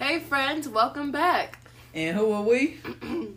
[0.00, 1.58] Hey, friends, welcome back.
[1.92, 2.78] And who are we?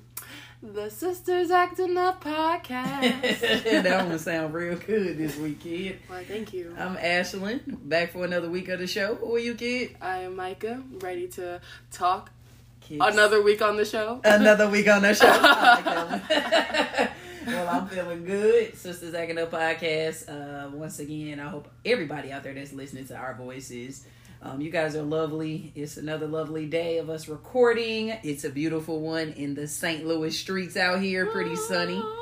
[0.63, 3.83] The Sisters Acting Up podcast.
[3.83, 5.99] that one sound real good this week, kid.
[6.07, 6.73] Why, thank you.
[6.79, 9.15] I'm Ashlyn, back for another week of the show.
[9.15, 9.97] Who are you, kid?
[10.01, 11.59] I am Micah, ready to
[11.91, 12.31] talk
[12.79, 13.03] Kids.
[13.03, 14.21] another week on the show.
[14.23, 15.27] another week on the show.
[17.45, 18.77] Like well, I'm feeling good.
[18.77, 20.29] Sisters Acting Up podcast.
[20.29, 24.05] Uh, once again, I hope everybody out there that's listening to our voices.
[24.45, 25.71] Um, you guys are lovely.
[25.73, 28.09] It's another lovely day of us recording.
[28.23, 30.05] It's a beautiful one in the St.
[30.05, 31.25] Louis streets out here.
[31.27, 32.01] Pretty sunny.
[32.03, 32.19] Ah,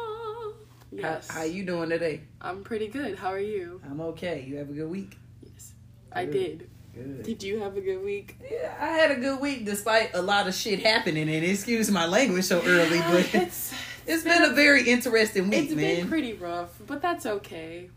[0.93, 1.29] Yes.
[1.29, 2.21] How, how you doing today?
[2.41, 3.17] I'm pretty good.
[3.17, 3.81] How are you?
[3.89, 4.43] I'm okay.
[4.45, 5.17] You have a good week.
[5.41, 5.71] Yes.
[6.11, 6.69] I did.
[6.93, 7.23] Good.
[7.23, 8.37] Did you have a good week?
[8.51, 11.29] Yeah, I had a good week despite a lot of shit happening.
[11.29, 13.73] And excuse my language so early, but it's
[14.05, 15.95] it's been a very interesting week, it's man.
[15.95, 17.89] been pretty rough, but that's okay.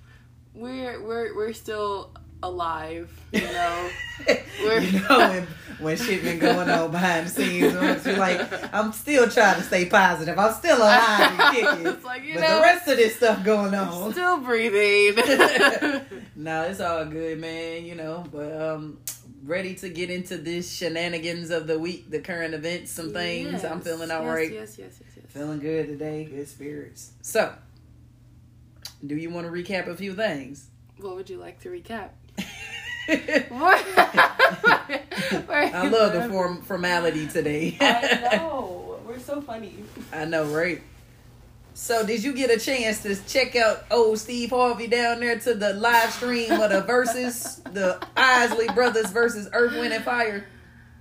[0.54, 2.12] We're we're we're still
[2.44, 3.90] alive, you know.
[4.68, 5.46] You know when,
[5.80, 9.86] when shit been going on behind the scenes, you're like, I'm still trying to stay
[9.86, 10.38] positive.
[10.38, 11.86] I'm still alive and kicking.
[11.86, 14.12] It's like, you but know, the rest of this stuff going on.
[14.12, 15.16] Still breathing.
[16.36, 17.84] no, it's all good, man.
[17.84, 18.98] You know, but um,
[19.42, 23.64] ready to get into this shenanigans of the week, the current events, some things.
[23.64, 24.52] I'm feeling all yes, right.
[24.52, 25.26] Yes, yes, yes, yes.
[25.28, 27.12] Feeling good today, good spirits.
[27.22, 27.52] So,
[29.04, 30.68] do you want to recap a few things?
[30.98, 32.10] What would you like to recap?
[35.48, 37.76] I love the form formality today.
[37.80, 39.00] I know.
[39.06, 39.74] We're so funny.
[40.12, 40.80] I know, right?
[41.74, 45.54] So, did you get a chance to check out old Steve Harvey down there to
[45.54, 50.46] the live stream of the Verzuz, the Isley Brothers versus Earth, Wind, and Fire?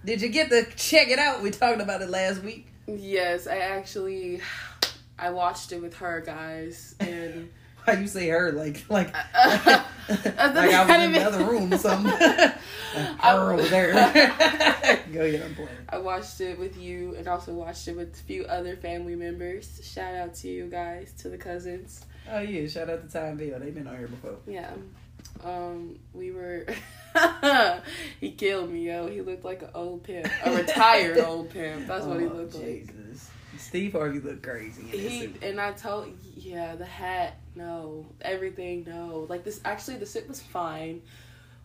[0.03, 1.41] Did you get to check it out?
[1.41, 2.67] We talked about it last week.
[2.87, 4.41] Yes, I actually
[5.17, 7.49] I watched it with her guys and
[7.85, 11.23] Why you say her like like uh, I uh, uh, like I was in the
[11.23, 12.11] other room or something?
[12.11, 13.93] her over there.
[13.93, 15.69] Go ahead, I'm playing.
[15.89, 19.79] I watched it with you and also watched it with a few other family members.
[19.83, 22.05] Shout out to you guys, to the cousins.
[22.31, 23.59] Oh yeah, shout out to Time Bill.
[23.59, 24.37] They've been on here before.
[24.47, 24.71] Yeah.
[25.43, 26.65] Um, we were
[28.19, 29.07] he killed me, yo.
[29.07, 30.27] He looked like an old pimp.
[30.45, 31.87] A retired old pimp.
[31.87, 32.92] That's what he Oh, looked like.
[33.73, 34.83] Steve Harvey looked crazy.
[34.83, 35.41] He suit.
[35.41, 38.05] and I told yeah, the hat, no.
[38.21, 39.25] Everything, no.
[39.27, 41.01] Like this actually the suit was fine.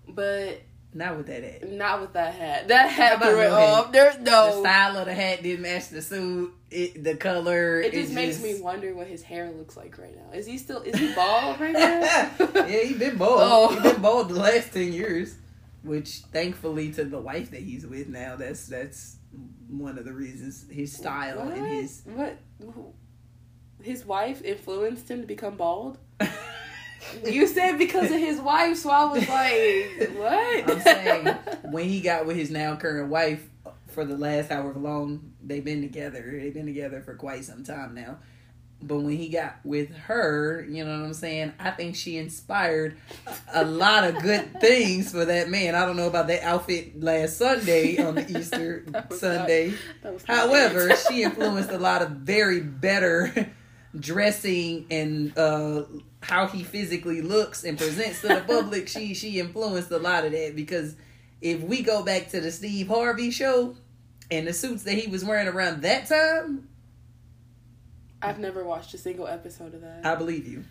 [0.09, 0.63] But
[0.95, 1.71] Not with that hat.
[1.71, 2.69] not with that hat.
[2.69, 3.93] That hat threw it off.
[3.93, 6.55] There's The style of the hat didn't match the suit.
[6.71, 7.83] It, the color.
[7.83, 10.33] It just makes me wonder what his hair looks like right now.
[10.35, 12.31] Is he still is he bald right now?
[12.55, 13.41] yeah, he's been bald.
[13.43, 13.69] Oh.
[13.69, 15.35] He been bald the last ten years,
[15.83, 19.17] which thankfully to the wife that he's with now, that's that's
[19.69, 21.57] one of the reasons his style what?
[21.57, 22.03] and his.
[22.05, 22.39] what
[23.83, 25.99] his wife influenced him to become bald?
[27.25, 30.71] You said because of his wife, so I was like, what?
[30.71, 31.27] I'm saying
[31.71, 33.49] when he got with his now current wife
[33.89, 37.95] for the last however long they've been together, they've been together for quite some time
[37.95, 38.19] now.
[38.81, 41.53] But when he got with her, you know what I'm saying?
[41.59, 42.97] I think she inspired
[43.53, 45.75] a lot of good things for that man.
[45.75, 49.75] I don't know about that outfit last Sunday on the Easter Sunday.
[50.05, 53.51] Not However, she influenced a lot of very better
[53.99, 55.83] dressing and uh,
[56.21, 58.87] how he physically looks and presents to the public.
[58.87, 60.95] she she influenced a lot of that because
[61.41, 63.75] if we go back to the Steve Harvey show
[64.31, 66.69] and the suits that he was wearing around that time,
[68.21, 70.05] I've never watched a single episode of that.
[70.05, 70.65] I believe you.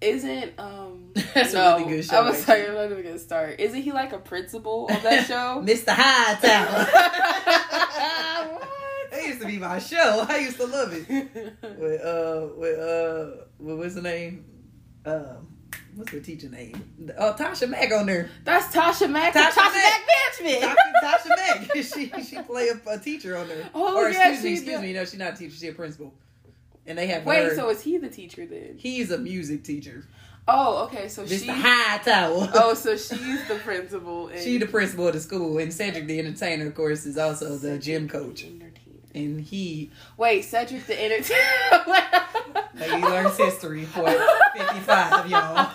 [0.00, 2.44] Isn't um That's a no, really good show, I was actually.
[2.44, 3.60] sorry, I'm not even gonna start.
[3.60, 5.62] Isn't he like a principal on that show?
[5.64, 5.90] Mr.
[5.90, 6.84] Hightower.
[8.52, 8.68] What?
[9.12, 10.26] that used to be my show.
[10.28, 11.08] I used to love it.
[11.08, 14.44] With uh with uh what was the name?
[15.06, 15.48] Um
[15.94, 16.82] what's the teacher name?
[17.18, 18.28] Oh Tasha Mack on there.
[18.44, 19.34] That's Tasha Mack.
[19.34, 20.02] Tasha Tasha, Mack.
[20.40, 20.68] Benjamin.
[20.68, 21.76] Tasha, Tasha Mack.
[21.76, 23.70] she she play a, a teacher on there.
[23.72, 24.82] Oh, or yeah, excuse me, she excuse does.
[24.82, 24.92] me.
[24.94, 25.54] No, she's not a teacher.
[25.54, 26.12] She's a principal.
[26.86, 27.54] And they have Wait, her.
[27.54, 28.74] so is he the teacher then?
[28.76, 30.04] he's a music teacher.
[30.48, 31.08] Oh, okay.
[31.08, 31.38] So Mr.
[31.40, 31.46] she.
[31.46, 32.50] Hightower.
[32.54, 34.28] Oh, so she's the principal.
[34.28, 37.56] And she the principal of the school, and Cedric the entertainer, of course, is also
[37.56, 38.44] the gym coach.
[38.44, 38.68] Entertainer.
[39.14, 41.84] And he Wait, Cedric the entertainer.
[41.86, 44.08] like, he learns history for
[44.56, 45.70] fifty five, y'all.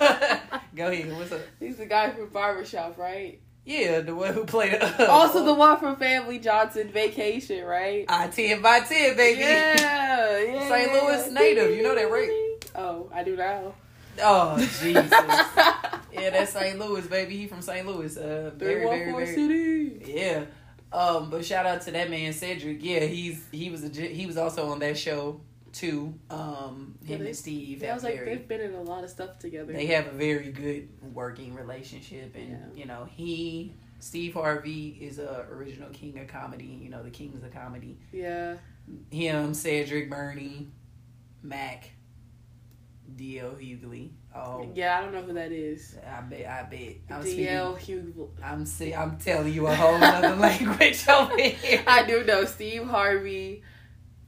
[0.75, 1.15] Go ahead.
[1.15, 1.41] What's up?
[1.59, 3.39] He's the guy from Barbershop, right?
[3.67, 4.75] Yeah, the one who played.
[4.81, 8.05] Uh, Also the one from Family Johnson Vacation, right?
[8.07, 9.41] I ten by ten, baby.
[9.41, 9.75] Yeah,
[10.39, 10.69] yeah.
[10.69, 10.93] St.
[10.93, 12.55] Louis native, you know that, right?
[12.75, 13.73] Oh, I do now.
[14.23, 15.11] Oh Jesus.
[15.11, 16.79] yeah, that's St.
[16.79, 17.35] Louis, baby.
[17.35, 17.85] He from St.
[17.85, 18.15] Louis.
[18.15, 19.25] Uh, very, very, very.
[19.35, 20.13] city.
[20.13, 20.45] Yeah.
[20.93, 22.81] Um, but shout out to that man Cedric.
[22.81, 25.41] Yeah, he's he was a, he was also on that show
[25.77, 26.13] too.
[26.29, 27.83] Um, him they- and Steve.
[27.83, 29.71] I have was like, they've been in a lot of stuff together.
[29.73, 32.57] they have a very good working relationship, and Yeah.
[32.75, 36.65] you know he Steve Harvey is a original king of comedy.
[36.83, 37.97] You know, the kings of comedy.
[38.11, 38.57] Yeah.
[39.11, 40.71] Him, Cedric, Bernie,
[41.43, 41.89] Mac,
[43.15, 43.51] D.L.
[43.59, 44.11] Hughley.
[44.35, 45.97] Oh, Yeah, I don't know who that is.
[46.05, 46.45] I bet.
[46.45, 46.97] I bet.
[47.09, 48.13] I'm DL speaking.
[48.13, 48.29] Hugh.
[48.43, 48.93] I'm see.
[48.93, 51.81] I'm telling you a whole other language over here.
[51.87, 53.63] I do know Steve Harvey,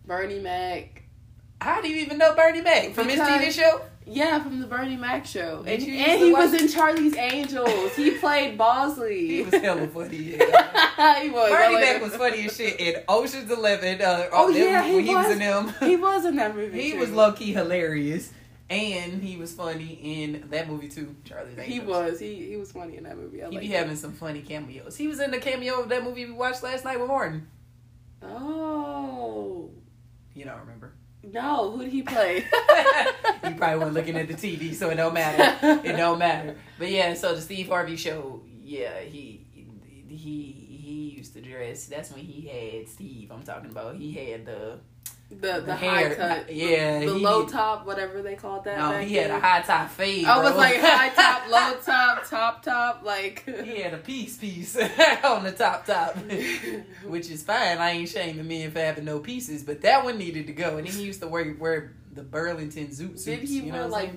[0.06, 0.99] Bernie Mac.
[1.62, 3.82] How do you even know Bernie Mac from his TV show?
[4.06, 5.60] Yeah, from the Bernie Mac show.
[5.60, 5.92] And, and to
[6.26, 7.94] he was in Charlie's Angels.
[7.96, 9.28] He played Bosley.
[9.28, 10.18] He was hella funny.
[10.18, 11.22] Yeah.
[11.22, 11.52] he was.
[11.52, 14.02] Bernie Mac was funny as shit in Ocean's Eleven.
[14.02, 15.34] Uh, Oh, them- yeah, he when he was was.
[15.34, 15.74] in them.
[15.82, 16.82] He was in that movie.
[16.82, 17.00] He too.
[17.00, 18.32] was low key hilarious,
[18.70, 21.16] and he was funny in that movie too.
[21.26, 21.68] Charlie's Angels.
[21.68, 22.20] He was.
[22.20, 23.44] He he was funny in that movie.
[23.44, 23.80] I He like be him.
[23.80, 24.96] having some funny cameos.
[24.96, 27.48] He was in the cameo of that movie we watched last night with Martin.
[28.24, 29.70] Oh
[30.34, 30.94] You don't remember?
[31.24, 31.72] No!
[31.72, 32.38] Who did he play?
[33.44, 35.80] you probably weren't looking at the TV, so it don't matter.
[35.84, 36.56] It don't matter.
[36.78, 39.46] But yeah, so the Steve Harvey show, yeah, he
[40.08, 41.86] he he used to dress.
[41.86, 43.32] That's when he had Steve.
[43.32, 43.96] I'm talking about.
[43.96, 44.80] He had the
[45.32, 46.10] The the, hair.
[46.10, 46.54] high cut.
[46.54, 48.80] Yeah, The he- low top, whatever they called that.
[48.80, 49.38] No, back he had then.
[49.38, 50.26] a high top fade.
[50.26, 50.58] I was bro.
[50.60, 53.44] like high top, low top, top top, like.
[53.64, 54.76] He had a piece piece
[55.24, 56.18] on the top top,
[57.06, 57.78] which is fine.
[57.78, 60.78] I ain't shaming men for having no pieces, but that one needed to go.
[60.78, 63.26] And then he used to wear wear the Burlington zoot suits.
[63.26, 64.12] Did he you know wear like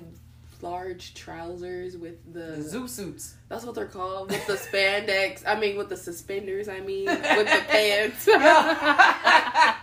[0.63, 3.35] large trousers with the, the zoot suits?
[3.53, 5.43] That's what they're called with the spandex.
[5.47, 6.71] I mean, with the suspenders.
[6.71, 8.27] I mean, with the pants.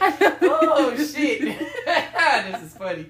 [0.00, 1.40] oh shit!
[1.86, 3.06] this is funny.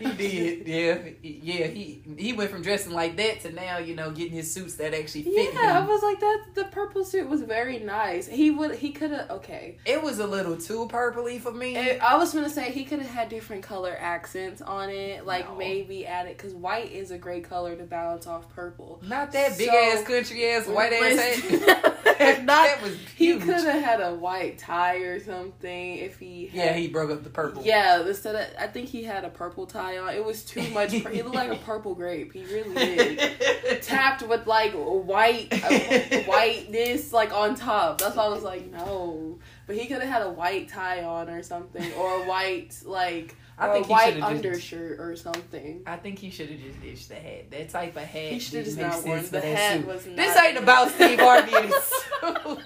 [0.00, 1.66] He did, yeah, yeah.
[1.66, 4.94] He he went from dressing like that to now, you know, getting his suits that
[4.94, 6.44] actually fit Yeah, I was like that.
[6.54, 8.26] The purple suit was very nice.
[8.26, 8.74] He would.
[8.76, 9.30] He could have.
[9.30, 9.78] Okay.
[9.84, 11.76] It was a little too purpley for me.
[11.76, 15.48] Eh, I was gonna say he could have had different color accents on it, like
[15.48, 15.56] No.
[15.56, 19.00] maybe added because white is a great color to balance off purple.
[19.06, 21.94] Not that big So- ass country ass white ass hat.
[22.44, 26.46] Not- that was He could have had a white tie or something if he.
[26.46, 27.62] Had, Yeah, he broke up the purple.
[27.64, 30.14] Yeah, instead of I think he had a purple tie on.
[30.14, 30.92] It was too much.
[30.92, 32.32] he looked like a purple grape.
[32.32, 33.82] He really did.
[33.82, 37.98] Tapped with like white uh, whiteness like on top.
[38.00, 39.38] That's why I was like, no.
[39.66, 43.36] But he could have had a white tie on or something, or a white like
[43.58, 45.82] I think a white should've just- undershirt or something.
[45.86, 47.50] I think he should have just ditched the hat.
[47.50, 48.32] That type of hat.
[48.32, 49.84] He should have not worn the hat.
[49.86, 52.58] Was not This ain't about Steve Harvey and his suit.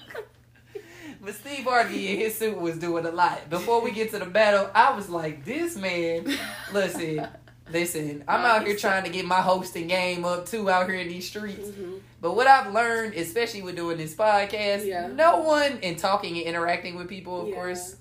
[1.25, 3.49] But Steve Harvey and his suit was doing a lot.
[3.49, 6.27] Before we get to the battle, I was like, this man,
[6.73, 7.27] listen,
[7.71, 11.07] listen, I'm out here trying to get my hosting game up too out here in
[11.09, 11.69] these streets.
[11.69, 12.01] Mhm.
[12.21, 15.07] But what I've learned, especially with doing this podcast, Yeah.
[15.09, 17.55] no one and talking and interacting with people, of Yeah.
[17.55, 17.97] course,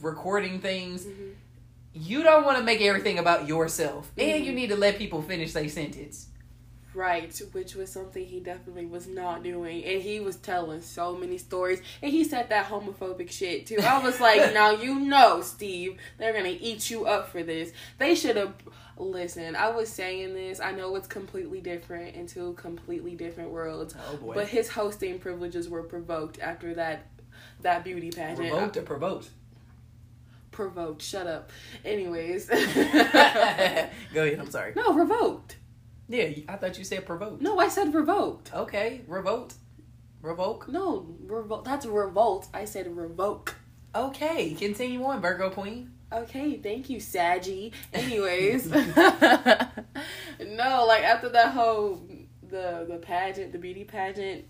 [0.00, 1.27] recording things, Mhm.
[1.98, 4.10] You don't want to make everything about yourself.
[4.16, 4.44] And Mhm.
[4.44, 6.28] you need to let people finish their sentence.
[6.94, 9.84] Right, which was something he definitely was not doing.
[9.84, 11.80] And he was telling so many stories.
[12.02, 13.78] And he said that homophobic shit too.
[13.80, 17.72] I was like, now you know, Steve, they're going to eat you up for this.
[17.98, 18.54] They should have.
[18.96, 20.58] Listen, I was saying this.
[20.58, 23.94] I know it's completely different in two completely different worlds.
[24.10, 24.34] Oh boy.
[24.34, 27.06] But his hosting privileges were provoked after that
[27.62, 28.40] that beauty pageant.
[28.40, 29.30] Revoked or provoked?
[30.58, 31.02] Provoked.
[31.02, 31.52] Shut up.
[31.84, 32.48] Anyways.
[32.48, 34.72] Go ahead, I'm sorry.
[34.74, 35.54] no, revoked.
[36.08, 37.40] Yeah, I thought you said provoked.
[37.40, 38.52] No, I said revoked.
[38.52, 39.54] Okay, revoked.
[40.20, 40.66] Revoke.
[40.66, 41.64] No, revolt.
[41.64, 42.48] That's revolt.
[42.52, 43.54] I said revoke.
[43.94, 45.92] Okay, continue on, Virgo Queen.
[46.12, 47.72] Okay, thank you, Saggy.
[47.92, 48.82] Anyways, no,
[50.40, 52.02] like after that whole
[52.42, 54.44] the the pageant, the beauty pageant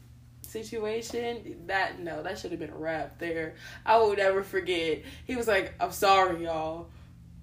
[0.48, 3.54] situation, that no, that should have been a wrap there.
[3.84, 5.02] I will never forget.
[5.26, 6.88] He was like, "I'm sorry, y'all.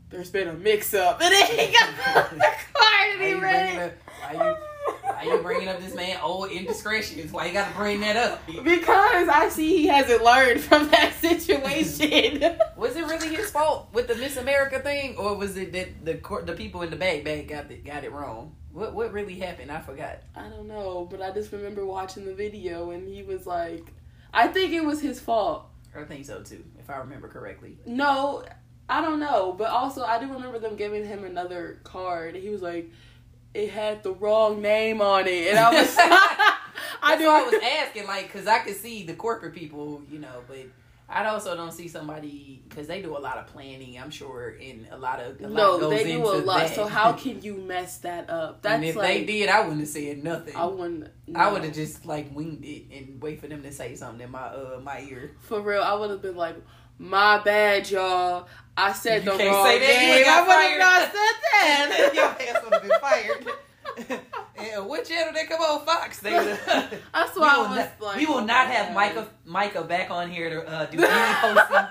[0.09, 3.75] There's been a mix up," and then he got the car and he you, read
[3.75, 3.79] it.
[3.81, 4.55] up, why, you,
[5.01, 7.31] why you bringing up this man old indiscretions?
[7.31, 8.45] Why you got to bring that up?
[8.47, 12.57] Because I see he hasn't learned from that situation.
[12.77, 16.15] Was it really his fault with the Miss America thing, or was it that the
[16.15, 18.55] court, the people in the bag bag got it got it wrong?
[18.75, 19.71] What what really happened?
[19.71, 20.19] I forgot.
[20.35, 23.93] I don't know, but I just remember watching the video and he was like,
[24.33, 25.67] I think it was his fault.
[25.95, 27.77] I think so too, if I remember correctly.
[27.85, 28.43] No,
[28.89, 32.35] I don't know, but also I do remember them giving him another card.
[32.35, 32.91] He was like,
[33.53, 35.95] it had the wrong name on it, and I was,
[37.01, 37.29] I do.
[37.29, 40.65] I was asking, like, because I could see the corporate people, you know, but
[41.15, 43.97] I also don't see somebody because they do a lot of planning.
[43.97, 46.59] I'm sure, and a lot of a lot no, goes they do a lot.
[46.59, 46.75] that.
[46.75, 48.61] So how can you mess that up?
[48.61, 50.55] That's and if like they did, I wouldn't have said nothing.
[50.57, 51.09] I wouldn't.
[51.33, 54.31] I would have just like winged it and wait for them to say something in
[54.31, 55.31] my uh my ear.
[55.39, 56.57] For real, I would have been like,
[56.97, 58.47] my bad, y'all.
[58.75, 59.87] I said You the wrong say that.
[59.87, 60.25] Name.
[60.27, 62.11] I would have not said that.
[62.15, 63.47] Your ass would have been fired.
[64.55, 65.85] Hell, what channel they come on?
[65.85, 66.19] Fox.
[66.19, 70.29] They, That's why I was not, like, we will not have Micah Micah back on
[70.29, 71.87] here to uh, do any hosting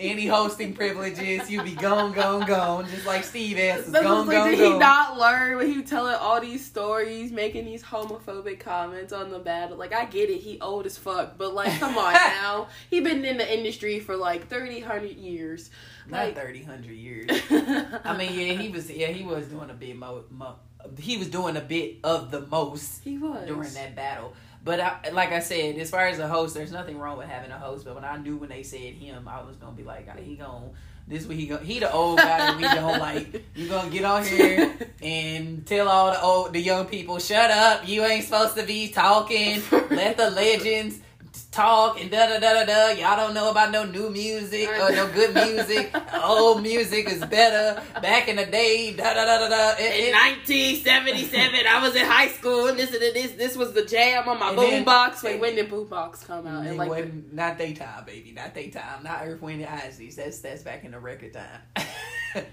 [0.00, 1.50] any hosting privileges.
[1.50, 3.92] You be gone, gone, gone, just like Steve answers.
[3.92, 7.66] That's Gone, like, gone, did he not learn when he telling all these stories, making
[7.66, 9.76] these homophobic comments on the battle?
[9.76, 13.24] Like, I get it, he old as fuck, but like, come on now, he been
[13.24, 15.70] in the industry for like 30, 100 years.
[16.08, 17.26] Not Like- thirty, hundred years.
[17.30, 18.90] I I mean, yeah, he was.
[18.90, 20.56] Yeah, he was doing a bit mo, mo
[20.98, 24.32] He was doing a bit of the most he was during that battle.
[24.62, 27.50] But I, like I said, as far as a host, there's nothing wrong with having
[27.50, 27.84] a host.
[27.84, 30.36] But when I knew when they said him, I was gonna be like, "Ah, he
[30.36, 30.70] gon'
[31.08, 33.44] this what he go he the old guy that we don't like.
[33.54, 37.88] You gonna get on here and tell all the old the young people, shut up,
[37.88, 39.62] you ain't supposed to be talking.
[39.90, 41.00] Let the legends
[41.46, 42.88] talk and da da da da da.
[42.90, 45.94] Y'all don't know about no new music or no good music.
[46.24, 47.82] Old music is better.
[48.00, 49.74] Back in the day, da da da da da.
[49.78, 53.32] It- In 1977, I was in high school and listening to this.
[53.32, 55.22] This was the jam on my boombox.
[55.22, 56.66] Wait, when did boombox come out?
[56.66, 58.32] And like, wasn't not they time, baby.
[58.32, 59.02] Not they time.
[59.02, 60.16] Not Earth, Wind, and Isles.
[60.16, 61.60] That's that's back in the record time.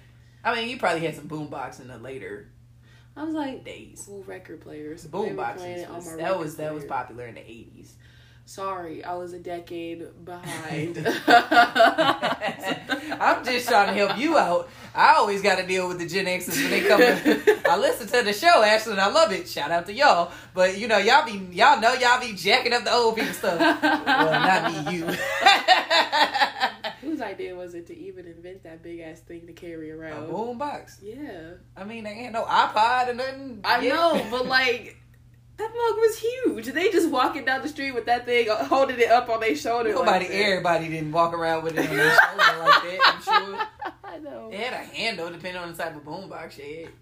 [0.44, 2.50] I mean, you probably had some boombox in the later
[3.18, 4.04] I was like, days.
[4.06, 5.06] cool record players.
[5.08, 7.96] Boomboxes it was, my that was that was popular in the eighties.
[8.48, 10.98] Sorry, I was a decade behind.
[13.20, 14.70] I'm just trying to help you out.
[14.96, 17.02] I always got to deal with the Gen X's when they come.
[17.70, 19.50] I listen to the show actually, and I love it.
[19.50, 20.32] Shout out to y'all.
[20.54, 23.60] But you know, y'all be y'all know y'all be jacking up the old people stuff.
[23.60, 25.06] well, not me, you.
[27.02, 30.14] Whose idea was it to even invent that big ass thing to carry around?
[30.14, 30.58] A around?
[30.58, 31.00] boombox.
[31.02, 33.60] Yeah, I mean, they ain't no iPod or nothing.
[33.66, 33.94] I Yeah.
[33.94, 34.96] know, but like
[35.58, 36.66] that mug was huge.
[36.68, 39.56] They just walking down the street with that thing, uh, holding it up on their
[39.56, 39.90] shoulder.
[39.92, 43.00] Nobody, like everybody didn't walk around with it on their shoulder like that.
[43.06, 43.68] I'm sure
[44.04, 44.50] I know.
[44.52, 46.94] they had a handle depending on the type of boombox you had.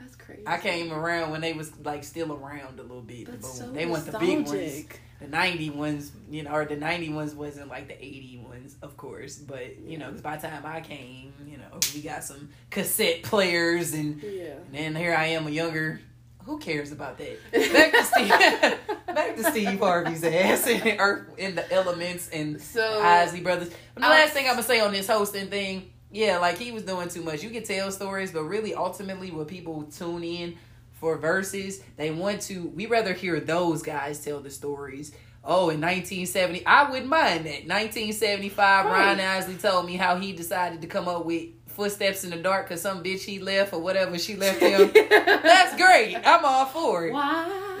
[0.00, 0.42] That's crazy.
[0.46, 3.26] I came around when they was like still around a little bit.
[3.26, 3.68] the That's boom.
[3.68, 4.84] so they want the big ones.
[5.20, 8.96] The ninety ones, you know, or the ninety ones wasn't like the eighty ones, of
[8.96, 9.36] course.
[9.36, 13.22] But you know, because by the time I came, you know, we got some cassette
[13.22, 14.54] players, and, Yeah.
[14.72, 16.00] and then here I am, a younger.
[16.44, 17.38] Who cares about that?
[17.52, 18.28] Back to Steve.
[19.14, 23.70] back to Steve Harvey's ass and Earth in the Elements and So Isley Brothers.
[23.94, 26.70] But the I- last thing I'm gonna say on this hosting thing, yeah, like he
[26.72, 27.42] was doing too much.
[27.42, 30.56] You can tell stories, but really, ultimately, when people tune in
[30.92, 32.68] for Verzuz, they want to.
[32.68, 35.12] We rather hear those guys tell the stories.
[35.46, 37.66] Oh, in 1970, I wouldn't mind that.
[37.68, 39.26] 1975, Ryan Right.
[39.36, 42.80] Isley told me how he decided to come up with footsteps in the dark because
[42.82, 44.90] some bitch he left or whatever she left him.
[45.10, 46.16] That's great.
[46.24, 47.12] I'm all for it.
[47.12, 47.46] Why?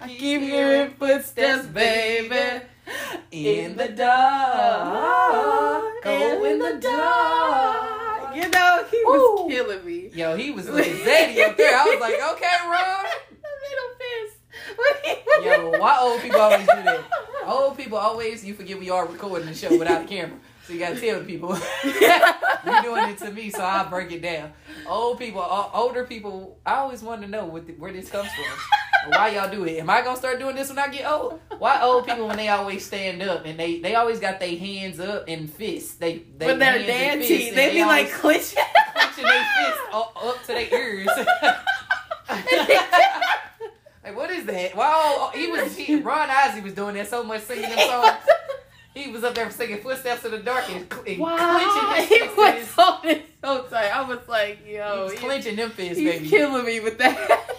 [0.00, 2.62] I keep hearing footsteps, baby.
[3.30, 5.24] In the dark.
[6.02, 8.36] Go in the dark.
[8.36, 9.48] You know, he was Woo.
[9.48, 10.10] killing me.
[10.12, 11.76] Yo, he was looking zaddy up there.
[11.76, 13.06] I was like, okay, Ron.
[15.44, 17.00] Yo, why old people always do that?
[17.46, 20.38] Old people always, you forget we are recording the show without a camera.
[20.66, 21.50] So you gotta tell the people.
[21.84, 24.52] You're doing it to me, so I'll break it down.
[24.88, 28.44] Old people, older people, I always want to know what the, where this comes from.
[29.12, 29.78] Why y'all do it?
[29.78, 31.38] Am I gonna start doing this when I get old?
[31.58, 34.98] Why old people when they always stand up and they they always got their hands
[34.98, 35.94] up and fists?
[35.94, 38.64] They, they When they're dancing, they be like clenching.
[38.94, 41.06] clenching their fists up, up to their ears.
[44.02, 44.74] like what is that?
[44.76, 48.16] Wow, he was he, Ron Isley was doing that so much singing them songs.
[48.96, 52.40] He was up there singing footsteps in the dark and, and Wow, clenching his he
[52.40, 53.94] was holding so tight.
[53.94, 56.28] I was like, he yo, was he- clenching them fists, he's baby.
[56.28, 57.42] killing me with that.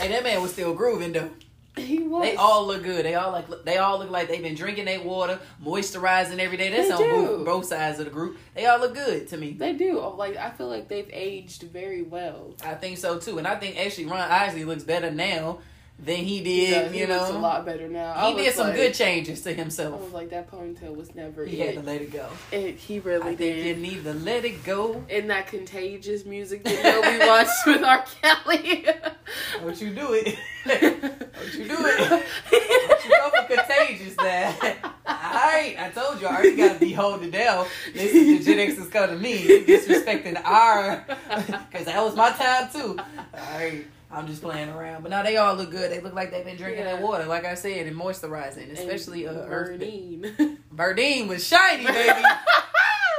[0.00, 1.30] Hey, that man was still grooving though.
[1.76, 2.24] he was.
[2.24, 3.04] They all look good.
[3.04, 6.70] They all like they all look like they've been drinking their water, moisturizing every day.
[6.70, 7.26] That's They on do.
[7.36, 8.36] both, both sides of the group.
[8.56, 9.52] They all look good to me.
[9.52, 10.00] They do.
[10.00, 12.54] Oh, like I feel like they've aged very well.
[12.64, 15.58] I think so too, and I think actually Ron Isley looks better now
[15.98, 16.70] than he did.
[16.84, 16.92] does.
[16.92, 18.28] He you know, a lot better now.
[18.30, 20.00] He did some like- good changes to himself.
[20.00, 22.28] I was like, that ponytail was never He had to let it go.
[22.52, 22.76] it.
[22.76, 23.78] He really I think did.
[23.78, 25.04] need to let it go.
[25.08, 28.04] In that contagious music video we watched with R.
[28.22, 28.86] Kelly.
[29.60, 30.36] Don't you do it?
[30.66, 32.24] Don't you do it?
[32.50, 34.54] Don't you go for contagious now.
[35.06, 37.66] Alright, I told you I already gotta be holding down.
[37.92, 39.64] This is the Gen X's come to me.
[39.64, 41.04] Disrespecting our
[41.72, 42.98] cause that was my time too.
[43.32, 43.86] Alright.
[44.14, 45.02] I'm just playing around.
[45.02, 45.90] But now they all look good.
[45.90, 46.94] They look like they've been drinking Yeah.
[46.96, 48.70] that water, like I said, and moisturizing.
[48.72, 50.58] Especially uh Earth Verdine.
[50.74, 52.22] Verdine was shiny, baby.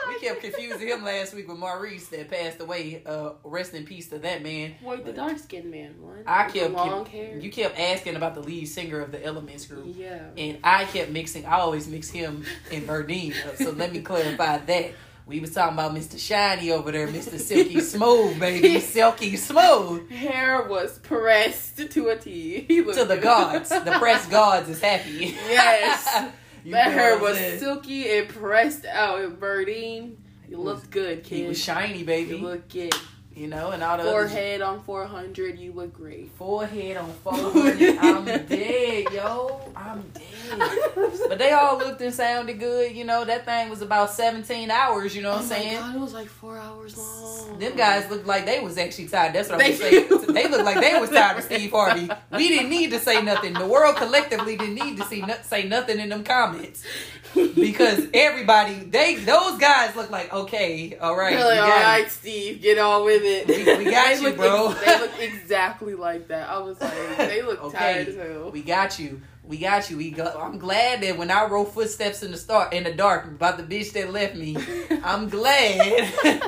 [0.07, 3.01] We kept confusing him last week with Maurice that passed away.
[3.05, 4.75] Uh, rest in peace to that man.
[4.83, 6.23] Wait, the dark skinned man one.
[6.27, 7.37] I With the kept hair.
[7.39, 10.27] you kept asking about the lead singer of the Elements group, Yeah.
[10.37, 11.45] and I kept mixing.
[11.47, 13.55] I always mix him and Verdine up.
[13.57, 14.91] So let me clarify that.
[15.27, 16.19] We was talking about Mr.
[16.19, 17.39] Shiny over there, Mr.
[17.39, 18.79] Silky Smooth, baby.
[18.79, 20.09] Silky Smooth.
[20.11, 22.59] Hair was pressed to a T.
[22.67, 23.69] He looked To the gods.
[23.69, 25.35] The press gods is happy.
[25.49, 26.31] Yes.
[26.63, 27.59] You that hair was saying?
[27.59, 30.15] silky and pressed out and Verdine.
[30.47, 31.35] You looked good, kid.
[31.37, 32.37] He was shiny, You baby.
[32.37, 32.93] look good.
[33.35, 36.31] You know, and all the Forehead on 400, you look great.
[36.37, 37.97] forehead on 400.
[37.97, 39.59] I'm dead, yo.
[39.75, 40.23] I'm dead.
[41.27, 42.95] But they all looked and sounded good.
[42.95, 45.79] You know, that thing was about 17 hours, you know what oh I'm saying?
[45.79, 47.59] God, it was like four hours long.
[47.59, 49.33] Them guys looked like they was actually tired.
[49.33, 50.07] That's what I'm saying.
[50.33, 52.09] They looked like they was tired of Steve Harvey.
[52.31, 53.53] We didn't need to say nothing.
[53.53, 56.85] The world collectively didn't need to see no, say nothing in them comments
[57.33, 62.11] because everybody they those guys look like okay, all right, They're like, we all right,
[62.11, 63.24] Steve, get on with it.
[63.25, 64.69] We- we got you, bro.
[64.71, 66.47] ex- they look exactly like that.
[66.49, 67.77] I was like, they look Okay.
[67.77, 68.51] tired as hell.
[68.51, 69.21] We got you.
[69.43, 69.97] We got you.
[69.97, 73.25] We go, I'm glad that when I wrote footsteps in the start in the dark
[73.25, 74.57] about the bitch that left me,
[75.03, 76.41] I'm glad.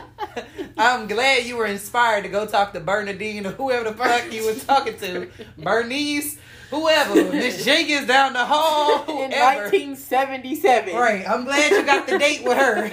[0.78, 4.46] I'm glad you were inspired to go talk to Bernadine or whoever the fuck you
[4.46, 5.30] were talking to.
[5.60, 6.38] Bernice,
[6.72, 7.16] whoever.
[7.32, 9.62] Miss Jenkins down the hall, In whoever.
[9.70, 10.96] 1977.
[10.96, 11.28] Right.
[11.30, 12.90] I'm glad you got the date with her.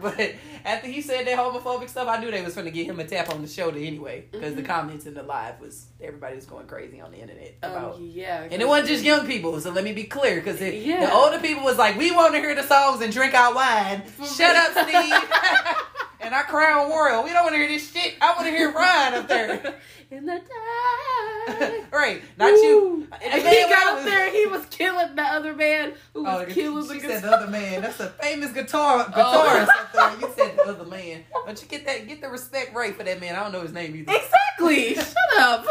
[0.00, 0.34] but
[0.68, 3.04] after he said that homophobic stuff, I knew they was going to get him a
[3.04, 4.26] tap on the shoulder anyway.
[4.30, 4.66] Because the Mhm.
[4.66, 7.94] comments in the live was everybody was going crazy on the internet about.
[7.96, 8.46] Um, yeah.
[8.50, 11.64] and it wasn't just young people, so let me be clear, because the older people
[11.64, 14.02] was like, "We want to hear the songs and drink our wine."
[14.36, 15.30] Shut up, Steve.
[16.20, 17.22] and I crown royal.
[17.24, 18.14] We don't want to hear this shit.
[18.20, 19.74] I want to hear Ryan up there.
[20.10, 21.92] In the dark.
[21.92, 22.80] right, not you.
[22.80, 23.06] Woo.
[23.22, 24.30] And he got was- up there.
[24.30, 27.10] He was killing the other man who oh, was Oh, killing the she guitar.
[27.20, 27.82] said the other man.
[27.82, 29.12] That's a famous guitar Oh.
[29.12, 30.08] guitarist up there.
[30.28, 31.24] You said the other man.
[31.44, 32.08] Don't you get that?
[32.08, 33.34] Get the respect right for that man.
[33.36, 34.12] I don't know his name either.
[34.14, 34.94] Exactly.
[34.94, 35.66] Shut up.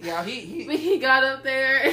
[0.00, 0.64] yeah, he he.
[0.64, 1.92] But he got up there.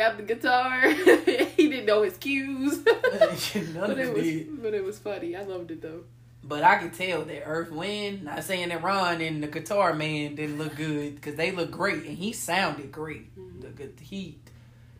[0.00, 0.88] He got the guitar.
[1.56, 2.78] he didn't know his cues.
[3.74, 4.62] But it was, did.
[4.62, 5.36] but it was funny.
[5.36, 6.04] I loved it though.
[6.42, 10.36] But I could tell that Earth Wind, not saying that Ron and the guitar man
[10.36, 13.36] didn't look good because they look great and he sounded great.
[13.38, 13.60] Mhm.
[13.60, 14.38] The good he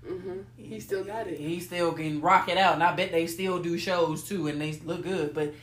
[0.07, 1.41] hmm He still got it.
[1.41, 4.61] He still can rock it out, and I bet they still do shows too, and
[4.61, 5.33] they look good.
[5.33, 5.55] But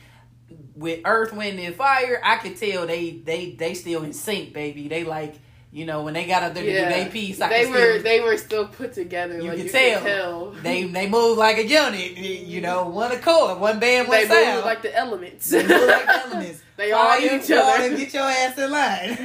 [0.74, 4.88] with Earth, Wind, and Fire, I could tell they they they still in sync, baby.
[4.88, 5.36] They like
[5.70, 8.02] you know when they got up there to do their piece, I they were still,
[8.02, 9.36] they were still put together.
[9.36, 10.00] You like could you tell.
[10.02, 10.50] Tell.
[10.62, 14.56] they they move like a unit, you know, one accord, one band, one they sound.
[14.56, 15.50] move like the elements.
[15.50, 16.62] they move like elements.
[16.78, 17.64] They all Fire, need each other.
[17.64, 19.18] water, Get your ass in line.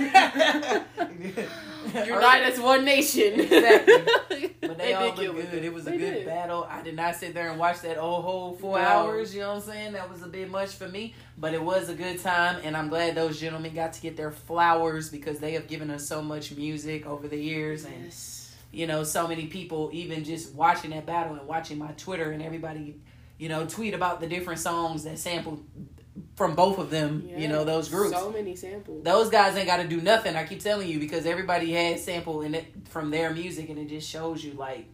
[2.08, 3.40] Unite as one nation.
[3.40, 4.50] Exactly.
[4.64, 5.64] But they, all did look good.
[5.66, 6.26] It was a good did.
[6.26, 6.66] battle.
[6.70, 8.86] I did not sit there and watch that whole whole four No.
[8.86, 9.36] hours.
[9.36, 9.94] You know what I'm saying?
[9.94, 11.14] That was a bit much for me.
[11.38, 14.32] But it was a good time, and I'm glad those gentlemen got to get their
[14.32, 18.56] flowers because they have given us so much music over the years, and Yes.
[18.72, 22.42] you know, so many people even just watching that battle and watching my Twitter and
[22.42, 22.96] everybody,
[23.38, 25.64] you know, tweet about the different songs that sampled
[26.36, 27.28] from both of them.
[27.36, 29.04] You know, those groups So many samples.
[29.04, 30.36] those guys ain't got to do nothing.
[30.36, 33.88] I keep telling you because everybody had sample in it from their music, and it
[33.90, 34.86] just shows you like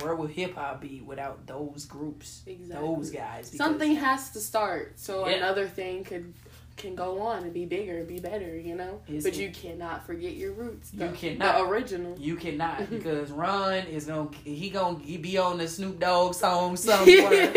[0.00, 2.86] where would hip hop be without those groups, Exactly.
[2.88, 3.50] those guys?
[3.50, 5.36] Because- Something has to start, so Yeah.
[5.36, 6.32] another thing could
[6.76, 8.56] can go on and be bigger and be better.
[8.58, 10.92] You know, but you cannot forget your roots.
[10.92, 11.56] You cannot.
[11.58, 12.16] the original.
[12.18, 17.52] You cannot because Ron is gonna he gonna be on the Snoop Dogg song somewhere.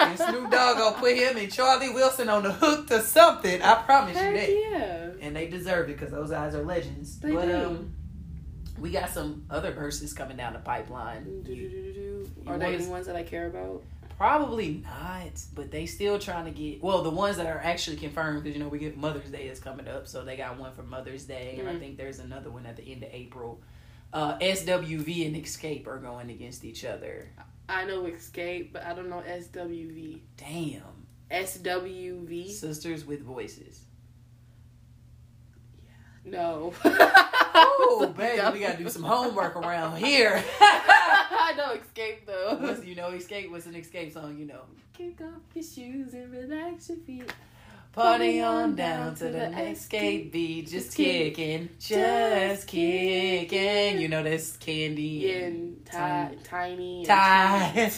[0.00, 3.60] and Snoop Dogg gonna put him and Charlie Wilson on the hook to something.
[3.62, 4.50] I promise you that.
[4.50, 5.10] yeah.
[5.20, 7.18] And they deserve it because those guys are legends.
[7.18, 7.56] They but do.
[7.56, 7.94] um,
[8.78, 11.44] we got some other Verzuz coming down the pipeline.
[11.46, 13.82] You Are they any ones that I care about?
[14.16, 18.42] Probably not, but they still trying to get well the ones that are actually confirmed
[18.42, 20.82] because you know we get Mother's Day is coming up, so they got one for
[20.84, 21.78] Mother's Day, and I Mhm.
[21.80, 23.60] think there's another one at the end of April.
[24.12, 27.30] Uh, SWV and Xscape are going against each other.
[27.68, 30.22] I know Xscape, but I don't know SWV.
[30.36, 32.50] Damn, SWV?
[32.52, 33.80] sisters with voices.
[36.24, 36.72] No.
[36.84, 40.42] Oh, baby, we gotta do some homework around here.
[41.30, 42.56] I know Xscape though.
[42.60, 43.50] What's you know Xscape?
[43.50, 44.36] What's an Xscape song?
[44.38, 44.62] You know.
[44.96, 47.32] Kick off your shoes and relax your feet.
[47.92, 54.00] Party on down to the escape beat, just kicking, just kicking.
[54.00, 56.98] You know this Kandi And ti- tiny.
[56.98, 57.90] and Ty.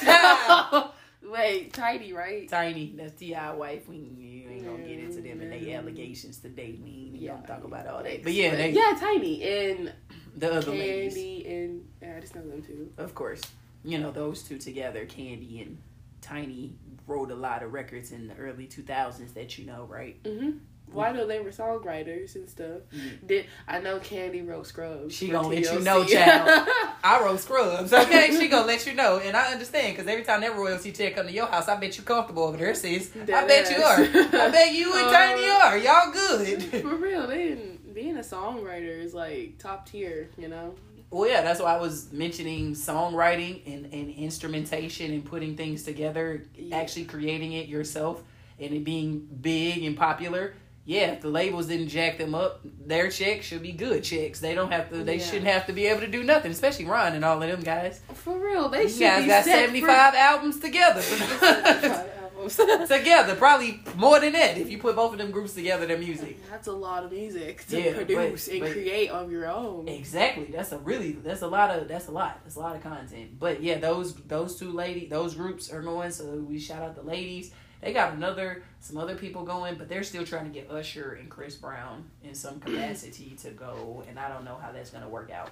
[0.00, 0.84] Ti-
[1.30, 2.48] Wait, tiny, right?
[2.48, 3.52] Tiny, that's T.I.
[3.52, 3.86] wife.
[3.88, 5.78] We ain't gonna get into them and they Mm.
[5.78, 6.78] allegations today.
[6.82, 7.34] We ain't Yeah.
[7.34, 8.22] gonna talk about all that.
[8.22, 9.92] But yeah, they, yeah, tiny and
[10.38, 12.92] the other ladies, Kandi and I just know them too.
[12.98, 13.42] of course.
[13.84, 15.78] You know those two together, Kandi and
[16.20, 16.72] Tiny,
[17.06, 20.20] wrote a lot of records in the early two thousands that you know, right?
[20.24, 20.58] Mm-hmm.
[20.90, 22.80] Why know they were songwriters and stuff?
[22.96, 23.26] Mm.
[23.26, 25.14] Did I know Kandi wrote Scrubs?
[25.14, 26.66] She gonna let you know, child.
[27.04, 27.92] I wrote scrubs.
[27.92, 31.14] Okay, she gonna let you know, and I understand because every time that royalty check
[31.16, 33.10] come to your house, I bet you comfortable over there, sis.
[33.14, 33.98] I bet you are.
[34.00, 35.76] I bet you and Uh, Tiny are.
[35.78, 36.62] Y'all good.
[36.82, 40.72] For real, they didn't, being a songwriter is like top tier, you know.
[41.10, 46.44] Well, yeah, that's why I was mentioning songwriting and, and instrumentation and putting things together,
[46.54, 46.76] Yeah.
[46.76, 48.22] actually creating it yourself
[48.60, 50.54] and it being big and popular.
[50.84, 54.38] Yeah, if the labels didn't jack them up, their checks should be good checks.
[54.38, 55.02] They don't have to.
[55.02, 55.24] They Yeah.
[55.24, 58.00] shouldn't have to be able to do nothing, especially Ron and all of them guys.
[58.14, 61.02] For real, they You should guys be got seventy five albums together.
[62.46, 65.86] together, probably more than that if you put both of them groups together.
[65.86, 66.38] Their music.
[66.50, 69.88] That's a lot of music to Yeah, but- produce and but- create on your own.
[69.88, 70.44] Exactly.
[70.46, 72.40] That's a really that's a lot of that's a lot.
[72.44, 73.38] That's a lot of content.
[73.38, 76.10] But yeah, those those two lady those groups are going.
[76.10, 77.52] So we shout out the ladies.
[77.80, 81.28] They got another some other people going, but they're still trying to get Usher and
[81.28, 85.30] Chris Brown in some capacity to go, and I don't know how that's gonna work
[85.30, 85.50] out.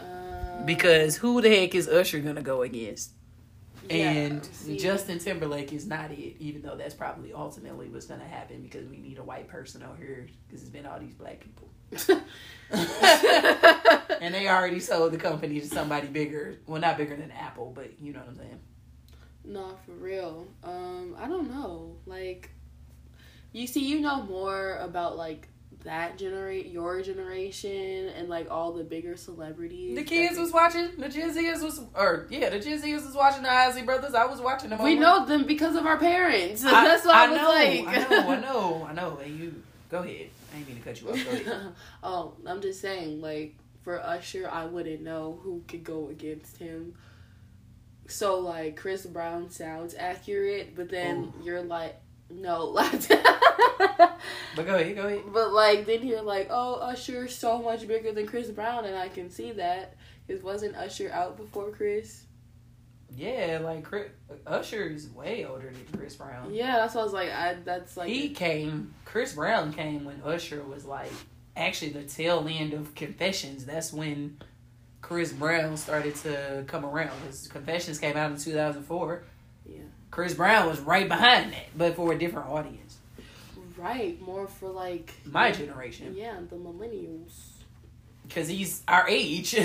[0.00, 3.10] Uh, Because who the heck is Usher gonna go against?
[3.90, 8.24] Yeah, and see, Justin Timberlake is not it, even though that's probably ultimately what's gonna
[8.24, 11.40] happen because we need a white person out here because it's been all these black
[11.40, 11.70] people.
[14.20, 16.56] and they already sold the company to somebody bigger.
[16.66, 18.60] Well, not bigger than Apple, but you know what I'm saying.
[19.44, 20.46] No, for real.
[20.64, 21.96] Um, I don't know.
[22.06, 22.50] Like,
[23.52, 25.48] you see, you know more about like
[25.84, 29.96] that generate your generation and like all the bigger celebrities.
[29.96, 30.90] The kids was watching.
[30.98, 34.14] The Gen Zers was, or yeah, the Gen Zers was watching the Isley Brothers.
[34.14, 34.82] I was watching them.
[34.82, 36.64] We over- know them because of our parents.
[36.66, 39.18] I- That's why I, was know, like, I know, I know, I know.
[39.24, 40.28] And you go ahead.
[40.52, 41.72] I ain't mean to cut you off.
[42.02, 46.94] Oh, I'm just saying, like for Usher, I wouldn't know who could go against him.
[48.08, 51.44] So like Chris Brown sounds accurate, but then oh.
[51.44, 51.96] you're like,
[52.30, 52.78] no.
[54.56, 55.20] But go ahead, go ahead.
[55.32, 59.08] But like then you're like, oh, Usher's so much bigger than Chris Brown, and I
[59.08, 59.96] can see that.
[60.26, 62.24] Cause wasn't Usher out before Chris?
[63.14, 64.10] Yeah, like Chris,
[64.46, 66.52] Usher is way older than Chris Brown.
[66.52, 67.30] Yeah, that's what I was like.
[67.30, 68.94] I that's like he came.
[69.04, 71.12] Chris Brown came when Usher was like
[71.56, 73.66] actually the tail end of Confessions.
[73.66, 74.38] That's when
[75.02, 77.12] Chris Brown started to come around.
[77.26, 79.24] His Confessions came out in two thousand four.
[80.16, 82.96] Chris Brown was right behind that, but for a different audience.
[83.76, 87.32] right more for like My generation, Yeah, the millennials.
[88.26, 89.50] because he's our age.
[89.50, 89.60] he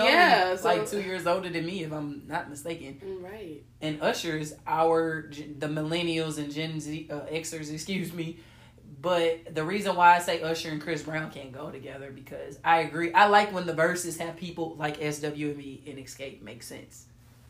[0.00, 2.98] only Yeah, so- like two years older than me, if I'm not mistaken.
[3.20, 3.62] Right.
[3.82, 8.38] and Usher's our the millennials and Gen Z uh, Xers, excuse me.
[9.02, 12.78] But the reason why I say Usher and Chris Brown can't go together because I
[12.78, 13.12] agree.
[13.12, 17.04] I like when the Verzuz have people like SWV and Xscape make sense.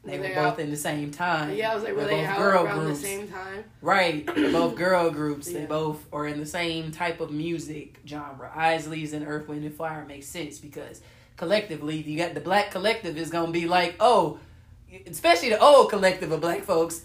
[0.04, 1.54] They Were were both out- in the same time.
[1.54, 3.00] Yeah, I was like, were They're they both girl around groups.
[3.00, 3.64] the same time?
[3.80, 5.46] Right, they're both girl groups.
[5.52, 8.50] They both are in the same type of music genre.
[8.54, 11.00] Isley's and Earth, Wind and Fire makes sense because
[11.36, 14.38] collectively, you got the black collective is gonna be like, oh,
[15.06, 17.02] especially the old collective of black folks.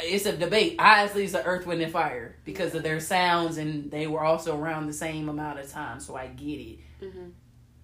[0.00, 0.74] It's a debate.
[0.78, 4.86] Isley's are Earth, Wind and Fire because of their sounds, and they were also around
[4.86, 6.00] the same amount of time.
[6.00, 6.78] So I get it.
[7.00, 7.28] hmm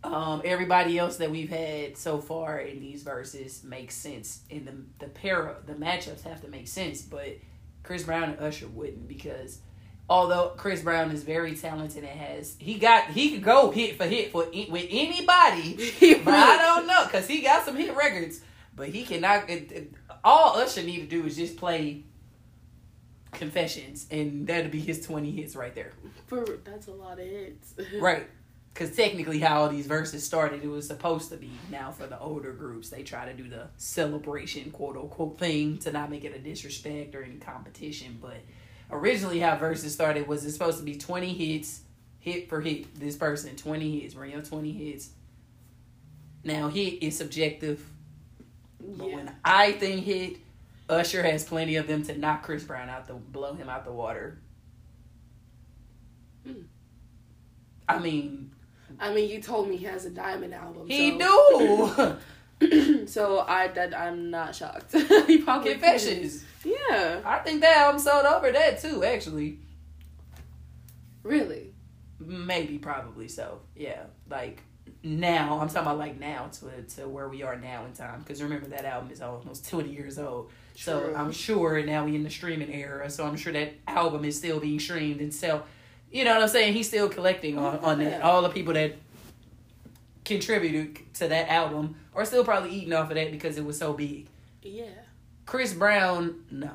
[0.02, 4.40] Um, everybody else that we've had so far in these Verzuz makes sense.
[4.48, 7.36] In the the pair the matchups have to make sense, but
[7.82, 9.60] Chris Brown and Usher wouldn't because
[10.08, 14.06] although Chris Brown is very talented and has he got he could go hit for
[14.06, 15.76] hit for with anybody,
[16.24, 18.40] but I don't know because he got some hit records,
[18.74, 19.48] but he cannot.
[19.50, 22.04] It, it, all Usher need to do is just play
[23.32, 25.92] Confessions, and that'll be his twenty hits right there.
[26.26, 27.74] For that's a lot of hits.
[28.00, 28.26] Right.
[28.72, 31.50] Because technically, how all these Verzuz started, it was supposed to be.
[31.70, 35.92] Now, for the older groups, they try to do the celebration, quote unquote, thing to
[35.92, 38.18] not make it a disrespect or any competition.
[38.20, 38.38] But
[38.90, 41.80] originally, how Verzuz started was it's supposed to be 20 hits,
[42.20, 42.94] hit for hit.
[42.98, 45.10] This person, 20 hits, bring your 20 hits.
[46.44, 47.84] Now, hit is subjective.
[48.80, 49.14] But Yeah.
[49.16, 50.38] when I think hit,
[50.88, 53.92] Usher has plenty of them to knock Chris Brown out the blow him out the
[53.92, 54.38] water.
[56.46, 56.62] Hmm.
[57.88, 58.49] I mean,
[59.00, 60.86] I mean, you told me he has a diamond album.
[60.86, 62.16] he so.
[62.60, 63.06] do.
[63.06, 64.92] so I that I'm not shocked.
[65.26, 66.44] he probably Confessions.
[66.64, 67.20] Yeah.
[67.24, 69.02] I think that album sold over that too.
[69.02, 69.58] Actually,
[71.22, 71.72] Really.
[72.18, 73.60] maybe probably so.
[73.74, 74.62] Yeah, like
[75.02, 78.20] now I'm talking about like now to to where we are now in time.
[78.20, 80.50] Because remember that album is almost 20 years old.
[80.76, 83.08] So I'm sure now we in the streaming era.
[83.10, 85.64] So I'm sure that album is still being streamed and sell.
[86.10, 86.74] You know what I'm saying?
[86.74, 88.22] He's still collecting on, on that.
[88.22, 88.96] All the people that
[90.24, 93.92] contributed to that album are still probably eating off of that because it was so
[93.92, 94.26] big.
[94.62, 94.84] Yeah.
[95.46, 96.70] Chris Brown, no.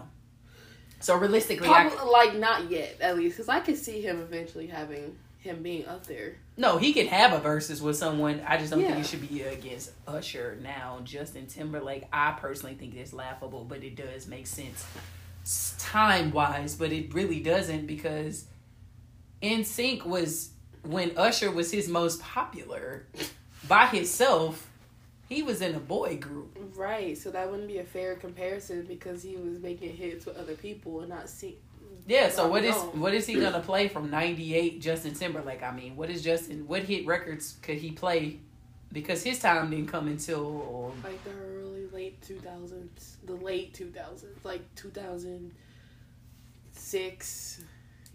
[1.00, 4.68] So realistically, I, Probably, like not yet, at least, because I could see him eventually
[4.68, 6.38] having him being up there.
[6.58, 8.42] no, he can have a versus with someone.
[8.48, 8.94] I just don't Yeah.
[8.94, 11.00] think it should be against Usher now.
[11.04, 14.84] Justin Timberlake, I personally think it's laughable, but it does make sense
[15.78, 16.76] time wise.
[16.76, 18.46] But it really doesn't because
[19.42, 20.52] NSYNC was
[20.84, 23.06] when Usher was his most popular
[23.68, 24.70] by himself.
[25.28, 26.58] He was in a boy group.
[26.76, 30.54] Right, so that wouldn't be a fair comparison because he was making hits with other
[30.54, 31.58] people and not see.
[32.08, 34.80] Yeah, so what is what is he gonna play from '98?
[34.80, 35.64] Justin Timberlake.
[35.64, 36.68] I mean, what is Justin?
[36.68, 38.40] What hit records could he play?
[38.92, 43.90] Because his time didn't come until like the early late two thousands, the late two
[43.90, 45.52] thousands, like two thousand
[46.72, 47.64] six.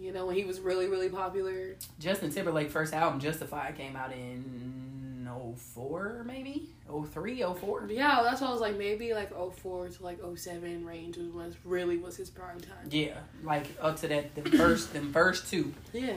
[0.00, 1.76] You know when he was really really popular.
[1.98, 5.28] Justin Timberlake first album Justify came out in
[5.74, 6.70] 04 maybe
[7.12, 11.16] 03 04 Yeah, that's why I was like maybe like 04 to like 07 range
[11.18, 12.88] was when really was his prime time.
[12.90, 16.14] Yeah, like up to that the first the first two, Yeah,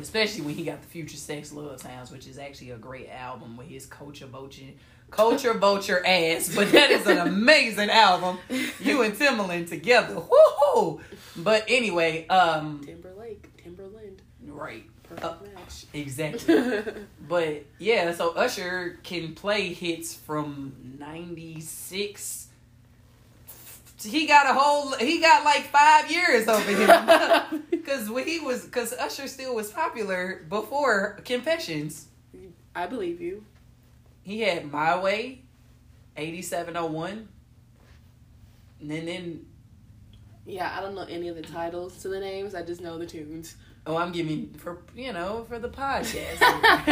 [0.00, 3.56] especially when he got the Future Sex Love Sounds, which is actually a great album
[3.56, 4.72] with his Culture Vulture
[5.10, 8.38] Culture Vulture ass, but that is an amazing album.
[8.80, 11.00] You and Timbaland together, woohoo!
[11.36, 13.13] But anyway, um, Timbaland,
[14.54, 15.86] right, perfect Uh, match.
[15.92, 16.82] exactly.
[17.28, 22.48] But yeah, so Usher can play hits from '96.
[24.02, 24.92] He got a whole.
[24.96, 29.70] He got like five years over him because when he was because Usher still was
[29.70, 32.06] popular before Confessions.
[32.74, 33.44] I believe you.
[34.22, 35.42] He had My Way,
[36.16, 37.28] eighty seven oh one,
[38.80, 39.46] and then then
[40.44, 42.54] Yeah, I don't know any of the titles to the names.
[42.54, 43.54] I just know the tunes.
[43.86, 46.38] Oh I'm giving for you know for the podcast.
[46.40, 46.60] oh,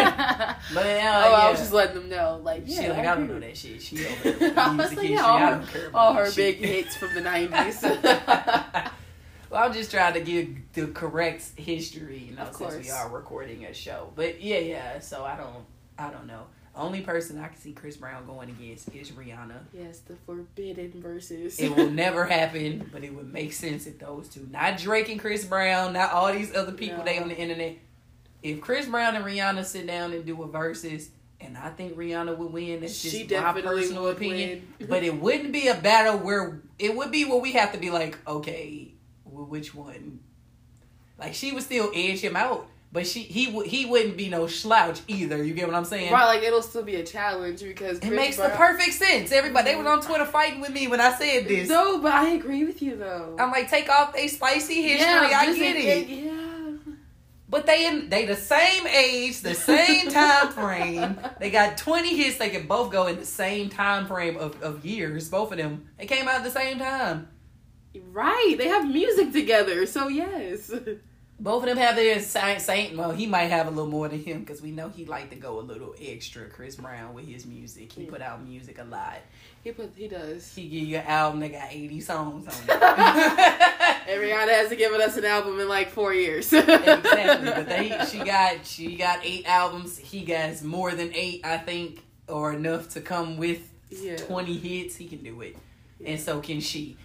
[0.75, 1.51] but uh, I yeah.
[1.51, 2.41] was just letting them know.
[2.43, 3.81] Like, yeah, she like I don't know that shit.
[3.83, 6.31] She over there I the was like, yeah, all I her- don't care All her
[6.31, 6.61] shit.
[6.61, 7.83] big hits from the nineties.
[7.83, 13.09] well, I'm just trying to give the correct history, you know, Of since we are
[13.09, 14.13] recording a show.
[14.15, 14.99] But yeah, yeah.
[15.01, 15.65] So I don't,
[15.99, 16.45] I don't know.
[16.75, 19.59] Only person I can see Chris Brown going against is Rihanna.
[19.75, 21.61] yes, the forbidden Verzuz.
[21.61, 25.21] It will never happen, but it would make sense if those two, not Drake and
[25.21, 27.05] Chris Brown, not all these other people No.
[27.05, 27.77] they on the internet.
[28.43, 32.39] If Chris Brown and Rihanna sit down and do a versus, and I think Rihanna
[32.39, 32.81] would win.
[32.81, 34.67] That's just she my personal opinion.
[34.89, 37.91] But it wouldn't be a battle where it would be where we have to be
[37.91, 38.93] like, okay,
[39.25, 40.21] well, which one?
[41.19, 45.01] Like she would still edge him out, but she he he wouldn't be no slouch
[45.09, 45.43] either.
[45.43, 46.13] You get what I'm saying?
[46.13, 49.33] Right, like it'll still be a challenge because It makes the perfect sense.
[49.33, 50.09] Everybody they was on mm-hmm.
[50.09, 51.71] Twitter fighting with me when I said this.
[51.71, 53.37] No, but I agree with you though.
[53.39, 55.09] I'm like, take off a spicy history.
[55.09, 56.09] I just get it.
[56.09, 56.33] Yeah.
[57.49, 61.19] But they in they the same age, the same time frame.
[61.39, 62.37] They got 20 hits.
[62.37, 65.31] They can both go in the same time frame of, of years.
[65.31, 65.89] Both of them.
[65.99, 67.29] They came out at the same time.
[68.11, 70.73] Right, they have music together, so yes.
[71.43, 74.41] Both of them have their same well, he might have a little more than him
[74.41, 76.49] because we know he like to go a little extra.
[76.49, 78.11] Chris Brown with his music, he Yeah.
[78.11, 79.19] put out music a lot.
[79.65, 80.55] He put he does.
[80.55, 83.59] He give you an album that got 80 songs on it.
[84.05, 86.53] And Rihanna hasn't given us an album in like four years.
[86.53, 87.51] exactly.
[87.51, 89.97] But they she got she got eight albums.
[89.99, 94.17] He got more than eight, I think, or enough to come with Yeah.
[94.17, 94.97] twenty hits.
[94.97, 95.57] He can do it,
[96.05, 96.97] and so can she.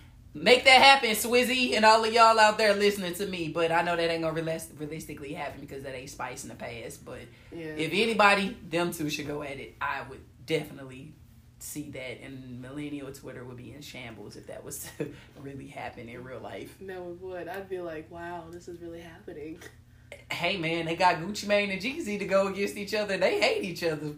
[0.44, 3.50] Make that happen, Swizzy, and all of y'all out there listening to me.
[3.50, 6.56] But I know that ain't gonna realis- realistically happen because that ain't Spice in the
[6.56, 7.04] past.
[7.06, 7.20] But
[7.52, 7.66] yeah.
[7.78, 9.76] if anybody, them two should go at it.
[9.82, 11.14] I would definitely
[11.60, 15.08] see that, and millennial Twitter would be in shambles if that was to
[15.42, 16.76] really happen in real life.
[16.80, 17.48] no, it would.
[17.48, 19.60] I'd be like, wow, this is really happening.
[20.32, 23.18] hey man, they got Gucci Mane and Jeezy to go against each other.
[23.18, 24.12] They hate each other.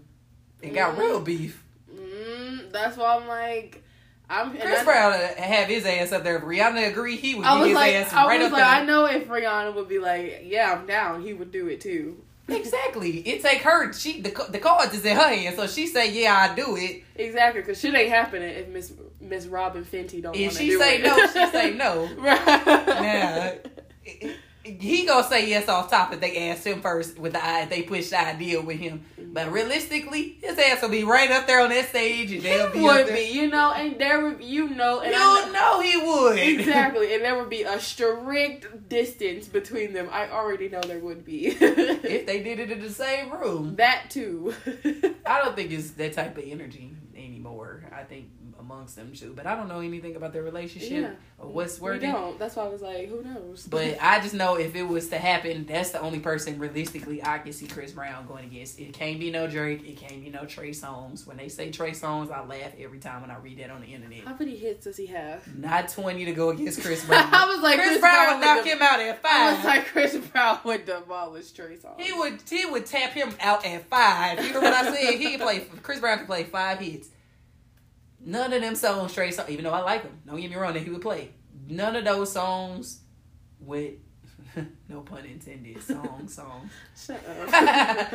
[0.61, 0.99] It got Mhm.
[0.99, 1.63] real beef.
[1.91, 3.83] Mm, that's why I'm like,
[4.29, 4.51] I'm.
[4.57, 6.37] Chris Brown have his ass up there.
[6.37, 8.63] If Rihanna agree, he would I was his like, ass I right was up like,
[8.63, 12.21] I know if Rihanna would be like, yeah, I'm down, he would do it too.
[12.47, 13.19] exactly.
[13.27, 13.91] It take her.
[13.93, 17.03] She the the cards is in her hand, so she say, "Yeah, I do it."
[17.15, 20.35] Exactly, because shit ain't happening if Miss Miss Robyn Fenty don't.
[20.35, 21.03] If she do say it.
[21.03, 22.09] no, she say no.
[22.17, 22.45] right.
[22.87, 23.53] Now,
[24.79, 27.65] he gonna say yes off top if they asked him first with the eye.
[27.65, 31.61] They push the idea with him, but realistically, his ass will be right up there
[31.61, 34.99] on that stage, and they'll be would be, you know, and there would, you know,
[35.01, 36.39] and You I know, know he would.
[36.39, 40.09] exactly, and there would be a strict distance between them.
[40.11, 41.47] I already know there would be.
[41.59, 43.75] if they did it in the same room.
[43.77, 44.53] that too.
[45.25, 47.83] I don't think it's that type of energy anymore.
[47.93, 48.27] I think
[48.69, 51.11] amongst them two, but I don't know anything about their relationship Yeah.
[51.43, 52.11] or what's We working.
[52.11, 52.37] don't.
[52.37, 53.65] That's why I was like, who knows?
[53.67, 57.39] But I just know if it was to happen, that's the only person realistically I
[57.39, 58.79] can see Chris Brown going against.
[58.79, 59.87] It can't be no Drake.
[59.87, 61.25] It can't be no Trey Songz.
[61.25, 63.87] When they say Trey Songz, I laugh every time when I read that on the
[63.87, 64.25] internet.
[64.25, 65.45] how many hits does he have?
[65.57, 67.27] Not twenty to go against Chris Brown.
[67.33, 69.31] I was like, Chris, Chris, Brown, would knock him out at five.
[69.31, 71.99] I was like, Chris Brown would demolish Trey Songz.
[71.99, 74.45] he would he would tap him out at five.
[74.45, 75.15] You know what I said?
[75.19, 75.65] He play.
[75.81, 77.09] Chris Brown could play five hits.
[78.29, 80.73] None of them songs Trey Songz, even though I like them, Don't get me wrong,
[80.73, 81.31] that he would play.
[81.67, 83.01] None of those songs
[83.59, 83.93] with
[84.89, 85.81] no pun intended.
[85.81, 86.69] Song song.
[86.97, 87.49] Shut up.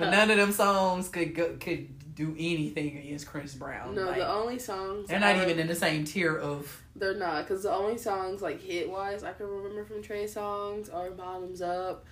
[0.00, 3.94] but none of them songs could go, could do anything against Chris Brown.
[3.94, 6.82] No, Like, the only songs they're not are- even in the same tier of.
[6.96, 10.92] They're not, because the only songs like hit wise I can remember from Trey Songz
[10.92, 12.04] are "Bottoms Up,"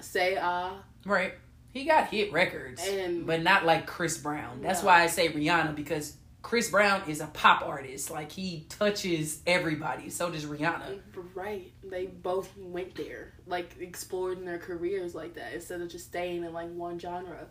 [0.00, 1.34] "Say Ah," Right.
[1.72, 4.60] He got hit records, and but not like Chris Brown.
[4.60, 4.86] That's No.
[4.88, 8.10] why I say Rihanna because Chris Brown is a pop artist.
[8.10, 10.10] Like he touches everybody.
[10.10, 10.98] So does Rihanna.
[11.34, 16.06] right, they both went there, like explored in their careers like that instead of just
[16.06, 17.46] staying in like one genre.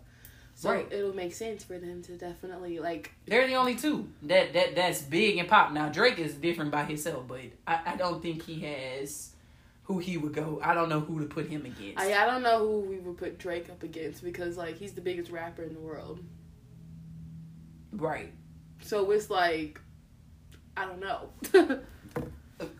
[0.54, 0.88] So Right.
[0.92, 3.12] it'll make sense for them to definitely like.
[3.26, 5.72] They're the only two that that that's big in pop.
[5.72, 9.32] Now Drake is different by himself, but I, I don't think he has
[9.84, 10.60] who he would go.
[10.64, 11.98] I don't know who to put him against.
[11.98, 15.02] I I don't know who we would put Drake up against because like he's the
[15.02, 16.20] biggest rapper in the world.
[17.94, 18.34] right.
[18.82, 19.80] So it's like,
[20.76, 21.30] I don't know.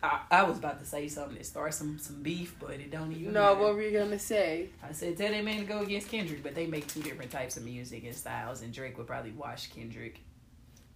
[0.02, 3.12] I, I was about to say something that starts some some beef, but it don't
[3.12, 3.32] even.
[3.32, 3.60] no, matter.
[3.60, 4.68] what were you gonna say?
[4.82, 7.56] I said tell that man to go against Kendrick, but they make two different types
[7.56, 10.20] of music and styles, and Drake would probably wash Kendrick.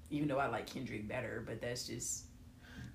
[0.09, 2.27] Even though I like Kendrick better, but that's just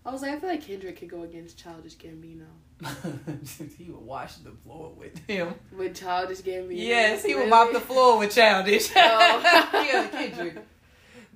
[0.04, 2.48] I was like, I feel like Kendrick could go against Childish Gambino.
[3.78, 5.54] he would wash the floor with him.
[5.78, 6.76] With Childish Gambino.
[6.76, 8.90] Yes, he would mop the floor with Childish.
[8.96, 9.72] Oh.
[9.74, 10.56] yeah, Kendrick.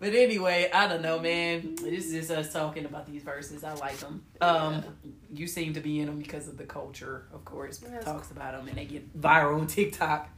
[0.05, 1.77] But anyway, I don't know, man.
[1.81, 3.63] This is just us talking about these Verzuz.
[3.63, 4.23] I like them.
[4.39, 4.83] Um,
[5.33, 7.81] you seem to be in them because of the culture, of course.
[7.81, 8.05] Yes.
[8.05, 10.29] Talks about them and they get viral on TikTok.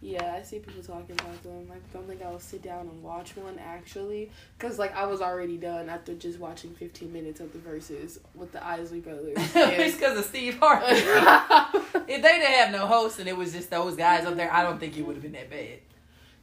[0.00, 1.70] Yeah, I see people talking about them.
[1.70, 5.22] I don't think I will sit down and watch one actually, because like I was
[5.22, 9.34] already done after just watching 15 minutes of the Verzuz with the Isley brothers.
[9.36, 10.86] it's because of Steve Harvey.
[10.88, 14.64] if they didn't have no host and it was just those guys up there, I
[14.64, 15.78] don't think it would have been that bad.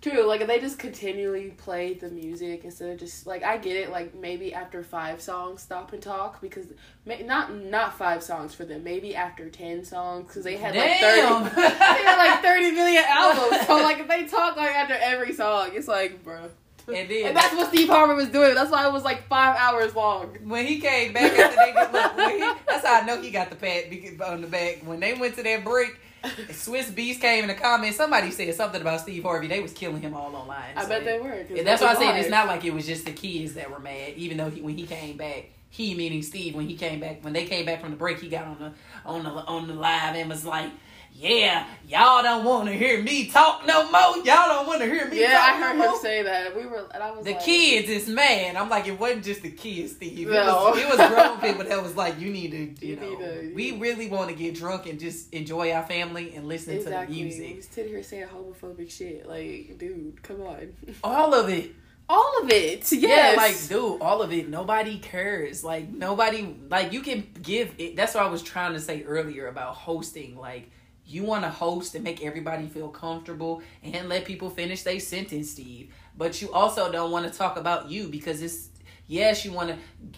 [0.02, 3.76] True, like if they just continually played the music instead of just like I get
[3.76, 6.66] it, like maybe after five songs, stop and talk because
[7.06, 11.00] may, not not five songs for them, maybe after ten songs because they had like
[11.00, 13.68] thirty, they had like thirty million albums.
[13.68, 16.50] So like if they talk like after every song, it's like, bro.
[16.88, 18.56] And then And that's what Steve Harvey was doing.
[18.56, 20.36] That's why it was like five hours long.
[20.46, 23.52] when he came back after they did look, he, that's how I know he got
[23.52, 23.86] the pat
[24.28, 24.80] on the back.
[24.84, 26.00] When they went to that break,
[26.50, 27.98] Swizz Beatz came in the comments.
[27.98, 29.48] Somebody said something about Steve Harvey.
[29.48, 30.74] They was killing him all online.
[30.76, 31.32] I So bet they were.
[31.32, 33.80] And that's why I said it's not like it was just the kids that were
[33.80, 34.14] mad.
[34.16, 37.34] Even though he, when he came back, he meaning Steve, when he came back, when
[37.34, 38.74] they came back from the break, he got on the
[39.06, 40.70] on the on the live and was like,
[41.14, 44.18] "Yeah, y'all don't want to hear me talk no more.
[44.18, 45.20] Y'all don't want to hear me.
[45.22, 46.56] Yeah, I heard no him more." say that.
[46.56, 48.56] We were, and I was The like, kids is mad.
[48.56, 50.28] I'm like, it wasn't just the kids, Steve.
[50.28, 50.72] It, No.
[50.72, 53.20] was, it was grown people that was like, you need to, you, You know, need
[53.20, 57.16] to- we really want to get drunk and just enjoy our family and listen Exactly.
[57.16, 57.72] to the We music.
[57.72, 59.28] sit here saying homophobic shit.
[59.28, 60.74] Like, dude, come on.
[61.04, 61.72] All of it.
[62.10, 62.92] All of it.
[62.92, 62.94] Yes.
[62.94, 64.50] Yeah, like dude, all of it.
[64.50, 65.64] Nobody cares.
[65.64, 66.58] Like nobody.
[66.70, 67.96] Like you can give it.
[67.96, 70.36] That's what I was trying to say earlier about hosting.
[70.38, 70.70] Like
[71.12, 75.52] you want to host and make everybody feel comfortable and let people finish their sentence,
[75.52, 75.94] Steve.
[76.18, 78.70] But you also don't want to talk about you because it's.
[79.08, 79.76] Yes, you want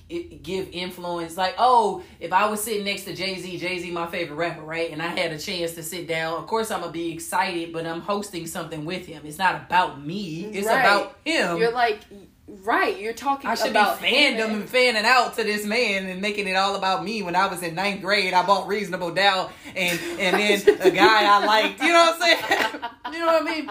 [0.09, 1.35] to give influence.
[1.35, 4.61] Like, oh, if I was sitting next to Jay Z, Jay Z, my favorite rapper,
[4.61, 4.91] right?
[4.91, 6.37] And I had a chance to sit down.
[6.37, 9.23] Of course, I'm gonna be excited, but I'm hosting something with him.
[9.25, 10.45] It's not about me.
[10.45, 10.79] It's Right.
[10.79, 11.57] about him.
[11.57, 12.01] You're like,
[12.47, 12.99] right.
[12.99, 16.47] You're talking I should about be fandom and fanning out to this man and making
[16.47, 17.21] it all about me.
[17.21, 21.25] When I was in ninth grade, I bought Reasonable Doubt, and and then a guy
[21.25, 21.81] I liked.
[21.81, 22.81] You know what I'm saying?
[23.13, 23.69] You know what I mean?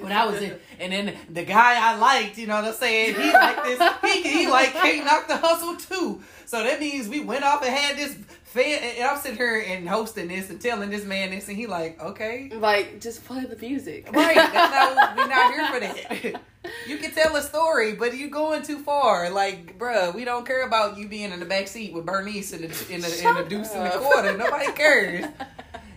[0.00, 3.14] When I was in, and then the guy I liked, you know what I'm saying?
[3.14, 3.80] He liked this.
[4.02, 6.22] He he like Can't Knock the Hustle too.
[6.44, 8.16] So that means we went off and had this
[8.48, 8.82] fan.
[8.82, 12.00] And I'm sitting here and hosting this and telling this man this, and he like,
[12.02, 14.10] okay, Like, just play the music.
[14.12, 14.36] Right.
[14.36, 16.42] Not, we're not here for that.
[16.86, 19.30] You can tell a story, but you going too far.
[19.30, 22.62] Like, bruh, we don't care about you being in the back seat with Bernice in
[22.62, 24.36] the in the, in the deuce in the quarter.
[24.36, 25.24] Nobody cares.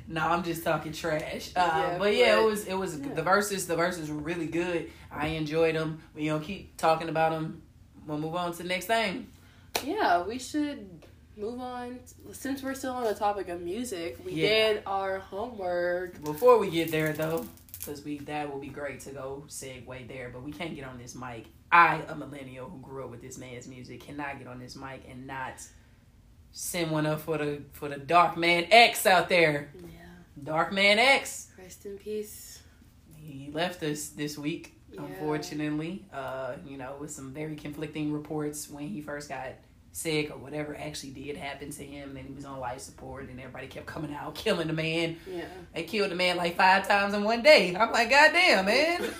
[0.07, 1.51] No, I'm just talking trash.
[1.55, 3.13] Uh, Yeah, but yeah, it was it was yeah.
[3.13, 3.65] the Verzuz.
[3.65, 4.91] The Verzuz were really good.
[5.09, 6.01] I enjoyed them.
[6.13, 7.61] We gonna keep talking about them.
[8.05, 9.27] We'll move on to the next thing.
[9.85, 11.00] Yeah, we should
[11.41, 11.99] move on.
[12.31, 14.47] Since we're still on the topic of music, we Yeah.
[14.73, 16.23] did our homework.
[16.23, 17.45] Before we get there, though,
[17.79, 20.29] because we that will be great to go segue there.
[20.31, 21.45] But we can't get on this mic.
[21.71, 25.03] I, a millennial who grew up with this man's music, cannot get on this mic
[25.09, 25.53] and not
[26.51, 29.71] send one up for the for the Dark Man X out there.
[29.81, 29.87] Yeah.
[30.43, 31.47] Dark Man X.
[31.57, 32.61] Rest in peace.
[33.15, 35.01] He left us this week, Yeah.
[35.03, 36.05] unfortunately.
[36.11, 39.53] Uh, you know, with some very conflicting reports when he first got
[39.93, 42.15] sick or whatever actually did happen to him.
[42.15, 45.17] and he was on life support, and everybody kept coming out killing the man.
[45.27, 45.45] Yeah.
[45.73, 47.75] They killed the man like five times in one day.
[47.75, 49.01] I'm like, God damn, man.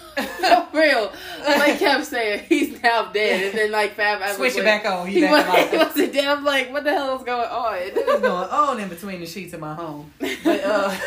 [0.72, 1.12] For real.
[1.46, 4.86] Like kept saying he's now dead, and then like five Abba Switch it was back
[4.86, 5.08] on.
[5.08, 6.26] He, He back was, he wasn't dead.
[6.26, 7.78] I'm like, what the hell is going on?
[8.06, 10.12] What's going on in between the sheets of my home?
[10.20, 10.98] But uh,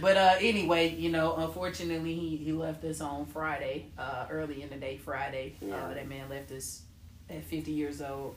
[0.00, 4.70] but uh, anyway, you know, unfortunately, he he left us on Friday, uh, early in
[4.70, 5.54] the day Friday.
[5.60, 5.76] Yeah.
[5.76, 6.82] Uh, that man left us
[7.30, 8.34] at 50 years old.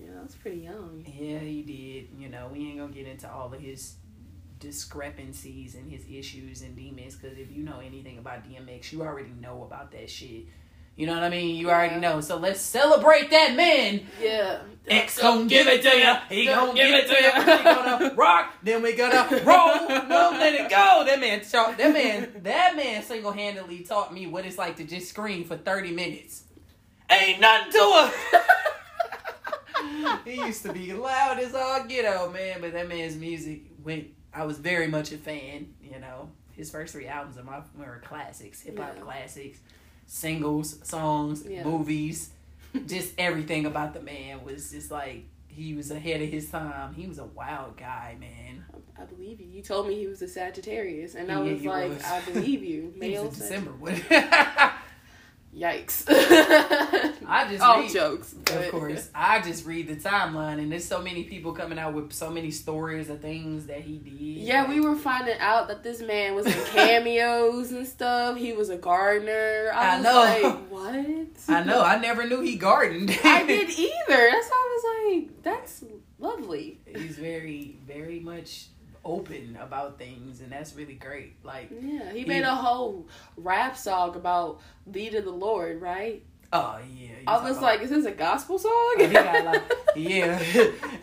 [0.00, 1.04] yeah, that's pretty young.
[1.06, 2.20] Yeah, he did.
[2.20, 3.94] You know, we ain't gonna get into all of his
[4.58, 9.32] discrepancies and his issues and demons because if you know anything about DMX, you already
[9.40, 10.44] know about that shit.
[10.94, 11.56] You know what I mean?
[11.56, 12.20] You already know.
[12.20, 14.06] So let's celebrate that man.
[14.20, 14.60] Yeah.
[14.86, 16.14] X gonna give it to you.
[16.28, 17.56] He gonna give it to you.
[17.56, 19.88] We gonna rock, then we gonna roll.
[20.08, 21.04] No, let it go.
[21.06, 24.84] That man, talk- that man, that man single handedly taught me what it's like to
[24.84, 26.44] just scream for thirty minutes.
[27.12, 28.10] Ain't nothing to
[29.82, 30.14] it.
[30.24, 32.60] he used to be loud as all get out, man.
[32.60, 34.08] But that man's music went.
[34.34, 35.74] I was very much a fan.
[35.82, 39.02] You know, his first three albums are my were classics, hip hop Yeah.
[39.02, 39.58] classics,
[40.06, 41.64] singles, songs, Yeah.
[41.64, 42.30] movies
[42.86, 46.94] just everything about the man was just like he was ahead of his time.
[46.94, 48.64] He was a wild guy, man.
[48.98, 49.46] I believe you.
[49.48, 52.02] You told me he was a Sagittarius, and I Yeah, was like, was.
[52.04, 52.90] I believe you.
[52.94, 53.96] He Male was a December one.
[54.08, 54.72] Sag-
[55.54, 56.04] Yikes.
[56.08, 59.10] I just all read, jokes, but- of course.
[59.14, 62.50] I just read the timeline, and there's so many people coming out with so many
[62.50, 64.12] stories of things that he did.
[64.12, 68.36] Yeah, we were finding out that this man was in cameos and stuff.
[68.38, 69.70] He was a gardener.
[69.74, 70.48] I, I was know.
[70.48, 71.26] like, what?
[71.48, 71.82] I know.
[71.82, 73.10] I never knew he gardened.
[73.22, 73.92] I did either.
[74.08, 74.78] That's why I
[75.10, 75.84] was like, that's
[76.18, 76.80] lovely.
[76.86, 78.68] He's very, very much
[79.04, 81.36] open about things, and that's really great.
[81.44, 86.22] Like, Yeah, he He- made a whole rap song about lead of the Lord, right?
[86.54, 87.08] oh yeah.
[87.26, 88.70] I was about- like, is this a gospel song?
[88.72, 89.62] Oh, he got like,
[89.96, 90.38] yeah,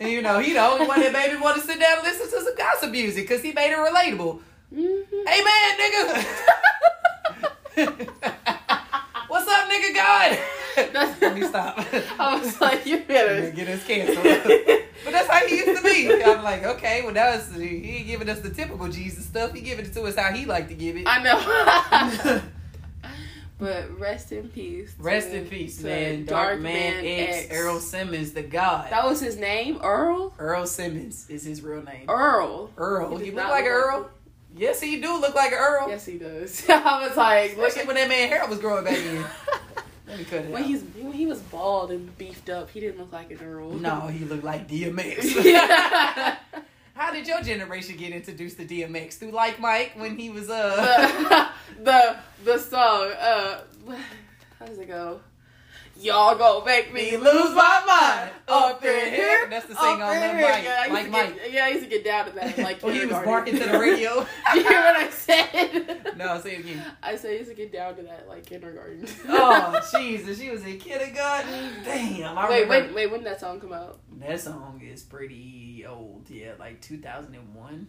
[0.00, 2.30] you know he the only one that made me want to sit down and listen
[2.30, 4.40] to some gospel music because he made it relatable.
[4.72, 5.28] Mhm.
[5.28, 6.06] Hey man, nigga,
[9.28, 9.94] what's up, nigga?
[9.94, 10.38] God,
[10.76, 11.78] let me stop.
[12.18, 13.50] I was like, you better.
[13.50, 14.24] get us canceled.
[15.04, 16.22] but that's how he used to be.
[16.22, 19.52] I'm like, okay, well that was he ain't giving us the typical Jesus stuff.
[19.52, 21.04] He giving it to us how he like to give it.
[21.06, 22.42] I know.
[23.58, 24.94] but rest in peace.
[24.98, 26.24] Rest in peace, man.
[26.24, 28.90] Dark, Man, X, Earl Simmons, the God.
[28.90, 30.34] That was his name, Earl.
[30.38, 32.08] Earl Simmons is his real name.
[32.08, 32.70] Earl.
[32.76, 33.16] Earl.
[33.16, 34.10] He does look like look Earl.
[34.56, 35.88] Yes, he do look like an Earl.
[35.88, 36.68] Yes, he does.
[36.68, 39.24] I was like, look at when that man hair was growing back in.
[40.10, 42.68] Let me cut it when he's when he was bald and beefed up.
[42.70, 43.70] He didn't look like an Earl.
[43.80, 45.44] No, he looked like DMX.
[45.44, 46.36] Yeah.
[46.94, 49.14] How did your generation get introduced to DMX?
[49.14, 51.48] Through Like Mike when he was uh
[51.78, 53.12] the, the the song.
[53.12, 53.60] Uh,
[54.58, 55.20] how does it go?
[56.00, 59.46] Y'all gonna make me lose my mind up in here.
[59.50, 60.48] That's the sing on in Lil here.
[60.50, 61.34] Mike, Yeah, I used Like to Mike.
[61.36, 62.58] Get, yeah, I used to get down to that.
[62.58, 64.26] Like when he was barking to the radio.
[64.54, 66.12] you hear what I said?
[66.16, 66.84] no, say it again.
[67.02, 69.06] I said I used to get down to that like kindergarten.
[69.28, 71.70] Oh Jesus, she was in kindergarten.
[71.84, 72.86] Damn, I wait, remember.
[72.88, 73.10] wait, wait.
[73.10, 73.98] When did that song come out?
[74.20, 76.30] That song is pretty old.
[76.30, 77.88] Yeah, like 2001.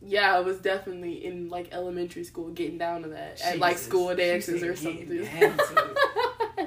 [0.00, 3.86] Yeah, I was definitely in like elementary school getting down to that at like Jesus.
[3.88, 5.26] school dances or something.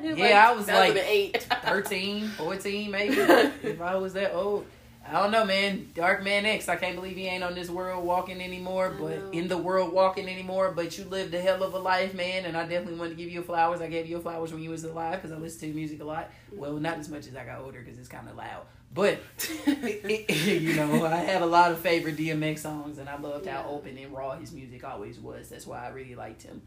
[0.02, 0.30] Down to it.
[0.30, 1.44] Yeah, I was, like, 2008.
[1.64, 3.16] 13, 14 maybe.
[3.64, 4.66] if I was that old.
[5.08, 5.90] I don't know, man.
[5.96, 6.70] Dark Man X.
[6.70, 10.30] I can't believe he ain't on this world walking anymore, but in the world walking
[10.30, 10.72] anymore.
[10.72, 12.46] But you lived a hell of a life, man.
[12.46, 13.82] And I definitely want to give you flowers.
[13.82, 16.06] I gave you flowers when you was alive because I listened to your music a
[16.06, 16.30] lot.
[16.52, 18.64] Well, not as much as I got older because it's kind of loud.
[18.94, 19.20] But
[19.68, 23.98] you know, I have a lot of favorite DMX songs, and I loved how open
[23.98, 25.50] and raw his music always was.
[25.50, 26.62] That's why I really liked him.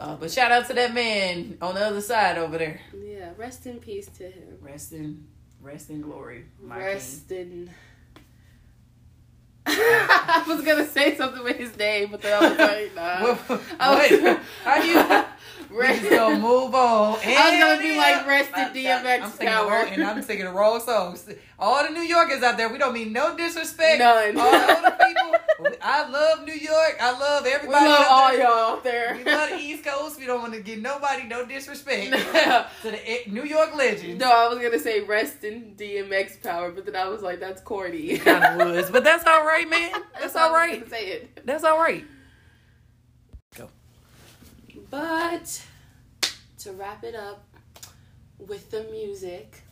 [0.00, 2.80] Uh, but shout out to that man on the other side over there.
[3.04, 4.56] yeah, rest in peace to him.
[4.62, 5.26] Rest in,
[5.60, 6.84] rest in glory, my king.
[6.86, 7.70] Rest in.
[9.66, 13.34] I was gonna say something with his name, but then I was like, nah.
[13.34, 13.62] What?
[13.78, 15.24] I was, Wait, how you?
[15.70, 17.18] We Rest- just gonna move on.
[17.24, 19.72] I was gonna be like, rest in I'm DMX power.
[19.90, 21.28] and I'm singing the wrong songs.
[21.58, 24.00] All the New Yorkers out there, we don't mean no disrespect.
[24.00, 24.36] None.
[24.38, 24.96] All the
[25.60, 26.96] people, I love New York.
[27.00, 27.84] I love everybody.
[27.84, 27.90] we everybody.
[27.90, 28.40] love out all there.
[28.40, 29.14] y'all out there.
[29.16, 30.18] We love the East Coast.
[30.18, 34.18] We don't want to give nobody no disrespect no, to the eh, New York legends.
[34.20, 37.60] No, I was gonna say rest in DMX power, but then I was like, that's
[37.60, 38.18] corny.
[38.18, 39.92] Kind of was, but that's all right, man.
[40.18, 41.40] That's why I was Say it.
[41.46, 42.04] That's all right.
[44.90, 45.64] But
[46.58, 47.44] to wrap it up
[48.38, 49.62] with the music,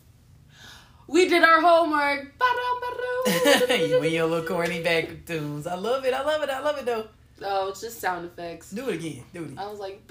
[1.09, 2.33] we did our homework.
[3.69, 5.67] you and your little corny back tunes.
[5.67, 6.15] I love it.
[6.15, 6.51] I love it.
[6.51, 7.09] I love it though.
[7.43, 8.71] Oh, it's just sound effects.
[8.71, 9.25] Do it again.
[9.33, 9.59] Do it again.
[9.59, 10.03] I was like,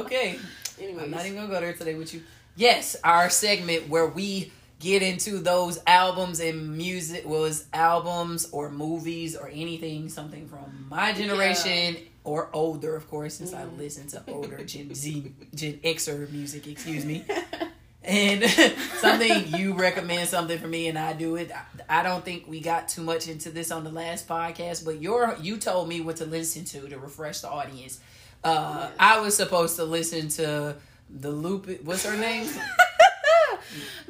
[0.00, 0.38] okay.
[0.80, 1.02] Anyways.
[1.02, 2.22] I'm not even gonna go there today with you.
[2.56, 9.36] Yes, our segment where we get into those albums and music was albums or movies
[9.36, 13.78] or anything, something from my generation or older, of course, since I Mhm.
[13.78, 17.24] listen to older Gen Z, Gen Xer music, excuse me.
[18.02, 18.42] And
[19.00, 21.52] something you recommend something for me and I do it.
[21.52, 25.02] I- I don't think we got too much into this on the last podcast, but
[25.02, 28.00] your you told me what to listen to to refresh the audience.
[28.42, 28.92] Uh, Yes.
[28.98, 30.76] I was supposed to listen to
[31.10, 31.68] the loop.
[31.84, 32.48] What's her name?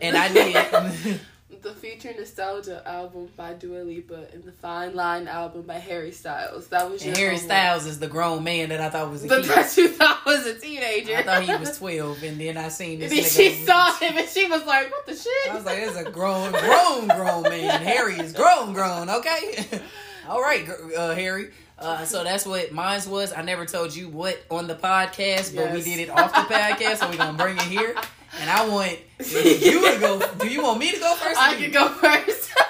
[0.00, 1.20] And I did.
[1.62, 6.68] the Future Nostalgia album by Dua Lipa and the Fine Line album by Harry Styles.
[6.68, 7.44] That was your Harry homework.
[7.44, 9.50] Styles is the grown man that I thought was a But kid.
[9.50, 11.16] that you thought was a teenager.
[11.16, 13.12] I thought he was twelve, and then I seen this.
[13.36, 16.06] she saw him and she was like, "What the shit?" I was like, "This is
[16.06, 17.82] a grown, grown, grown man.
[17.82, 19.10] Harry is grown, grown.
[19.10, 19.66] Okay,
[20.28, 23.32] all right, uh, Harry." Uh, so that's what mine was.
[23.34, 26.96] I never told you what on the podcast, but we did it off the podcast,
[26.98, 27.94] so we're gonna bring it here.
[28.38, 30.22] And I want you to go.
[30.38, 31.40] Do you want me to go first?
[31.40, 32.52] I could go first.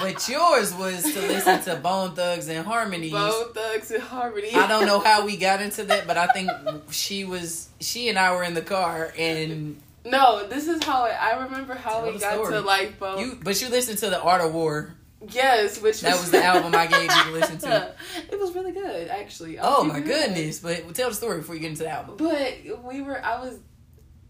[0.00, 3.12] But yours was to listen to Bone Thugs and Harmonies.
[3.12, 4.52] Bone Thugs and Harmony.
[4.54, 6.50] I don't know how we got into that, but I think
[6.90, 11.12] she was she and I were in the car and No, this is how it,
[11.12, 12.52] I remember how Tell we got story.
[12.54, 13.18] to like Bone.
[13.18, 14.94] you but you listened to the Art of War.
[15.30, 17.94] yes, which That was the album I gave you to listen to.
[18.32, 19.58] it was really good, actually.
[19.58, 20.58] I'll Oh my goodness!
[20.60, 22.16] But tell the story before you get into the album.
[22.16, 23.58] But we were, I was,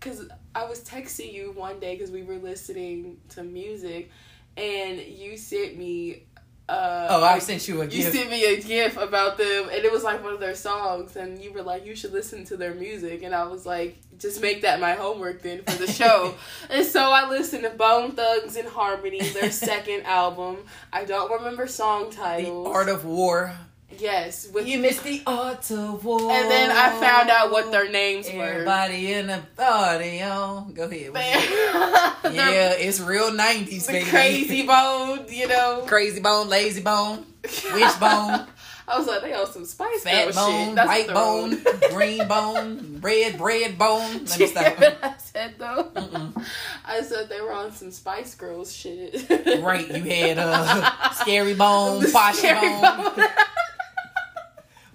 [0.03, 4.11] because I was texting you one day because we were listening to music,
[4.57, 6.25] and you sent me.
[6.69, 8.15] Uh, Oh, I like, sent you a You gift.
[8.15, 11.43] sent me a gif about them, and it was like one of their songs, and
[11.43, 14.63] you were like, "You should listen to their music," and I was like, "Just make
[14.63, 16.35] that my homework then for the show."
[16.71, 20.59] and so I listened to Bone Thugs and Harmony, their second album.
[20.93, 22.69] I don't remember song The titles.
[22.69, 23.53] Art of War.
[23.99, 26.31] Yes, with You missed the Art of War.
[26.33, 28.43] and then I found out what their names were.
[28.45, 30.73] Everybody in the party on.
[30.75, 31.13] Go ahead.
[32.33, 34.11] Yeah, it's real nineties, the baby.
[34.11, 35.85] crazy bone, you know.
[35.87, 38.47] Krayzie Bone, Layzie Bone, wishbone.
[38.89, 40.87] I was like, they on some Spice fat bone, shit.
[40.87, 44.25] White bone, green bone, red bread bone.
[44.25, 44.75] Let me stop.
[45.03, 45.91] I said though.
[45.95, 46.47] Mm-mm.
[46.85, 49.29] I said they were on some Spice Girls shit.
[49.63, 53.15] Right, you had uh, scary bone, scary bone.
[53.17, 53.27] bone.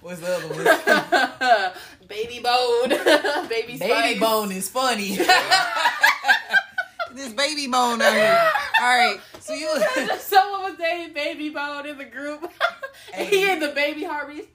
[0.08, 1.74] What's the other one?
[2.08, 2.88] Baby bone.
[3.50, 4.20] Baby Baby Spice.
[4.22, 5.18] bone is funny.
[7.14, 8.50] this baby bone out here.
[8.80, 9.70] All right, so you.
[10.20, 12.50] Someone was dating Baby Bone in the group.
[13.14, 14.46] and he had the baby harmonies.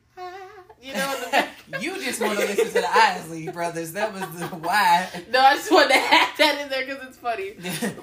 [0.83, 3.93] You know, the you just want to listen to the Isley brothers.
[3.93, 5.09] That was the why.
[5.31, 7.55] No, I just wanted to add that in there because it's funny.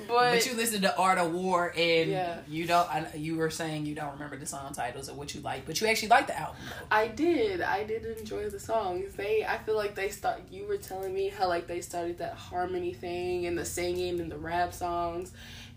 [0.08, 2.40] but, you listened to Art of War, and Yeah.
[2.48, 2.88] you don't.
[2.90, 5.82] I, you were saying you don't remember the song titles or what you like, but
[5.82, 6.86] you actually like the album though.
[6.90, 7.62] I did.
[7.62, 9.14] I did enjoy the songs.
[9.16, 12.36] They I feel like they start you were telling me how like they started that
[12.36, 15.32] harmony thing and the singing and the rap songs.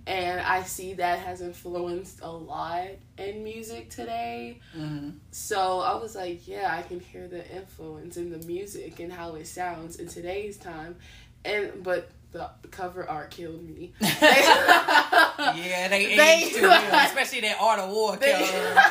[0.06, 2.88] And I see that has influenced a lot
[3.18, 4.58] in music today.
[4.76, 5.10] Mm-hmm.
[5.30, 9.34] So I was like, yeah, I can hear the influence in the music and how
[9.36, 10.96] it sounds in today's time.
[11.44, 13.92] And but the cover art killed me.
[14.00, 18.82] Yeah, they, They- aged too especially that Art of War cover.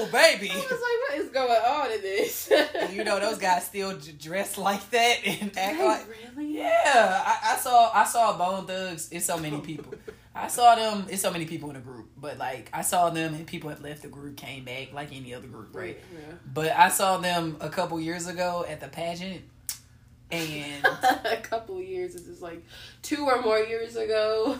[0.00, 0.50] Ooh, baby.
[0.50, 2.52] I was like, what is going on in this?
[2.92, 6.06] you know those guys still dress like that and act They like.
[6.36, 6.58] really?
[6.58, 9.08] Yeah, I, I saw I saw Bone Thugs.
[9.12, 9.94] It's so many people.
[10.34, 11.06] I saw them.
[11.10, 13.82] It's so many people in the group, but like I saw them and people have
[13.82, 15.98] left the group, came back like any other group, right?
[16.12, 16.34] Yeah.
[16.52, 19.42] But I saw them a couple years ago at the pageant,
[20.30, 20.84] and
[21.24, 22.12] a couple years.
[22.14, 22.64] This is like
[23.02, 24.56] two or more years ago.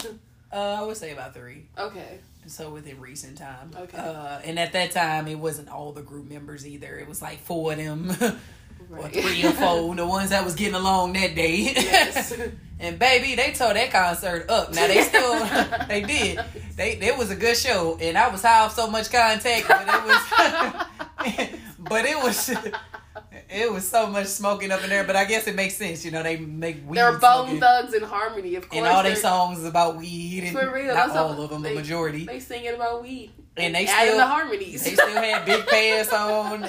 [0.53, 1.67] uh, I would say about three.
[1.79, 2.19] Okay.
[2.51, 3.71] So within recent time.
[3.77, 3.97] Okay.
[3.97, 6.99] Uh, and at that time, it wasn't all the group members either.
[6.99, 8.11] It was like four of them,
[8.91, 11.73] or three or four, the ones that was getting along that day.
[11.75, 12.37] Yes.
[12.81, 14.75] and baby, they tore that concert up.
[14.75, 15.39] Now they still,
[15.89, 16.41] they did.
[16.77, 19.87] They it was a good show, and I was high off so much contact, but
[19.87, 22.51] it was, but it was,
[23.53, 26.05] it was so much smoking up in there, but I guess it makes sense.
[26.05, 26.97] You know, they make weed.
[26.97, 27.61] They're Bone smoking.
[27.61, 28.79] Thugs in Harmony, of course.
[28.79, 31.71] And all their songs is about weed, and For real, not all of them, they-
[31.71, 32.25] the majority.
[32.27, 33.33] They singing about weed.
[33.57, 34.85] And they adding still- the harmonies.
[34.85, 36.65] They still had Big Pass on.
[36.65, 36.69] Uh,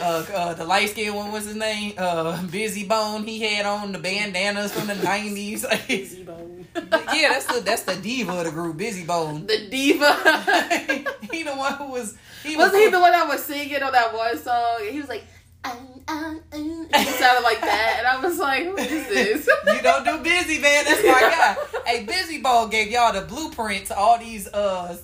[0.00, 1.92] uh, the light skinned one was his name.
[1.98, 3.24] Uh, Bizzy Bone.
[3.24, 5.64] He had on the bandanas from the nineties.
[5.66, 6.66] Bizzy Bone.
[6.74, 9.46] yeah, that's the that's the diva of the group, Busy Bone.
[9.46, 11.04] The diva.
[11.30, 12.16] he the one who was.
[12.42, 14.78] He was Wasn't he the one that was singing on that one song?
[14.80, 15.24] And he was like,
[15.68, 16.88] um, um, um.
[16.94, 20.60] He sounded like that, and I was like, "Who is this?" You don't do busy,
[20.60, 20.84] man.
[20.84, 21.56] That's my guy.
[21.88, 24.94] Hey, Bizzy Bone gave y'all the blueprint to all these uh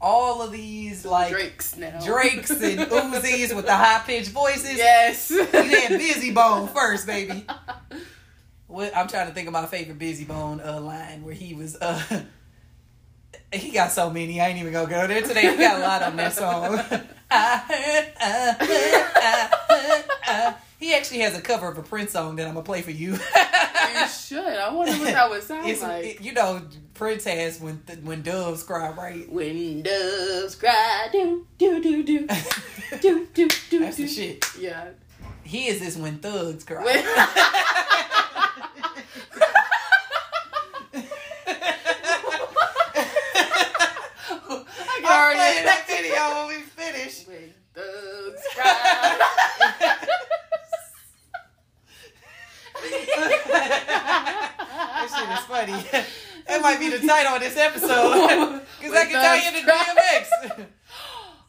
[0.00, 2.00] all of these like Drakes now.
[2.00, 4.76] Drakes and Uzis with the high pitched voices.
[4.76, 5.30] Yes.
[5.30, 7.44] You had Bizzy Bone first, baby.
[8.68, 11.76] What I'm trying to think of my favorite Bizzy Bone uh, line where he was
[11.76, 12.22] uh
[13.52, 14.40] he got so many.
[14.40, 15.50] I ain't even gonna go there today.
[15.50, 16.78] He got a lot on that song.
[20.30, 22.90] I- He actually has a cover of a Prince song that I'm gonna play for
[22.90, 23.12] you.
[23.12, 24.38] You should.
[24.46, 26.04] I wonder what that would sound It's, like.
[26.04, 26.62] it- you know,
[26.94, 29.28] Prince has when when doves cry, right?
[29.30, 32.26] when doves cry, do do do do
[33.00, 33.78] do do do.
[33.80, 34.06] That's do.
[34.06, 34.44] the shit.
[34.58, 34.88] Yeah.
[35.42, 36.84] He is this when thugs cry.
[36.84, 37.04] When-
[43.62, 47.26] I can already- that video when we finish.
[47.26, 49.18] when doves cry.
[53.80, 56.04] That shit is funny.
[56.48, 58.62] That might be the title of this episode.
[58.80, 59.70] Because I can tell you the.
[59.70, 60.66] DMX.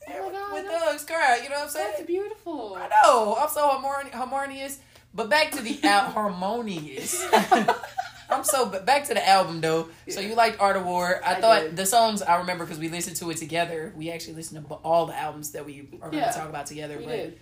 [0.09, 1.91] Oh my God, When that's- thugs cry, you know what I'm saying?
[1.93, 2.75] That's beautiful.
[2.77, 3.37] I know.
[3.39, 4.79] I'm so harmoni- harmonious.
[5.13, 7.25] But back to the al- harmonious.
[8.29, 9.87] I'm so but back to the album though.
[10.09, 11.21] So you liked Art of War.
[11.25, 11.77] I, I thought did.
[11.77, 13.93] the songs I remember because we listened to it together.
[13.95, 16.31] We actually listened to all the albums that we are going to Yeah.
[16.31, 16.97] talk about together.
[16.97, 17.39] We but did.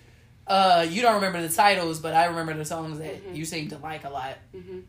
[0.50, 3.36] Uh, you don't remember the titles, but I remember the songs that Mhm.
[3.36, 4.36] you seem to like a lot.
[4.52, 4.80] hmm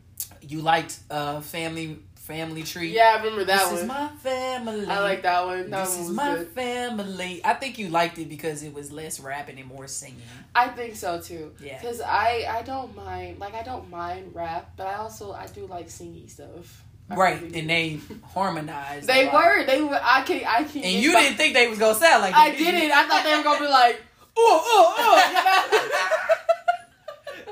[0.41, 2.89] You liked uh, Family Family Tree.
[2.95, 3.81] Yeah, I remember that this one.
[3.81, 4.85] is my family.
[4.87, 5.69] I like that one.
[5.69, 6.47] That This one is my good.
[6.49, 7.41] family.
[7.43, 10.21] I think you liked it because it was less rapping and more singing.
[10.55, 11.51] I think so too.
[11.59, 11.81] Yeah.
[11.81, 15.65] Cause I I don't mind like I don't mind rap, but I also I do
[15.67, 16.83] like singing stuff.
[17.09, 17.99] I Right, really and they
[18.33, 19.07] harmonized.
[19.07, 20.45] they were they were I can't.
[20.47, 20.85] I can't.
[20.85, 22.91] and you didn't think they was gonna sound like I didn't.
[22.91, 24.01] I thought they were gonna be like
[24.37, 25.97] oh oh oh,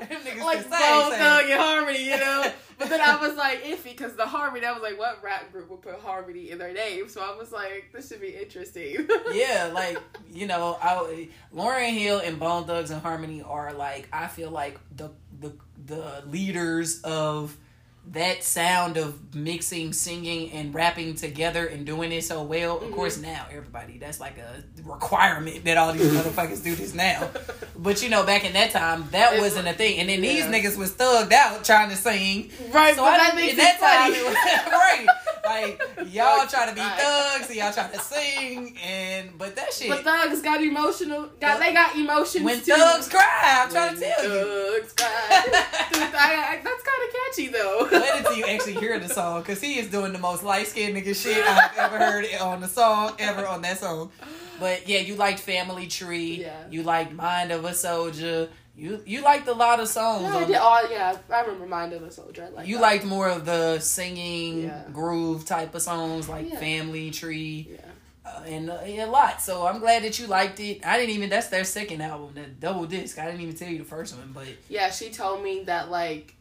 [0.00, 1.10] Them you niggas know, like Bone.
[1.12, 2.50] Thug and Harmony, you know.
[2.78, 4.64] But then I was like iffy because the Harmony.
[4.64, 7.08] I was like, what rap group would put Harmony in their name?
[7.08, 9.06] So I was like, this should be interesting.
[9.32, 9.98] Yeah, like
[10.32, 14.78] you know, I, Lauryn Hill and Bone Thugs and Harmony are like I feel like
[14.96, 15.52] the the
[15.84, 17.56] the leaders of
[18.12, 22.78] that sound of mixing, singing, and rapping together and doing it so well.
[22.78, 22.94] Of Mhm.
[22.94, 27.30] course, now everybody that's like a requirement that all these motherfuckers do this now.
[27.82, 30.00] But you know, back in that time, that It- wasn't a thing.
[30.00, 30.32] And then yeah.
[30.32, 32.50] these niggas was thugged out trying to sing.
[32.70, 35.06] right, So I that in that time, was, right?
[35.44, 36.96] Like y'all Thugs trying to be cry.
[36.98, 39.88] thugs, and y'all trying to sing, and but that shit.
[39.88, 41.28] But thugs got emotional.
[41.40, 42.72] Got they got emotions when too.
[42.72, 44.80] thugs cry, I'm trying When to tell you.
[44.80, 45.40] Thugs cry.
[45.92, 47.88] Dude, I, I, that's kind of catchy though.
[47.90, 50.96] Wait until you actually hear the song, cause he is doing the most light skinned
[50.96, 54.10] nigga shit I've ever heard on the song, ever on that song.
[54.58, 56.42] But yeah, you liked Family Tree.
[56.42, 56.54] Yeah.
[56.70, 58.48] You liked Mind of a Soldier.
[58.80, 60.22] You you liked a lot of songs.
[60.22, 60.90] Yeah, I did all.
[60.90, 62.44] Yeah, I remember Mind of a Soldier.
[62.44, 62.82] I like you that.
[62.82, 64.84] liked more of the singing Yeah.
[64.92, 66.58] groove type of songs, like Yeah.
[66.58, 67.68] Family Tree.
[67.72, 67.80] Yeah.
[68.24, 69.42] uh, and uh, a lot.
[69.42, 70.86] So I'm glad that you liked it.
[70.86, 71.28] I didn't even.
[71.28, 73.18] That's their second album, the double disc.
[73.18, 76.34] I didn't even tell you the first one, but Yeah, she told me that like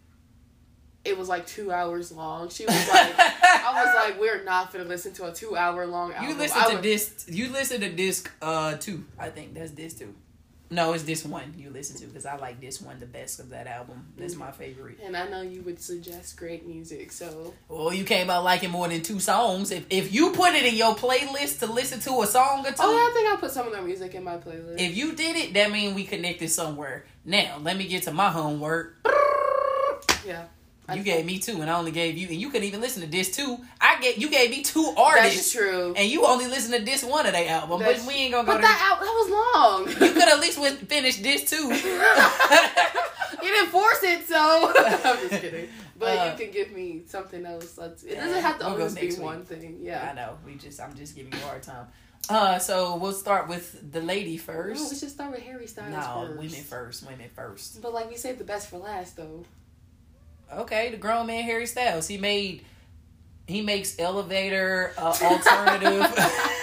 [1.03, 2.49] it was like two hours long.
[2.49, 6.13] She was like, I was like, we're not gonna listen to a two hour long
[6.13, 6.29] album.
[6.29, 7.25] you listen to would- disc.
[7.27, 9.03] You listen to disc uh two.
[9.17, 10.13] I think that's disc two.
[10.71, 13.49] No, it's this one you listen to because I like this one the best of
[13.49, 14.05] that album.
[14.17, 14.39] That's mm.
[14.39, 14.99] my favorite.
[15.03, 18.87] and I know you would suggest great music, so Well, you came out liking more
[18.87, 19.71] than two songs.
[19.71, 22.75] If if you put it in your playlist to listen to a song or two,
[22.79, 24.79] oh, yeah, I think I put some of their music in my playlist.
[24.79, 27.05] if you did it, that means we connected somewhere.
[27.25, 28.97] Now let me get to my homework.
[30.25, 30.45] yeah,
[30.95, 33.07] You gave me two, and I only gave you, and you couldn't even listen to
[33.07, 33.57] this two.
[33.79, 35.35] I get you gave me two artists.
[35.35, 35.93] That's true.
[35.95, 37.79] and you only listened to this one of their album.
[37.79, 38.61] That's- but we ain't gonna go But to.
[38.63, 40.07] that out that was long.
[40.07, 41.67] you could at least finish this too.
[43.43, 45.69] you didn't force it, so I'm just kidding.
[45.97, 47.77] But Uh, you can give me something else.
[47.77, 48.03] Let's.
[48.03, 49.19] It doesn't have to we'll always be week.
[49.19, 49.79] one thing.
[49.81, 50.37] Yeah, I know.
[50.45, 51.87] We just, I'm just giving you a hard time.
[52.29, 54.99] Uh, so we'll start with the lady No, we first.
[54.99, 56.37] should start with Harry Styles No, first.
[56.39, 57.07] women first.
[57.07, 57.81] Women first.
[57.81, 59.45] But like we saved the best for last, though.
[60.53, 62.07] Okay, the grown man Harry Styles.
[62.07, 62.63] He made,
[63.47, 66.13] he makes elevator uh, alternative.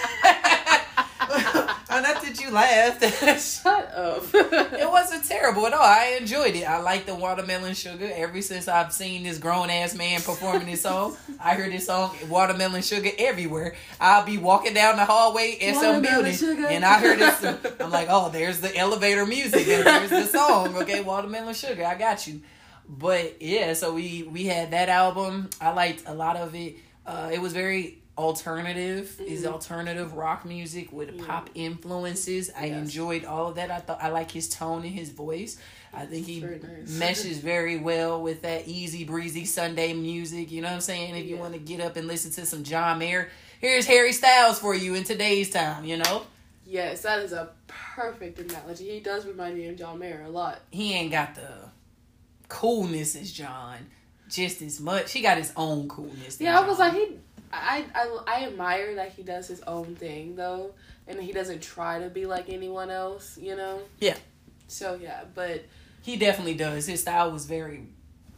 [1.29, 3.03] oh, not that you laughed.
[3.41, 4.23] Shut up.
[4.33, 5.81] it wasn't terrible at all.
[5.81, 6.63] I enjoyed it.
[6.63, 8.09] I like the watermelon sugar.
[8.13, 12.15] Ever since I've seen this grown ass man performing this song, I heard this song
[12.29, 13.75] watermelon sugar everywhere.
[13.99, 16.67] I'll be walking down the hallway in some building, sugar.
[16.67, 17.43] and I heard this.
[17.79, 20.75] I'm like, oh, there's the elevator music, and there's the song.
[20.77, 21.85] Okay, watermelon sugar.
[21.85, 22.41] I got you.
[22.89, 25.49] But yeah, so we we had that album.
[25.59, 26.75] I liked a lot of it.
[27.05, 29.19] Uh, it was very alternative.
[29.19, 31.19] Is alternative rock music with Mm-hmm.
[31.19, 31.25] Yeah.
[31.25, 32.49] pop influences.
[32.57, 32.77] I Yes.
[32.77, 33.71] enjoyed all of that.
[33.71, 35.57] I thought I like his tone and his voice.
[35.93, 36.89] I think he Very nice.
[36.89, 40.51] meshes very well with that easy breezy Sunday music.
[40.51, 41.15] You know what I'm saying?
[41.15, 43.29] If you want to get up and listen to some John Mayer,
[43.59, 45.85] here's Harry Styles for you in today's time.
[45.85, 46.23] You know
[46.65, 48.89] yes, that is a perfect analogy.
[48.89, 50.59] He does remind me of John Mayer a lot.
[50.71, 51.47] he ain't got the
[52.49, 53.77] coolness as John.
[54.29, 56.39] Just as much, he got his own coolness.
[56.41, 57.17] Yeah, I was like, he.
[57.53, 60.73] I, I I admire that he does his own thing though,
[61.07, 63.37] and he doesn't try to be like anyone else.
[63.37, 63.79] You know.
[63.99, 64.17] Yeah.
[64.67, 65.63] So yeah, but
[66.01, 66.87] he definitely does.
[66.87, 67.87] His style was very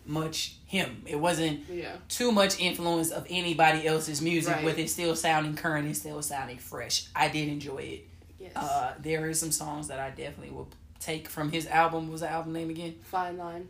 [0.05, 1.01] much him.
[1.07, 4.65] It wasn't yeah, too much influence of anybody else's music, Right.
[4.65, 7.07] with it still sounding current and still sounding fresh.
[7.15, 8.07] I did enjoy it.
[8.39, 8.51] yes.
[8.55, 10.67] Uh, there is some songs that I definitely will
[10.99, 12.05] take from his album.
[12.07, 12.95] What was the album name again?
[13.03, 13.69] Fine line.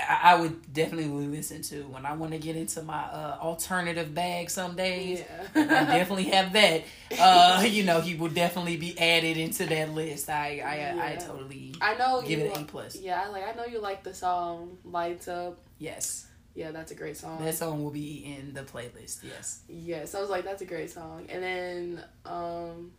[0.00, 4.14] I, I would definitely listen to when I want to get into my uh, alternative
[4.14, 5.22] bag some days.
[5.54, 6.84] I definitely have that.
[7.18, 10.28] Uh, you know, he will definitely be added into that list.
[10.28, 11.18] I I, I Yeah.
[11.18, 12.46] totally I know give you.
[12.46, 12.96] it an A plus.
[12.96, 17.16] Yeah, like I know you like the song "Lights Up." Yes, Yeah, that's a great
[17.16, 17.44] song.
[17.44, 19.22] that song will be in the playlist.
[19.22, 19.60] Yes.
[19.68, 21.26] Yes, I was like, that's a great song.
[21.28, 22.92] And then um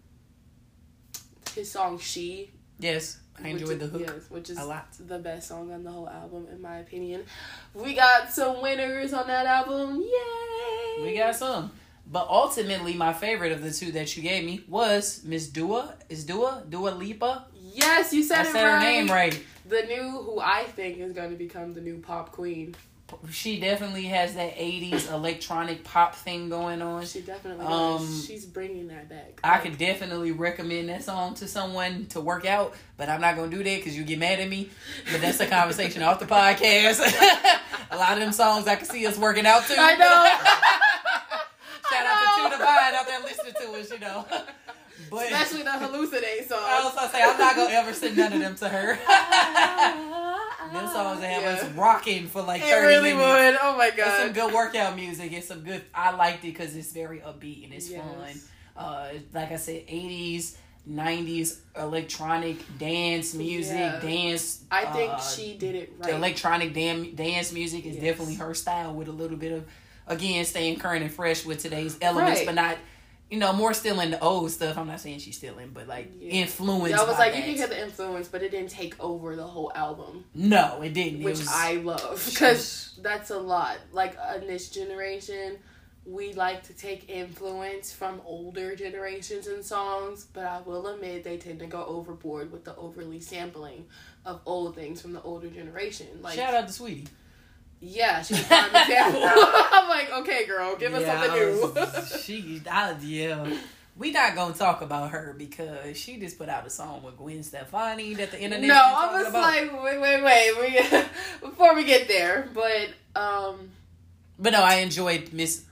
[1.56, 4.88] his song "She." Yes, I enjoyed the is- hook Yes, which is a lot.
[5.00, 7.24] the best song on the whole album, in my opinion.
[7.74, 10.02] We got some winners on that album.
[10.02, 11.04] Yay!
[11.04, 11.72] We got some.
[12.12, 15.94] But ultimately, my favorite of the two that you gave me was Miss Dua.
[16.10, 16.64] Is Dua?
[16.68, 17.46] Dua Lipa?
[17.74, 18.74] Yes, you said I it said right.
[18.74, 19.40] her name right.
[19.68, 22.74] The new, who I think is going to become the new pop queen.
[23.32, 27.06] She definitely has that 80s electronic pop thing going on.
[27.06, 28.26] She definitely Um, does.
[28.26, 29.40] She's bringing that back.
[29.44, 33.50] I could definitely recommend that song to someone to work out, but I'm not gonna
[33.52, 34.70] do that because you get mad at me.
[35.12, 37.00] But that's a conversation off the podcast.
[37.92, 39.76] a lot of them songs I can see us working out to.
[39.78, 40.06] I know.
[41.90, 42.56] Shout I out to.
[42.56, 44.26] Tuna Vine out there listening to us, you know.
[45.10, 46.60] But Especially the hallucinate song.
[46.62, 50.16] I was gonna say I'm not gonna ever send none of them to her.
[50.74, 53.60] Them songs that have us rocking for like It 30 really minutes.
[53.62, 53.70] would.
[53.70, 54.08] Oh my god.
[54.08, 55.32] It's some good workout music.
[55.34, 55.82] It's some good.
[55.94, 58.02] I liked it because it's very upbeat and it's Yes.
[58.02, 58.42] fun.
[58.78, 64.00] Uh, like I said, eighties, nineties electronic dance music, Yeah.
[64.00, 64.64] dance.
[64.72, 66.14] I think uh, she did it right.
[66.14, 68.04] electronic dam- dance music is Yes.
[68.04, 69.66] definitely her style with a little bit of
[70.08, 72.46] again staying current and fresh with today's elements, Right.
[72.48, 72.78] but not.
[73.30, 74.78] You know, more still in the old stuff.
[74.78, 76.32] I'm not saying she's still in, but like Yeah.
[76.32, 76.90] influenced.
[76.90, 77.46] Yeah, I was like, you that.
[77.48, 81.22] can hear the influence, but it didn't take over the whole album, No, it didn't.
[81.22, 83.78] It which was- I love because that's a lot.
[83.92, 85.60] Like in this generation,
[86.06, 91.38] we like to take influence from older generations and songs, but I will admit they
[91.38, 93.86] tend to go overboard with the overly sampling
[94.26, 96.08] of old things from the older generation.
[96.24, 97.08] Like, Shout out to Saweetie.
[97.82, 99.22] Yeah, she's a prime example.
[99.26, 102.20] I'm like, okay, girl, give us Yeah, something I new.
[102.22, 103.58] she, I, yeah.
[103.98, 107.44] We not gonna talk about her because she just put out a song with Gwen
[107.44, 108.68] Stefani that the internet.
[108.68, 110.54] No, I was like, wait, wait, wait.
[111.42, 112.90] We, before we get there, but
[113.22, 113.72] um,
[114.38, 115.66] but no, I enjoyed Miss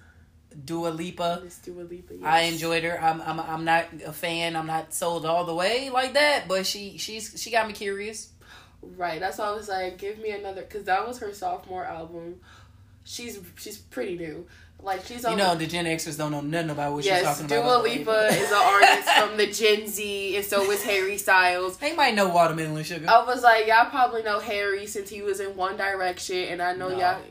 [0.65, 1.39] Dua Lipa.
[1.43, 2.15] Miss Dua Lipa.
[2.15, 2.23] Yes.
[2.23, 3.01] I enjoyed her.
[3.01, 4.57] I'm, I'm, I'm not a fan.
[4.57, 8.29] I'm not sold all the way like that, but she, she's, she got me curious.
[8.81, 9.19] Right.
[9.19, 12.39] That's why I was like, give me another, because that was her sophomore album.
[13.03, 14.45] She's she's pretty new.
[14.81, 15.31] Like she's on.
[15.31, 17.83] You know, the Gen Xers don't know nothing about what she's yes, talking Dua about.
[17.83, 21.77] Lipa is an artist from the Gen Z, and so is Harry Styles.
[21.77, 23.09] They might know Watermelon Sugar.
[23.09, 26.73] I was like, y'all probably know Harry since he was in One Direction, and I
[26.75, 26.99] know No.
[26.99, 27.21] y'all.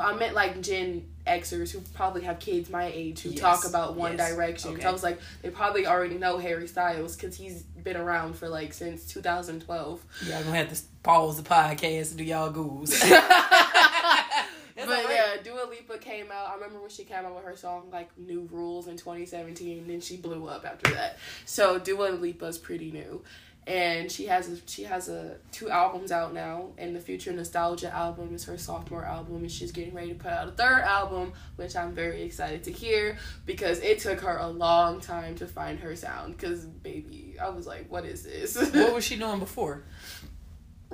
[0.00, 3.94] I meant like Gen Xers who probably have kids my age who Yes, talk about
[3.94, 4.72] One yes, Direction.
[4.72, 4.82] okay.
[4.82, 8.48] So I was like, they probably already know Harry Styles because he's been around for
[8.48, 10.04] like since 2012.
[10.26, 12.92] Y'all gonna have to pause the podcast and do y'all googles.
[14.74, 15.06] But right.
[15.10, 16.48] yeah, Dua Lipa came out.
[16.48, 19.90] I remember when she came out with her song like "New Rules" in 2017, and
[19.90, 21.18] then she blew up after that.
[21.44, 23.22] So Dua Lipa's pretty new,
[23.66, 26.70] and she has a, she has a two albums out now.
[26.78, 30.32] And the Future Nostalgia album is her sophomore album, and she's getting ready to put
[30.32, 34.48] out a third album, which I'm very excited to hear because it took her a
[34.48, 36.36] long time to find her sound.
[36.36, 38.56] Because baby, I was like, what is this?
[38.74, 39.84] what was she doing before?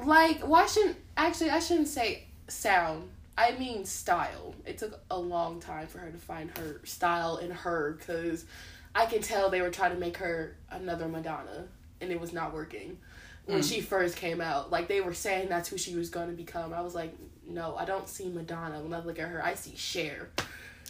[0.05, 3.11] like why shouldn't actually I shouldn't say sound.
[3.37, 4.55] I mean style.
[4.67, 8.45] It took a long time for her to find her style in her cuz
[8.95, 11.67] I can tell they were trying to make her another Madonna,
[12.01, 12.99] and it was not working.
[13.47, 13.69] When Mm.
[13.69, 16.75] she first came out, like they were saying that's who she was going to become.
[16.75, 17.15] I was like,
[17.47, 18.81] no, I don't see Madonna.
[18.81, 20.29] When I look at her, I see Cher.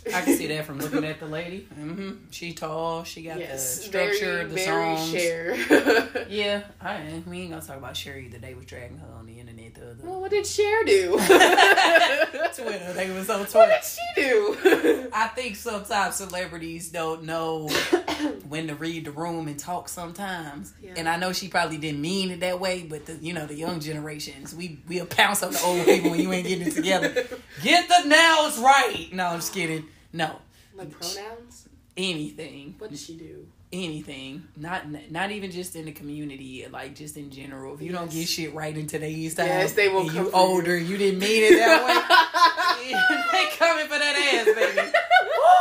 [0.06, 1.68] I can see that from looking at the lady.
[1.74, 3.04] hmm She tall.
[3.04, 5.10] She got yes, the structure, very, the very songs.
[5.10, 6.24] Cher.
[6.28, 7.26] Yeah, I ain't.
[7.26, 8.38] We ain't gonna talk about Sherry either.
[8.38, 9.96] They was dragging her on the internet the other.
[10.02, 11.12] well, what did Cher do?
[12.54, 12.92] Twitter.
[12.92, 13.58] They was on Twitter.
[13.58, 15.08] What did she do?
[15.14, 17.68] I think sometimes celebrities don't know
[18.48, 20.72] when to read the room and talk sometimes.
[20.82, 20.94] Yeah.
[20.96, 23.54] And I know she probably didn't mean it that way, but the you know the
[23.54, 27.26] young generations, we we'll pounce on the old people when you ain't getting it together.
[27.62, 29.08] Get the nails right.
[29.12, 29.86] No, I'm just kidding.
[30.12, 30.38] No,
[30.74, 31.68] like pronouns?
[31.96, 33.46] anything, What did she do?
[33.72, 34.44] anything.
[34.56, 37.74] Not not even just in the community, like just in general.
[37.74, 40.28] If you don't get shit right in today's time, Yes, they will come you for
[40.30, 40.32] you.
[40.32, 41.94] older, you didn't mean it that way.
[43.32, 44.92] they coming for that ass, baby.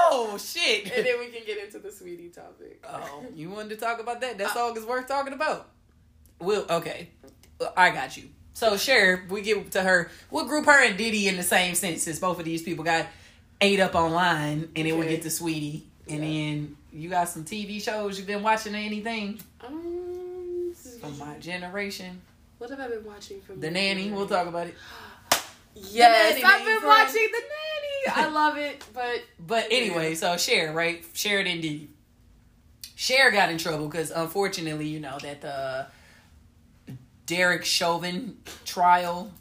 [0.10, 0.92] Oh shit.
[0.96, 2.84] and then we can get into the Saweetie topic.
[2.88, 4.38] Oh, you wanted to talk about that?
[4.38, 5.70] That song uh, is worth talking about.
[6.40, 7.10] Well, okay,
[7.76, 8.30] I got you.
[8.54, 10.10] So, Cher, we get to her.
[10.32, 13.06] We'll group her and Diddy in the same sense, since both of these people got
[13.62, 15.10] ate up online, and we'll Okay.
[15.16, 16.30] get to Saweetie, and Yeah.
[16.30, 22.22] then you got some TV shows you've been watching or anything Um, from my generation.
[22.58, 23.88] what have I been watching from The nanny.
[24.06, 24.16] generation?
[24.16, 24.76] We'll talk about it.
[25.80, 26.86] Yes, I've been friend.
[26.86, 28.26] watching the nanny.
[28.26, 31.06] I love it, but But anyway, so Cher, right?
[31.14, 31.90] Cher and Diddy.
[32.96, 35.86] Cher got in trouble because unfortunately, you know that the
[37.28, 39.32] Derek Chauvin trial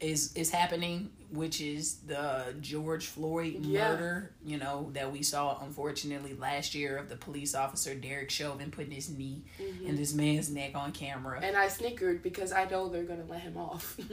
[0.00, 3.90] is is happening, which is the George Floyd Yeah.
[3.90, 4.30] murder.
[4.44, 8.92] You know that we saw unfortunately last year of the police officer Derek Chauvin putting
[8.92, 9.42] his knee
[9.84, 11.40] in this man's neck on camera.
[11.42, 13.98] and I snickered because I know they're gonna let him off.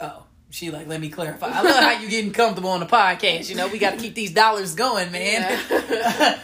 [0.00, 1.46] Oh, she like, let me clarify.
[1.46, 3.48] I love how you getting comfortable on the podcast.
[3.48, 5.60] You know, we got to keep these dollars going, man.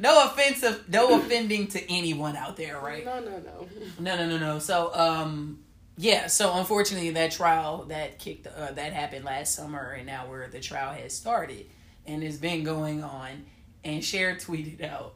[0.00, 3.04] no offensive, no offending to anyone out there, right?
[3.04, 3.68] No, no, no.
[4.00, 4.58] No, no, no, no.
[4.58, 5.60] So, um,
[5.98, 6.28] yeah.
[6.28, 10.60] So, unfortunately, that trial that kicked, uh, that happened last summer, and now where the
[10.60, 11.66] trial has started,
[12.06, 13.44] and it's been going on.
[13.84, 15.14] And Cher tweeted out,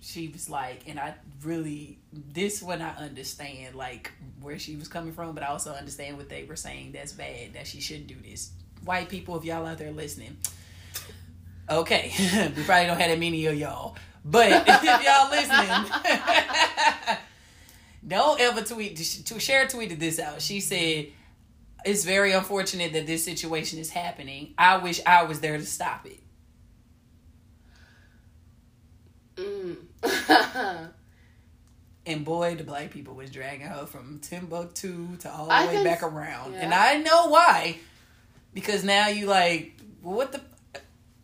[0.00, 4.10] she was like, and I really, this one I understand, like
[4.40, 6.92] where she was coming from, but I also understand what they were saying.
[6.92, 7.54] That's bad.
[7.54, 8.52] That she shouldn't do this.
[8.84, 10.36] White people, if y'all out there listening,
[11.68, 12.12] okay,
[12.56, 17.16] we probably don't have that many of y'all, but if y'all listening.
[18.10, 18.96] Don't ever tweet.
[18.96, 20.42] To Cher tweeted this out.
[20.42, 21.06] She said,
[21.84, 24.52] "It's very unfortunate that this situation is happening.
[24.58, 26.20] I wish I was there to stop it."
[29.36, 29.76] Mm.
[32.06, 35.74] And boy, the black people was dragging her from Timbuktu to all the I way
[35.74, 36.60] can- back around, yeah.
[36.60, 37.78] and I know why.
[38.54, 40.40] Because now you like, what the?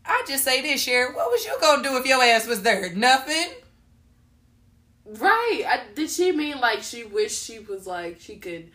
[0.05, 1.13] I just say this, Cher.
[1.13, 2.93] What was you gonna do if your ass was there?
[2.95, 3.49] Nothing.
[5.07, 5.63] Right.
[5.67, 8.71] I, did she mean like she wished she was like she could?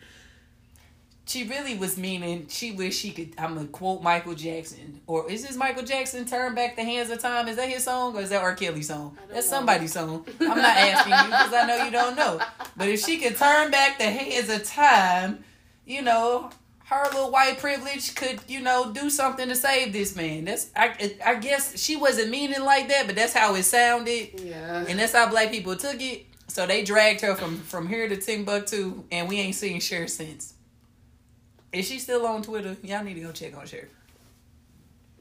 [1.24, 3.34] She really was meaning she wished she could.
[3.38, 7.20] I'm gonna quote Michael Jackson, or is this Michael Jackson "Turn Back the Hands of
[7.20, 7.48] Time"?
[7.48, 8.54] Is that his song, or is that R.
[8.54, 9.16] Kelly's song?
[9.28, 9.58] That's know.
[9.58, 10.26] somebody's song.
[10.40, 12.40] I'm not asking you because I know you don't know.
[12.76, 15.44] But if she could turn back the hands of time,
[15.86, 16.50] you know,
[16.92, 20.44] her little white privilege could, you know, do something to save this man.
[20.44, 21.16] That's I.
[21.24, 24.40] I guess she wasn't meaning like that, but that's how it sounded.
[24.40, 24.84] Yeah.
[24.88, 26.26] And that's how black people took it.
[26.48, 30.54] So they dragged her from from here to Timbuktu, and we ain't seen Cher since.
[31.72, 32.76] Is she still on Twitter?
[32.82, 33.88] Y'all need to go check on Cher.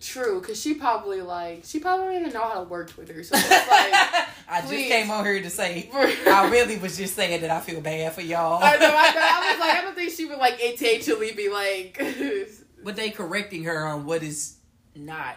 [0.01, 3.23] True, because she probably like she probably don't even know how to work Twitter.
[3.23, 7.51] So like I just came on here to say I really was just saying that
[7.51, 8.61] I feel bad for y'all.
[8.63, 9.21] I know, I know.
[9.21, 12.01] I was like, I don't think she would like intentionally be like.
[12.83, 14.55] But they correcting her on what is
[14.95, 15.35] not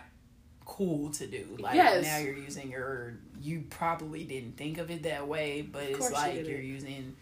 [0.65, 1.45] cool to do.
[1.59, 2.03] Like Yes.
[2.03, 6.11] now you're using your you probably didn't think of it that way, but it's course
[6.13, 7.17] you like you're using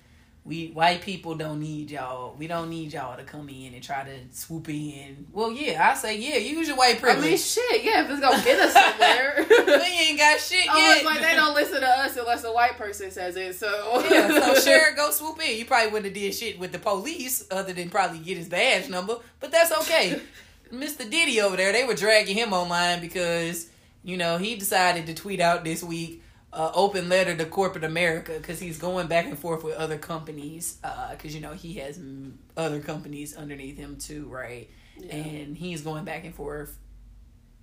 [0.44, 2.34] we white people don't need y'all.
[2.36, 5.26] We don't need y'all to come in and try to swoop in.
[5.32, 6.36] Well, yeah, I say yeah.
[6.36, 7.22] Use your white person.
[7.22, 7.84] I mean, shit.
[7.84, 9.46] Yeah, if it's gonna get us somewhere.
[9.48, 10.96] we ain't got shit oh, I yet.
[10.96, 13.54] was like, they don't listen to us unless a white person says it.
[13.54, 15.58] So yeah, so sure, go swoop in.
[15.58, 18.88] You probably wouldn't have did shit with the police other than probably get his badge
[18.88, 20.20] number, but that's okay.
[20.72, 21.08] Mr.
[21.08, 23.68] Diddy over there, they were dragging him online because
[24.02, 26.21] you know he decided to tweet out this week
[26.52, 30.78] uh, open letter to corporate America because he's going back and forth with other companies
[31.10, 34.68] because you know he has mm, other companies underneath him too, right?
[34.98, 35.14] Yeah.
[35.14, 36.78] And he's going back and forth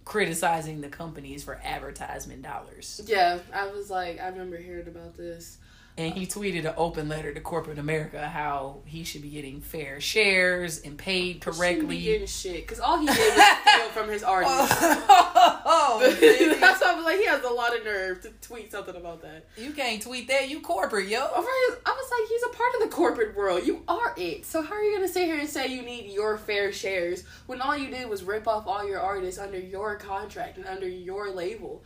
[0.06, 3.00] criticizing the companies for advertisement dollars.
[3.06, 5.59] Yeah, I was like, I remember hearing about this.
[6.00, 10.00] And he tweeted an open letter to corporate America how he should be getting fair
[10.00, 12.00] shares and paid correctly.
[12.00, 14.78] getting shit because all he did was steal from his artist.
[14.82, 16.56] oh, baby.
[16.60, 19.22] That's why I was like, he has a lot of nerve to tweet something about
[19.24, 19.47] that.
[19.58, 20.50] you can't tweet that.
[20.50, 21.20] You corporate, yo.
[21.20, 23.66] I was like, he's a part of the corporate world.
[23.68, 24.45] You are it.
[24.45, 27.60] So how are you gonna sit here and say you need your fair shares when
[27.60, 31.30] all you did was rip off all your artists under your contract and under your
[31.32, 31.84] label?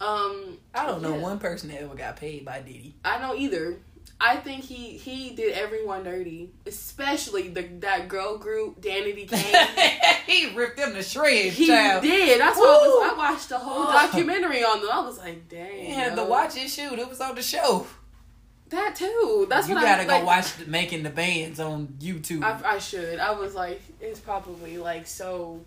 [0.00, 1.20] Um, I don't know yeah.
[1.22, 2.94] one person that ever got paid by Diddy.
[3.04, 3.76] I don't either.
[4.22, 10.14] I think he he did everyone dirty, especially the that girl group Danity Kane.
[10.26, 12.02] he ripped them to shreds, he child.
[12.02, 12.38] did.
[12.40, 13.12] That's why I was.
[13.14, 13.92] I watched the whole Oh.
[13.92, 14.90] documentary on them.
[14.92, 15.88] I was like, dang.
[15.90, 16.98] Yeah, the watch and shoot.
[16.98, 17.86] It was on the show.
[18.68, 19.46] that too.
[19.48, 22.42] That's you what gotta I go like, watch the, making the bands on YouTube.
[22.42, 23.18] I, I should.
[23.18, 25.60] I was like, it's probably like so.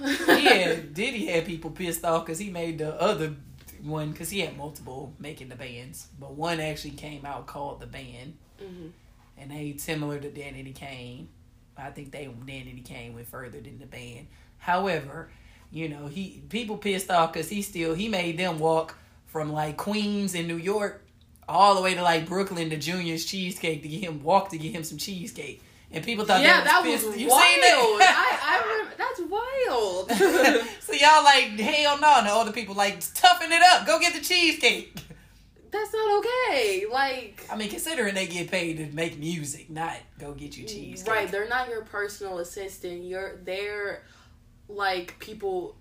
[0.00, 3.34] Yeah, Diddy had people pissed off because he made the other
[3.82, 7.86] one because he had multiple making the bands, but one actually came out called the
[7.86, 8.90] band, Mhm.
[9.38, 11.28] and they similar to Danity Kane.
[11.76, 14.26] I think they Danity Kane went further than the band.
[14.58, 15.30] However,
[15.72, 18.96] you know he people pissed off because he still he made them walk
[19.26, 21.02] from like Queens in New York
[21.48, 24.72] all the way to like Brooklyn to Junior's Cheesecake to get him walk to get
[24.74, 25.62] him some cheesecake.
[25.92, 27.18] And people thought yeah, that that was, was pissed.
[27.18, 27.42] You wild.
[27.42, 27.60] seen
[27.98, 28.14] that?
[28.16, 29.20] I, I remember, that's
[30.60, 30.66] wild.
[30.90, 33.86] So y'all like hell no, and the other people like toughen it up.
[33.86, 34.92] Go get the cheesecake.
[35.70, 36.84] that's not okay.
[36.90, 41.08] Like, I mean, considering they get paid to make music, not go get you cheesecake.
[41.08, 41.30] right?
[41.30, 43.04] They're not your personal assistant.
[43.04, 44.02] You're they're
[44.68, 45.76] like people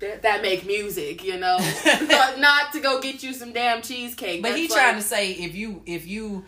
[0.00, 1.24] that, that make music.
[1.24, 4.42] You know, But not to go get you some damn cheesecake.
[4.42, 6.44] But he That's trying to say if you if you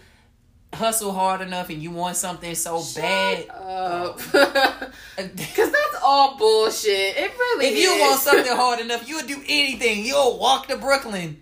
[0.72, 4.18] hustle hard enough and you want something so Shut bad, up.
[4.32, 7.16] Cause that's all bullshit.
[7.16, 7.82] It really is.
[7.82, 10.04] you want something hard enough, you would do anything.
[10.04, 11.40] You'll walk to Brooklyn.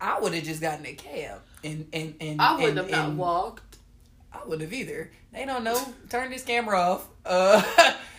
[0.00, 3.16] I would have just gotten a cab and and and I wouldn't and- have not
[3.16, 3.76] walked.
[4.32, 5.10] I wouldn't have either.
[5.32, 5.80] They don't know.
[6.10, 7.06] Turn this camera off.
[7.24, 7.62] Uh,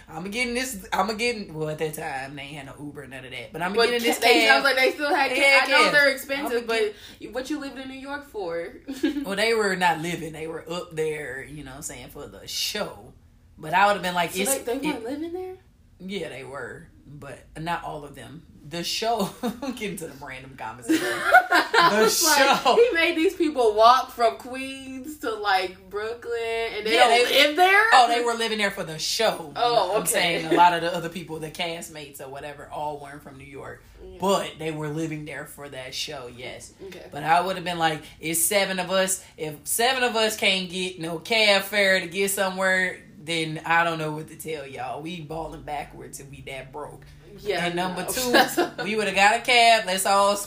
[0.09, 0.85] I'm getting this.
[0.91, 1.53] I'm getting.
[1.53, 3.53] Well, at that time they had no Uber, none of that.
[3.53, 4.47] But I'm But getting this they cab.
[4.49, 5.69] sounds like they still had cabs.
[5.69, 6.93] I know they're expensive, but
[7.31, 8.73] what you lived in New York for?
[9.23, 10.33] well, they were not living.
[10.33, 11.43] They were up there.
[11.43, 13.13] You know, what I'm saying for the show.
[13.57, 15.55] But I would have been like, so it's, they, they weren't living there.
[15.99, 18.43] yeah, they were, but not all of them.
[18.65, 19.29] The show.
[19.75, 21.05] getting to the random conversation.
[21.05, 22.75] I The was like, show.
[22.75, 26.31] he made these people walk from Queens to like Brooklyn,
[26.77, 27.81] and they Yeah, don't they- live there.
[27.93, 29.51] Oh, they were living there for the show.
[29.55, 30.11] Oh, I'm okay.
[30.11, 33.43] saying a lot of the other people, the castmates or whatever, all weren't from New
[33.43, 33.83] York.
[34.01, 34.17] Yeah.
[34.21, 36.73] But they were living there for that show, yes.
[36.87, 37.05] Okay.
[37.11, 39.23] But I would have been like, it's seven of us.
[39.37, 43.97] If seven of us can't get no cab fare to get somewhere, then I don't
[43.99, 45.01] know what to tell y'all.
[45.01, 47.05] We balling backwards if we that broke.
[47.41, 47.65] Yeah.
[47.65, 48.31] and number two,
[48.83, 49.85] we would have got a cab.
[49.85, 50.39] Let's all,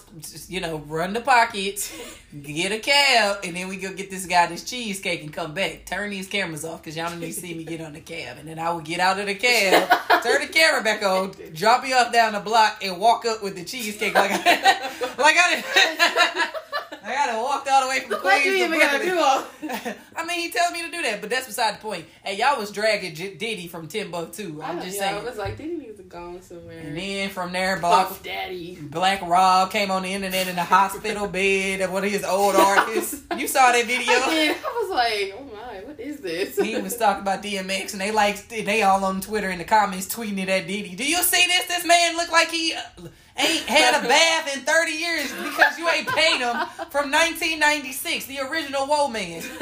[0.48, 1.96] you know, run the pockets,
[2.42, 5.86] get a cab, and then we go get this guy this cheesecake and come back.
[5.86, 8.38] Turn these cameras off because y'all don't need to see me get on the cab.
[8.38, 9.88] And then I would get out of the cab,
[10.22, 13.56] turn the camera back on, drop you off down the block, and walk up with
[13.56, 14.36] the cheesecake like I,
[15.18, 16.62] like I did.
[17.06, 19.44] I gotta walk all the way from What Queens you to even gotta do all?
[20.16, 22.04] I mean, he tells me to do that, but that's beside the point.
[22.24, 24.60] Hey, y'all was dragging J- Diddy from Timbuktu.
[24.62, 25.14] I'm just saying.
[25.16, 26.78] I was like, Diddy need to go somewhere.
[26.78, 28.76] And then from there, Black, Daddy.
[28.80, 32.56] Black Rob came on the internet in a hospital bed of one of his old
[32.56, 33.22] artists.
[33.36, 34.12] You saw that I video?
[34.28, 34.56] did.
[34.56, 36.56] I was like, oh my, what is this?
[36.58, 40.12] He was talking about DMX, and they like they all on Twitter in the comments
[40.12, 40.96] tweeting it at Diddy.
[40.96, 41.66] Do you see this?
[41.66, 45.88] This man look like he uh, ain't had a bath in thirty years because you
[45.88, 46.56] ain't paid him
[46.90, 49.42] from 1996, the original Whoa man.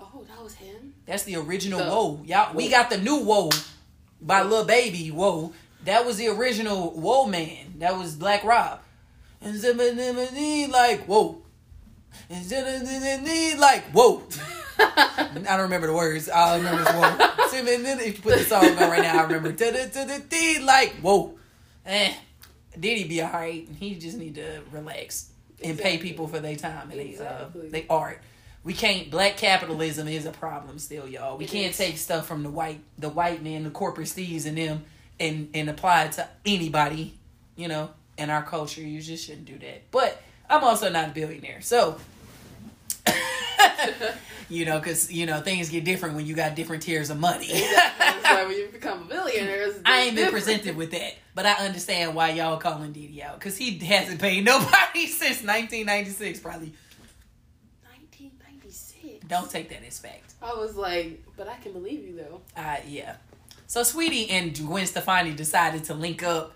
[0.00, 0.94] oh, that was him.
[1.06, 2.22] That's the original The- Whoa.
[2.24, 3.50] Y'all, we got the new Whoa
[4.20, 5.52] by Lil Baby Whoa.
[5.84, 7.74] That was the original Whoa man.
[7.78, 8.80] That was Black Rob.
[9.40, 9.54] And
[10.70, 11.42] like whoa.
[12.28, 12.46] And
[13.58, 14.22] like whoa.
[14.78, 16.28] I don't remember the words.
[16.28, 17.16] I remember is whoa.
[17.52, 19.52] If you put the song on right now, I remember
[20.62, 21.34] like whoa.
[21.86, 22.14] Eh.
[22.80, 23.66] Diddy be alright.
[23.68, 25.30] And he just need to relax
[25.62, 27.68] and pay people for their time and they uh, Exactly.
[27.68, 28.20] they art.
[28.64, 29.10] We can't.
[29.10, 31.38] Black capitalism is a problem still, y'all.
[31.38, 31.78] We It can't is.
[31.78, 34.84] take stuff from the white, the white man, the corporate thieves, and them,
[35.18, 37.14] and and apply it to anybody.
[37.56, 39.90] You know, in our culture, you just shouldn't do that.
[39.90, 41.98] But I'm also not a billionaire, so
[44.50, 47.46] you know, because you know things get different when you got different tiers of money.
[47.48, 50.44] That's why when you become a billionaire, it's I ain't been different.
[50.44, 54.44] presented with that, but I understand why y'all calling Diddy out because he hasn't paid
[54.44, 56.72] nobody since 1996, probably.
[57.88, 59.26] 1996.
[59.28, 60.34] Don't take that as fact.
[60.42, 62.40] I was like, but I can believe you though.
[62.56, 63.16] Uh, yeah.
[63.66, 66.52] So Saweetie and Gwen Stefani decided to link up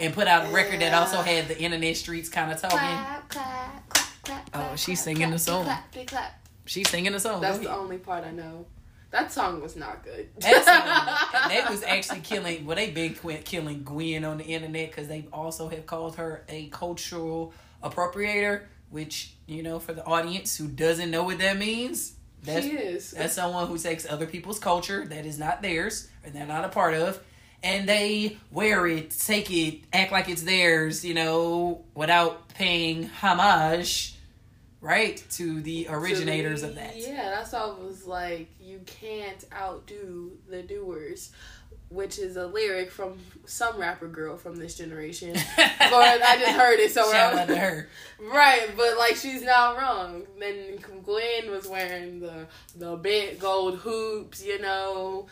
[0.00, 2.78] and put out a record that also had the internet streets kind of talking.
[2.78, 5.64] Clap, clap, clap, clap, Oh, she's clap, singing the song.
[5.64, 6.37] Clap, clap, clap.
[6.68, 7.40] She's singing a song.
[7.40, 8.66] That's the only part I know.
[9.10, 10.28] That song was not good.
[10.40, 12.66] That song, they was actually killing.
[12.66, 16.44] Well, they been quit killing Gwen on the internet because they also have called her
[16.46, 22.12] a cultural appropriator, which you know, for the audience who doesn't know what that means,
[22.42, 23.12] that's she is.
[23.12, 26.68] that's someone who takes other people's culture that is not theirs or they're not a
[26.68, 27.18] part of,
[27.62, 34.17] and they wear it, take it, act like it's theirs, you know, without paying homage,
[34.80, 36.96] right, to the originators To of that.
[36.96, 41.30] Yeah, that's I was like, you can't outdo the doers,
[41.88, 45.32] which is a lyric from some rapper girl from this generation.
[45.56, 47.88] but I just heard it, so Shout out to her.
[48.20, 50.24] Right, but like she's not wrong.
[50.38, 55.28] Then Gwen was wearing the the big gold hoops, you know,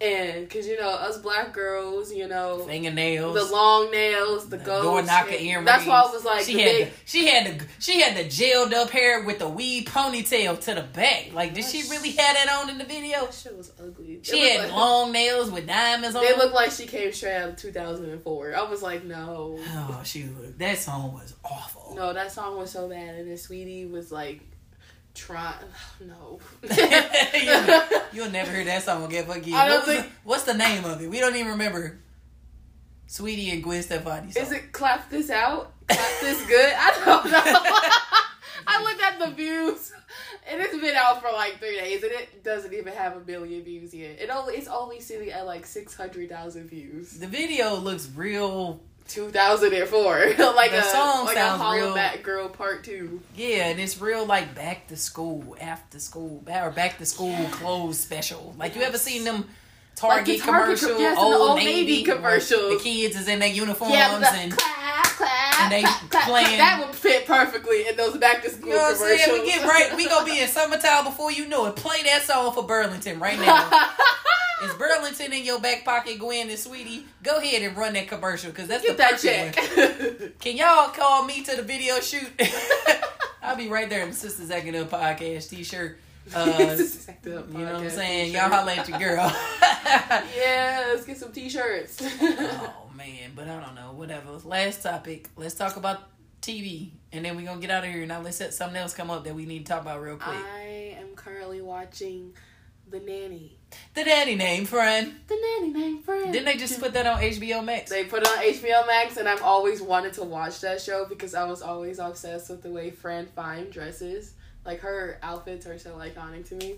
[0.00, 3.34] and because you know us black girls, you know, Fingernails.
[3.34, 5.66] the long nails, the, the gold door knocker earrings.
[5.66, 8.24] That's why I was like, she had big, the, she had the she had the
[8.24, 11.32] gelled up hair with the weave ponytail to the back.
[11.32, 13.24] Like, did she really have that on in the video?
[13.24, 14.20] that shit was ugly.
[14.22, 16.22] She had like- long nails with diamonds on.
[16.24, 18.54] They looked like she came straight out of 2004.
[18.54, 20.58] I was like, no, Oh, she looked.
[20.58, 21.94] That song was awful.
[21.96, 24.40] no, that song was so bad, and then Saweetie was like,
[25.18, 25.54] trying,
[26.06, 26.38] no.
[26.62, 29.26] you'll, you'll never hear that song again.
[29.26, 29.54] Fuck you.
[29.56, 31.10] I don't What think- the- what's the name of it?
[31.10, 31.98] We don't even remember.
[33.08, 34.32] Saweetie and Gwen Stefani.
[34.32, 34.42] Song.
[34.42, 35.72] Is it clap this out?
[35.88, 36.72] Clap this good?
[36.76, 37.40] I don't know.
[38.70, 39.92] I looked at the views,
[40.46, 43.62] and it's been out for like three days, and it doesn't even have a million
[43.64, 44.18] views yet.
[44.20, 47.12] It only it's only sitting at like six hundred thousand views.
[47.18, 48.80] The video looks real.
[49.08, 52.84] Two thousand and four, like The a song like sounds a real- Hollaback Girl Part
[52.84, 53.20] Two.
[53.34, 57.34] Yeah, and it's real like back to school, after school, back, or back to school
[57.52, 58.54] clothes special.
[58.58, 59.46] Like you ever seen them Like
[59.96, 62.68] Target the Target commercial, co- yes, old, the Old Navy, Navy commercial.
[62.70, 66.46] The kids is in their uniforms Yeah, and clap, clap, and they clap, clap, playing-
[66.46, 66.58] clap.
[66.58, 69.20] That would fit perfectly in those back to school you know what I'm commercials.
[69.24, 69.42] saying?
[69.42, 69.96] We get right.
[69.96, 71.76] We gonna be in summertime before you know it.
[71.76, 73.70] Play that song for Burlington right now.
[74.62, 77.04] Is Burlington in your back pocket, Gwen and Saweetie?
[77.22, 80.32] Go ahead and run that commercial because that's Get the that perfect one.
[80.40, 82.28] Can y'all call me to the video shoot?
[83.42, 85.98] I'll be right there in the Sisters Acting Up podcast t-shirt.
[86.34, 86.44] Uh,
[87.24, 88.32] you know what I'm saying?
[88.32, 89.32] Y'all holla at your girl.
[90.36, 92.02] Yeah, let's get some t-shirts.
[92.02, 93.92] oh man, but I don't know.
[93.92, 94.32] Whatever.
[94.44, 95.30] Last topic.
[95.34, 96.00] Let's talk about
[96.42, 98.04] TV, and then we're gonna get out of here.
[98.04, 100.36] Now let's set something else come up that we need to talk about real quick.
[100.36, 102.34] I am currently watching
[102.90, 103.57] The Nanny.
[103.94, 105.14] The daddy name, friend.
[105.26, 106.30] The Nanny named Fran.
[106.30, 107.90] Didn't they just put that on HBO Max?
[107.90, 111.34] They put it on HBO Max, and I've always wanted to watch that show because
[111.34, 114.34] I was always obsessed with the way Fran Fine dresses.
[114.64, 116.76] Like her outfits are so iconic to me.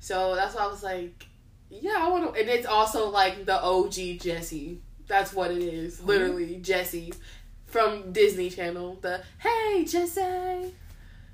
[0.00, 1.26] So that's why I was like,
[1.70, 2.40] yeah, I want to.
[2.40, 4.80] And it's also like the OG Jesse.
[5.06, 6.06] That's what it is, mm-hmm.
[6.06, 7.12] literally Jesse
[7.66, 8.98] from Disney Channel.
[9.00, 10.72] The Hey Jesse,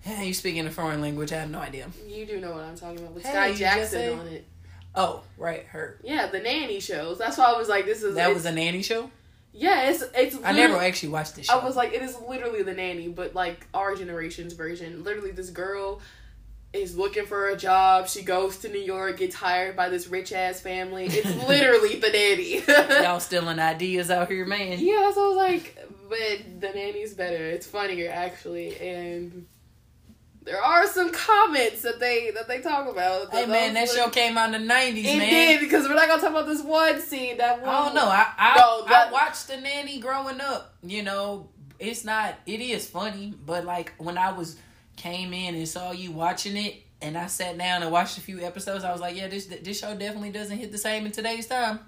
[0.04, 1.32] Yeah, you speaking a foreign language?
[1.32, 1.88] I have no idea.
[2.08, 4.12] you do know what I'm talking about with Hey, Skai Jackson Jesse.
[4.14, 4.46] on it.
[4.94, 5.98] Oh, right, her.
[6.02, 7.18] Yeah, the nanny shows.
[7.18, 9.10] That's why I was like, this is That was a nanny show.
[9.52, 9.88] yeah.
[9.90, 10.36] It's it's.
[10.44, 11.58] I never actually watched this show.
[11.58, 15.04] I was like, it is literally the nanny, but like our generation's version.
[15.04, 16.00] Literally, this girl
[16.72, 18.08] is looking for a job.
[18.08, 21.06] She goes to New York, gets hired by this rich ass family.
[21.06, 22.62] It's literally the nanny.
[23.04, 24.78] Y'all stealing ideas out here, man.
[24.78, 25.76] yeah, so I was like,
[26.08, 27.36] but the nanny's better.
[27.44, 29.46] It's funnier actually, and
[30.42, 33.30] there are some comments that they that they talk about.
[33.30, 35.22] Hey man, that those- show came out in the nineties, man.
[35.22, 37.36] It did because we're not gonna talk about this one scene.
[37.38, 37.68] That one.
[37.68, 38.06] I don't know.
[38.06, 40.74] I I, No, that- I watched the nanny growing up.
[40.82, 42.36] You know, it's not.
[42.46, 44.56] It is funny, but like when I was
[44.96, 48.40] came in and saw you watching it, and I sat down and watched a few
[48.40, 51.46] episodes, I was like, yeah, this this show definitely doesn't hit the same in today's
[51.46, 51.80] time.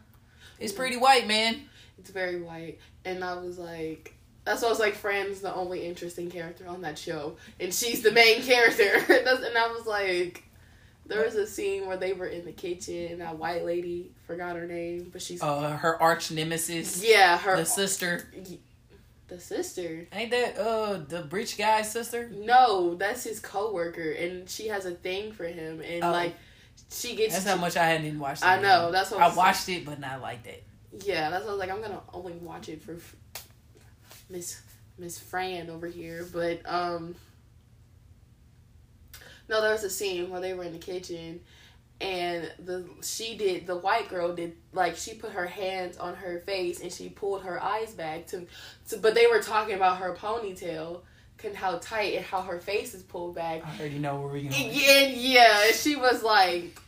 [0.59, 1.63] It's pretty white, man.
[1.99, 4.15] It's very white, and I was like,
[4.45, 8.03] that's why I was like, Fran's the only interesting character on that show, and she's
[8.03, 8.93] the main character.
[9.09, 10.45] And I was like,
[11.07, 14.57] there was a scene where they were in the kitchen, and that white lady forgot
[14.57, 18.29] her name, but she's Uh, her arch nemesis, yeah, her the sister.
[19.29, 20.07] the sister.
[20.13, 22.29] Ain't that uh the breach guy's sister?
[22.35, 26.11] No, that's his coworker, and she has a thing for him, and Oh.
[26.11, 26.35] like
[26.91, 27.35] she gets.
[27.35, 28.45] That's how much I hadn't even watched.
[28.45, 30.63] I know, that's what I watched it, but not like that.
[31.07, 31.71] Yeah, that's what I was like.
[31.71, 32.97] I'm gonna only watch it for
[34.33, 34.61] Miss
[34.99, 37.15] Miss Fran over here, but um,
[39.49, 41.41] no, there was a scene where they were in the kitchen,
[42.01, 46.41] and the she did the white girl did like she put her hands on her
[46.41, 48.47] face and she pulled her eyes back to,
[48.89, 51.03] to but they were talking about her ponytail
[51.45, 54.49] and how tight and how her face is pulled back I already know where we're
[54.49, 54.55] going.
[54.55, 56.79] and yeah, she was like,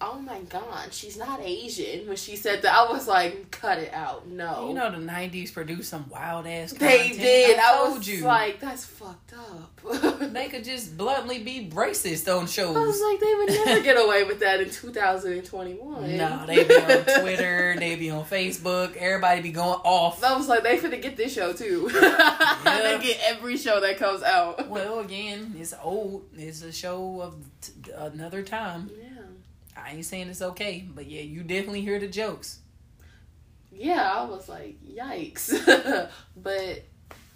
[0.00, 2.06] oh my god, she's not Asian.
[2.06, 4.28] When she said that, I was like, cut it out.
[4.28, 4.68] No.
[4.68, 6.72] You know the '90s produced some wild ass.
[6.72, 7.58] they did.
[7.58, 8.24] I, told was you.
[8.24, 9.80] like, that's fucked up.
[10.32, 12.76] they could just bluntly be racist on shows.
[12.76, 16.16] I was like, they would never get away with that in 2021.
[16.16, 20.22] No, they be on Twitter, they be on Facebook, everybody be going off.
[20.22, 21.88] I was like, they finna get this show too.
[21.90, 24.68] they get every show that comes out.
[24.68, 26.26] Well, again, it's old.
[26.36, 28.90] It's a show of t- another time.
[28.98, 29.05] Yeah.
[29.76, 32.60] I ain't saying it's okay, but yeah, you definitely hear the jokes.
[33.72, 35.50] Yeah, I was like, yikes.
[36.36, 36.84] but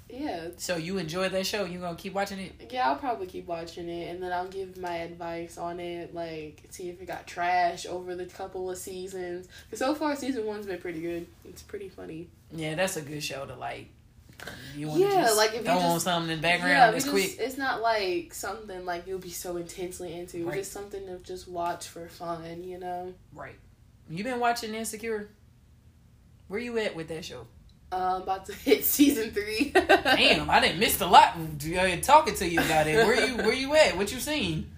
[0.09, 1.65] yeah, So you enjoy that show?
[1.65, 2.71] You gonna keep watching it?
[2.71, 6.15] yeah, I'll probably keep watching it, and then I'll give my advice on it.
[6.15, 9.49] Like, see if it got trash over the couple of seasons.
[9.71, 11.27] Cause so far, season one's been pretty good.
[11.45, 12.29] It's pretty funny.
[12.53, 13.89] Yeah, that's a good show to like.
[14.77, 16.93] You want Yeah, just like, if you throw on just- something in the background.
[16.93, 17.37] we it's quick.
[17.39, 20.47] It's not like something like you'll be so intensely into.
[20.47, 20.59] Right.
[20.59, 23.13] Just something to just watch for fun, you know.
[23.35, 23.57] Right.
[24.09, 25.29] You been watching Insecure?
[26.49, 27.47] Where you at with that show?
[27.93, 29.71] Uh, about to hit season three.
[29.75, 33.07] Damn, I didn't miss a lot uh, talking to you about it.
[33.07, 33.97] Where you where you at?
[33.97, 34.71] What you seen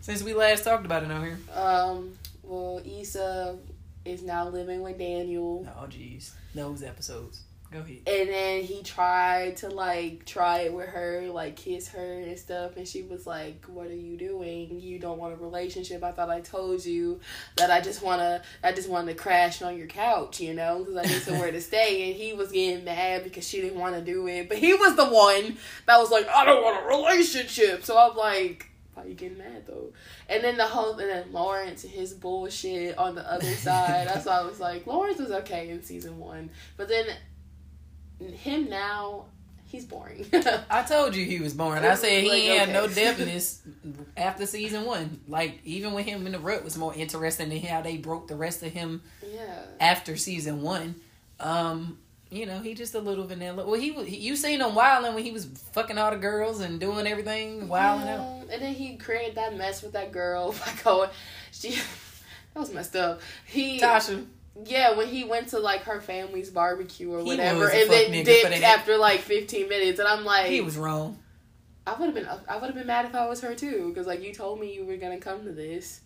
[0.00, 1.38] since we last talked about it on here?
[1.54, 3.56] Um, well, Issa
[4.04, 5.66] is now living with Daniel.
[5.78, 7.42] Oh jeez, those episodes.
[7.72, 8.00] Go ahead.
[8.06, 12.76] And then he tried to like try it with her, like kiss her and stuff,
[12.76, 14.78] and she was like, "What are you doing?
[14.78, 16.04] You don't want a relationship.
[16.04, 17.20] I thought I told you
[17.56, 20.96] that I just wanna, I just wanted to crash on your couch, you know, because
[20.96, 24.02] I need somewhere to stay." And he was getting mad because she didn't want to
[24.02, 27.84] do it, but he was the one that was like, "I don't want a relationship."
[27.84, 28.68] So I'm like.
[28.94, 29.94] Why you getting mad though?
[30.28, 34.06] And then the whole and then Lawrence and his bullshit on the other side.
[34.06, 37.06] That's why I was like, Lawrence was okay in season one, but then
[38.30, 39.24] him now,
[39.66, 40.26] he's boring.
[40.70, 41.84] I told you he was boring.
[41.84, 43.58] I said he Like, ain't had no depthness
[44.16, 45.20] after season one.
[45.28, 48.36] Like even with him in the rut was more interesting than how they broke the
[48.36, 49.62] rest of him yeah.
[49.80, 50.96] after season one.
[51.40, 51.98] Um,
[52.32, 53.66] you know, he just a little vanilla.
[53.66, 54.08] Well, he was.
[54.08, 58.08] You seen him wilding when he was fucking all the girls and doing everything, wilding
[58.08, 58.46] out.
[58.50, 61.10] And then he created that mess with that girl by going,
[61.50, 63.20] she, that was messed up.
[63.44, 64.24] He, Tasha,
[64.66, 68.62] yeah, when he went to like her family's barbecue or He whatever, and then dipped
[68.62, 71.18] after like 15 minutes, and I'm like, he was wrong.
[71.86, 74.06] I would have been, I would have been mad if I was her too, because
[74.06, 76.00] like you told me you were gonna come to this,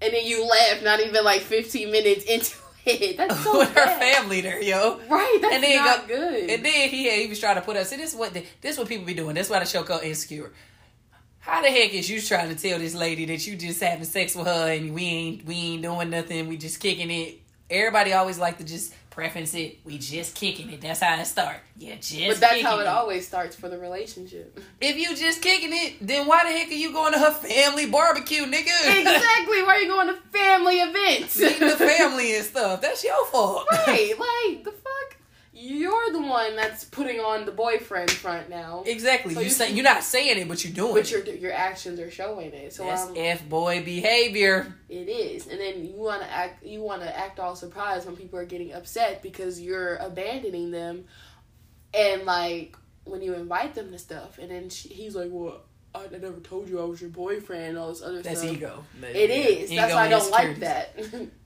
[0.00, 2.56] and then you left, not even like 15 minutes into
[2.86, 3.16] it.
[3.16, 5.00] That's so with her family there, yo.
[5.08, 6.50] Right, that's And then not go- good.
[6.50, 7.88] And then he he was trying to put us.
[7.88, 9.34] See, this is what the, this is what people be doing.
[9.34, 10.52] That's why the show called Insecure.
[11.40, 14.34] How the heck is you trying to tell this lady that you just having sex
[14.34, 16.48] with her and we ain't we ain't doing nothing?
[16.48, 17.40] We just kicking it.
[17.70, 19.78] Everybody always like to just preference it.
[19.84, 20.80] We just kicking it.
[20.80, 21.58] That's how it start.
[21.76, 22.26] Yeah, just.
[22.26, 24.58] but that's how it it always starts for the relationship.
[24.80, 27.86] If you just kicking it, then why the heck are you going to her family
[27.86, 28.98] barbecue, nigga?
[29.00, 29.62] exactly.
[29.62, 31.38] Why are you going to family events?
[31.38, 32.80] Meeting the family and stuff.
[32.80, 33.66] That's your fault.
[33.86, 34.14] right.
[34.18, 35.16] Like the fuck.
[35.62, 38.82] You're the one that's putting on the boyfriend front now.
[38.86, 39.34] Exactly.
[39.34, 41.26] So you, you say, you're not saying it, but you're doing But it.
[41.26, 42.72] your your actions are showing it.
[42.72, 44.74] So That's um, f boy behavior.
[44.88, 46.64] it is, and then you want to act.
[46.64, 51.04] You want to act all surprised when people are getting upset because you're abandoning them,
[51.92, 55.60] and like when you invite them to stuff, and then she, he's like, "Well,
[55.94, 58.52] I, never told you I was your boyfriend." All this other That's stuff.
[58.54, 58.84] ego.
[59.00, 59.72] But, It yeah, is.
[59.72, 60.98] ego That's why I don't like that.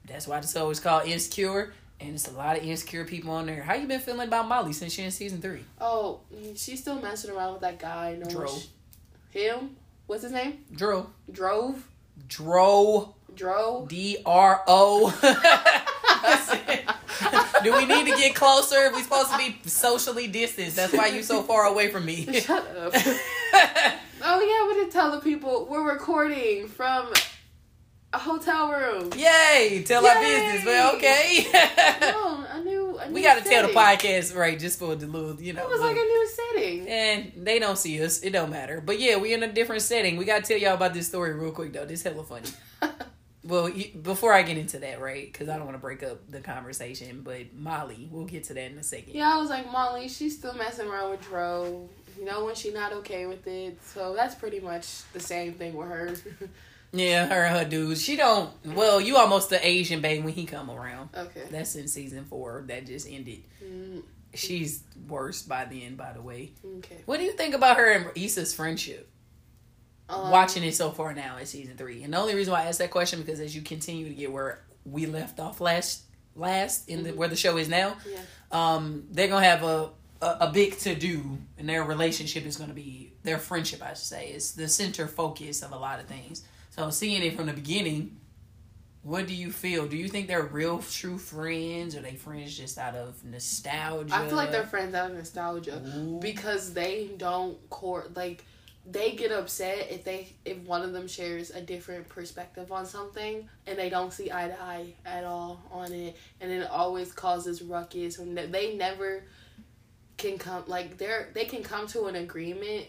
[0.06, 3.46] That's why the show is called Insecure, and it's a lot of insecure people on
[3.46, 3.62] there.
[3.62, 5.64] How you been feeling about Molly since she's in season three?
[5.80, 6.20] oh,
[6.56, 8.16] she's still messing around with that guy.
[8.22, 8.48] No Dro.
[9.30, 9.76] Him.
[10.06, 10.64] What's his name?
[10.74, 11.08] Dro.
[11.30, 11.86] Drove.
[12.28, 13.14] Dro.
[13.34, 13.86] Dro.
[13.88, 15.10] D R O.
[17.62, 18.92] Do we need to get closer?
[18.92, 20.76] We supposed to be socially distanced.
[20.76, 22.40] That's why you're so far away from me.
[22.40, 22.94] Shut up.
[24.26, 27.12] Oh yeah, we didn't tell the people we're recording from
[28.14, 29.10] a hotel room.
[29.16, 29.82] Yay!
[29.86, 31.46] Tell our business, but okay.
[32.00, 32.98] No, I knew.
[32.98, 35.62] A we got to tell the podcast right just for the little, you know.
[35.62, 36.88] It was like a new setting.
[36.88, 38.22] and they don't see us.
[38.22, 38.80] It don't matter.
[38.80, 40.16] But yeah, we in a different setting.
[40.16, 41.84] We got to tell y'all about this story real quick though.
[41.84, 42.48] This hella funny.
[43.46, 45.30] Well, you, before I get into that, right?
[45.30, 47.20] Because I don't want to break up the conversation.
[47.22, 49.12] But Molly, we'll get to that in a second.
[49.12, 51.86] yeah, I was like, Molly, she's still messing around with Dro.
[52.18, 53.76] You know when she's not okay with it.
[53.84, 56.14] So that's pretty much the same thing with her.
[56.94, 58.02] Yeah, her and her dudes.
[58.02, 58.50] She don't.
[58.64, 61.10] Well, you almost the Asian babe when he come around.
[61.16, 61.42] okay.
[61.50, 62.64] That's in season four.
[62.68, 63.42] That just ended.
[63.62, 64.02] Mm,
[64.34, 66.52] She's worse by the end, by the way.
[66.78, 66.98] okay.
[67.06, 69.08] What do you think about her and Issa's friendship?
[70.08, 72.66] Um, Watching it so far now in season three, and the only reason why I
[72.66, 76.02] asked that question because as you continue to get where we left off last,
[76.36, 77.16] last in the Mhm.
[77.16, 78.20] where the show is now, Yeah.
[78.52, 79.90] um, they're gonna have a,
[80.20, 83.82] a a big to do, and their relationship is gonna be their friendship.
[83.82, 86.42] I should say is the center focus of a lot of things.
[86.76, 88.16] So seeing it from the beginning,
[89.02, 89.86] What do you feel?
[89.86, 94.14] Do you think they're real, true friends, or they friends just out of nostalgia?
[94.14, 96.18] I feel like they're friends out of nostalgia Ooh.
[96.20, 98.44] because they don't court like
[98.90, 103.46] they get upset if they if one of them shares a different perspective on something
[103.66, 107.60] and they don't see eye to eye at all on it and it always causes
[107.62, 109.24] ruckus and they- they never
[110.16, 112.86] can come like they're they can come to an agreement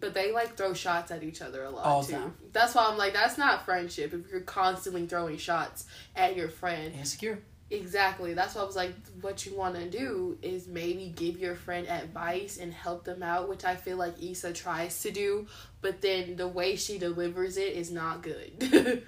[0.00, 2.12] but they like throw shots at each other a lot All too.
[2.12, 2.34] time.
[2.52, 5.86] That's why I'm like that's not friendship if you're constantly throwing shots
[6.16, 6.94] at your friend.
[6.94, 7.38] insecure.
[7.70, 8.32] Exactly.
[8.32, 11.86] That's why I was like, what you want to do is maybe give your friend
[11.86, 15.46] advice and help them out, which I feel like Issa tries to do,
[15.82, 18.54] but then the way she delivers it is not good.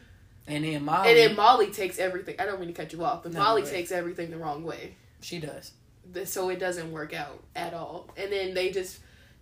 [0.46, 2.34] and then Molly, And then Molly takes everything.
[2.38, 3.72] I don't mean to cut you off, but No, Molly ahead.
[3.74, 5.72] takes everything the wrong way, she does.
[6.26, 8.08] So it doesn't work out at all.
[8.18, 8.98] And then they just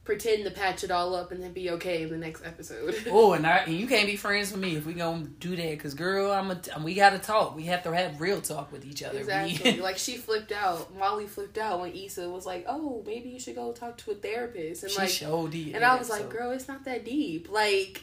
[0.08, 2.94] pretend to patch it all up and then be okay in the next episode.
[3.10, 5.78] Oh, and, I, and you can't be friends with me if we gonna do that.
[5.80, 6.58] Cause girl, I'm a.
[6.82, 7.54] We gotta talk.
[7.54, 9.18] We have to have real talk with each other.
[9.18, 9.72] Exactly.
[9.72, 10.96] We, like she flipped out.
[10.96, 14.14] Molly flipped out when Issa was like, "Oh, maybe you should go talk to a
[14.14, 15.74] therapist." And she like, showed it.
[15.74, 17.50] And I was like, girl, it's not that deep.
[17.50, 18.02] Like,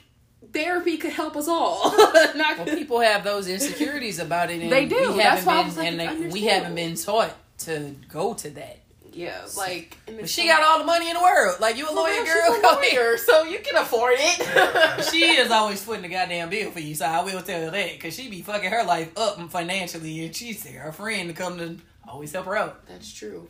[0.53, 1.93] therapy could help us all.
[2.35, 5.13] Well, people have those insecurities about it, and They do.
[5.13, 8.79] That's why I was like, and they- we haven't been taught to go to that.
[9.15, 11.59] Yeah, like, But she got all the money in the world.
[11.61, 12.53] Like you a lawyer, real, girl.
[12.53, 15.05] she's a lawyer, so you can afford it.
[15.11, 17.93] she is always footing the goddamn bill for you, so I will tell her that
[17.93, 21.77] because she be fucking her life up financially, and she's her friend to come to
[22.07, 22.85] always help her out.
[22.87, 23.47] That's true.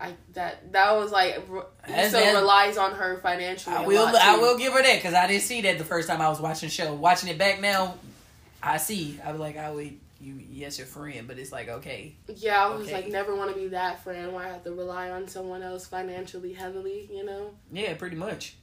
[0.00, 3.74] I that that was like r- so that's- relies on her financially.
[3.74, 5.84] I a will, lot, I will give her that because I didn't see that the
[5.84, 6.94] first time I was watching the show.
[6.94, 7.94] Watching it back now,
[8.62, 9.18] I see.
[9.24, 12.74] I was like, I would you, yes, your friend, but it's like okay, Yeah, I
[12.74, 12.94] was Okay.
[13.02, 15.86] like, never want to be that friend where I have to rely on someone else
[15.86, 17.08] financially heavily.
[17.12, 17.50] You know?
[17.72, 18.54] yeah, pretty much.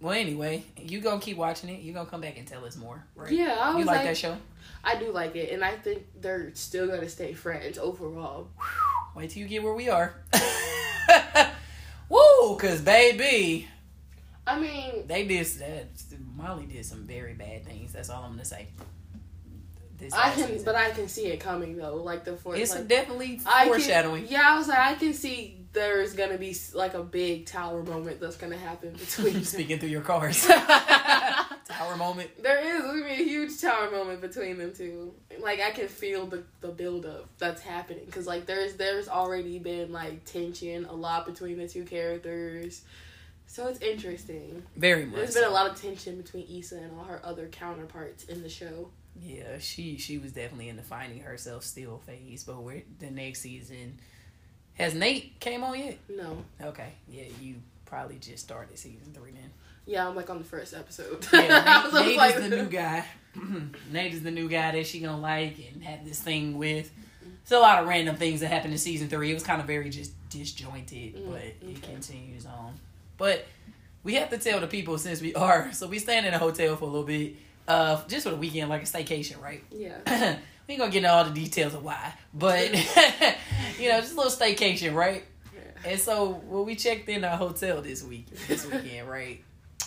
[0.00, 1.80] Well, anyway, you gonna keep watching it.
[1.82, 3.30] You gonna come back and tell us more, right?
[3.32, 4.36] Yeah, I was you like, like, that show?
[4.82, 8.48] I do like it, and I think they're still gonna stay friends overall.
[9.14, 10.14] Wait till you get where we are.
[12.08, 13.68] Woo, cause baby,
[14.46, 15.88] I mean, they did that.
[16.36, 17.92] Molly did some very bad things.
[17.92, 18.68] That's all I'm gonna say.
[20.00, 20.64] This I can, season.
[20.64, 21.96] but I can see it coming though.
[21.96, 24.26] Like the fourth, it's like, definitely I can- foreshadowing.
[24.28, 28.20] yeah, I was like, I can see there's gonna be like a big tower moment
[28.20, 29.44] that's gonna happen between.
[29.44, 30.48] Speaking through your cars.
[31.68, 32.30] Tower moment.
[32.42, 35.14] there is gonna be a huge tower moment between them two.
[35.38, 39.58] Like I can feel the the build up that's happening because like there's there's already
[39.60, 42.82] been like tension a lot between the two characters.
[43.46, 44.62] So it's interesting.
[44.76, 45.14] Very much.
[45.16, 48.48] There's been a lot of tension between Issa and all her other counterparts in the
[48.48, 48.90] show.
[49.22, 52.44] Yeah, she she was definitely in the finding herself still phase.
[52.44, 53.98] But we're, the next season
[54.74, 55.98] has Nate came on yet?
[56.08, 56.38] No.
[56.62, 59.50] Okay, yeah, you probably just started season three then.
[59.86, 61.26] Yeah, I'm like on the first episode.
[61.32, 63.04] Yeah, Nate, I was Nate like- is the new guy.
[63.92, 66.90] Nate is the new guy that she gonna like and have this thing with.
[67.42, 69.30] It's a lot of random things that happened in season three.
[69.30, 71.92] It was kind of very just disjointed, Mm, but it okay.
[71.92, 72.74] continues on.
[73.16, 73.46] But
[74.02, 76.76] we have to tell the people since we are so we stand in a hotel
[76.76, 77.34] for a little bit,
[77.70, 79.62] uh, just for the weekend, like a staycation, right?
[79.70, 79.98] Yeah.
[80.66, 82.68] we ain't gonna get into all the details of why, but
[83.78, 85.24] you know, just a little staycation, right?
[85.54, 85.90] Yeah.
[85.90, 89.42] And so when we checked in our hotel this week, this weekend, right?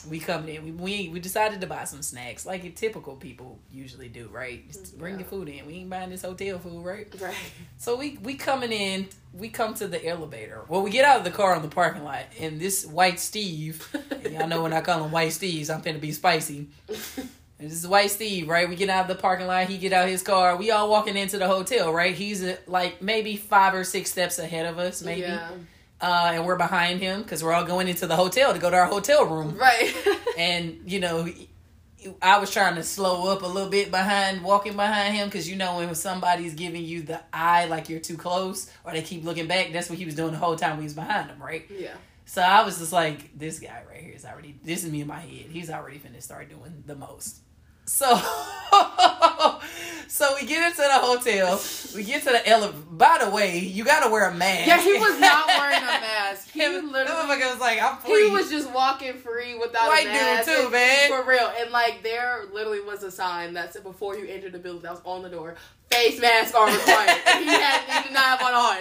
[0.09, 4.09] We come in, we, we we decided to buy some snacks, like typical people usually
[4.09, 4.65] do, right?
[4.67, 5.65] Just bring your food in.
[5.65, 7.07] We ain't buying this hotel food, right?
[7.21, 7.35] Right.
[7.77, 10.63] So we we coming in, we come to the elevator.
[10.67, 13.87] Well, we get out of the car on the parking lot, and this white Steve,
[14.29, 16.67] y'all know when I call him White Steve's, I'm finna be spicy.
[17.63, 18.67] This is White Steve, right?
[18.67, 19.67] We get out of the parking lot.
[19.67, 20.55] He get out his car.
[20.57, 22.13] We all walking into the hotel, right?
[22.13, 25.21] He's uh, like maybe five or six steps ahead of us, maybe.
[25.21, 25.51] Yeah.
[26.01, 28.75] Uh, and we're behind him because we're all going into the hotel to go to
[28.75, 29.57] our hotel room.
[29.57, 29.93] Right.
[30.35, 31.29] And you know,
[32.19, 35.55] I was trying to slow up a little bit behind, walking behind him, because you
[35.55, 39.45] know when somebody's giving you the eye like you're too close, or they keep looking
[39.45, 39.71] back.
[39.71, 41.65] That's what he was doing the whole time we was behind him, right?
[41.69, 41.93] yeah.
[42.25, 44.55] So I was just like, this guy right here is already.
[44.63, 45.47] This is me in my head.
[45.51, 47.39] He's already finna start doing the most.
[47.85, 48.15] So,
[50.07, 51.61] so we get into the hotel.
[51.95, 52.77] We get to the elevator.
[52.91, 54.67] By the way, you gotta wear a mask.
[54.67, 56.49] Yeah, he was not wearing a mask.
[56.51, 58.25] He literally was like, I'm free.
[58.27, 60.47] He was just walking free without White a mask.
[60.47, 61.09] White dude too, man.
[61.09, 61.51] For real.
[61.59, 64.91] And like there literally was a sign that said before you enter the building that
[64.91, 65.55] was on the door,
[65.91, 67.09] face mask are required.
[67.09, 68.77] he had he did not have one on.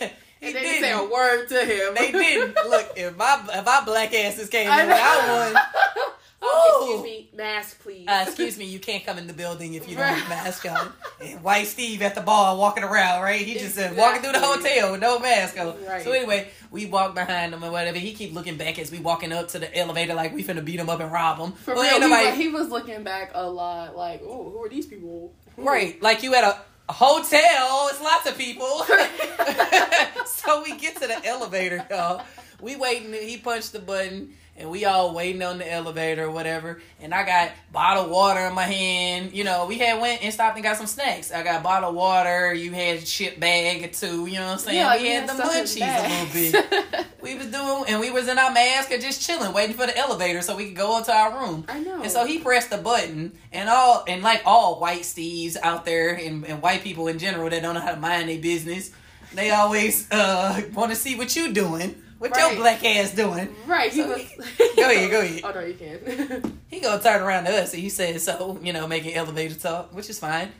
[0.40, 1.94] he And they didn't didn't say a word to him.
[1.94, 2.54] They didn't.
[2.68, 4.88] Look, if my if my black asses came in I know.
[4.88, 8.06] without one, I Oh, Excuse me, mask, please.
[8.06, 10.66] Uh, excuse me, you can't come in the building if you don't have a mask
[10.70, 10.92] on.
[11.20, 13.40] And White Steve at the bar walking around, right?
[13.40, 15.82] He just uh, walking through the hotel with no mask on.
[15.86, 16.02] Right.
[16.02, 17.98] So anyway, we walk behind him or whatever.
[17.98, 20.78] He keep looking back as we walking up to the elevator like we finna beat
[20.78, 21.52] him up and rob him.
[21.52, 24.62] For Well, real, ain't he, was, he was looking back a lot, like, oh, who
[24.62, 25.32] are these people?
[25.56, 26.58] Right, like you at a,
[26.88, 27.88] a hotel.
[27.90, 28.84] It's lots of people.
[30.26, 32.22] so we get to the elevator, y'all.
[32.60, 33.12] We waiting.
[33.12, 36.80] He punched the button, and we all waiting on the elevator or whatever.
[37.00, 39.32] And I got bottled water in my hand.
[39.32, 41.30] You know, we had went and stopped and got some snacks.
[41.30, 42.54] I got bottled water.
[42.54, 44.26] You had a chip bag or two.
[44.26, 44.76] You know what I'm saying?
[44.76, 47.06] Yeah, we he had the munchies a little bit.
[47.26, 49.98] We was doing, and we was in our mask and just chilling, waiting for the
[49.98, 51.64] elevator so we could go up to our room.
[51.68, 52.00] I know.
[52.00, 56.14] And so he pressed the button, and all and like all white steves out there,
[56.14, 58.92] and, and white people in general that don't know how to mind their business,
[59.34, 63.54] they always uh, want to see what you doing, what your black ass doing.
[63.66, 64.18] Right, So was.
[64.20, 64.36] he-
[64.76, 65.40] go ahead, go ahead.
[65.44, 66.52] Oh no, you can't.
[66.68, 69.94] He gonna turn around to us, and he said, "So you know, making elevator talk,
[69.94, 70.50] which is fine."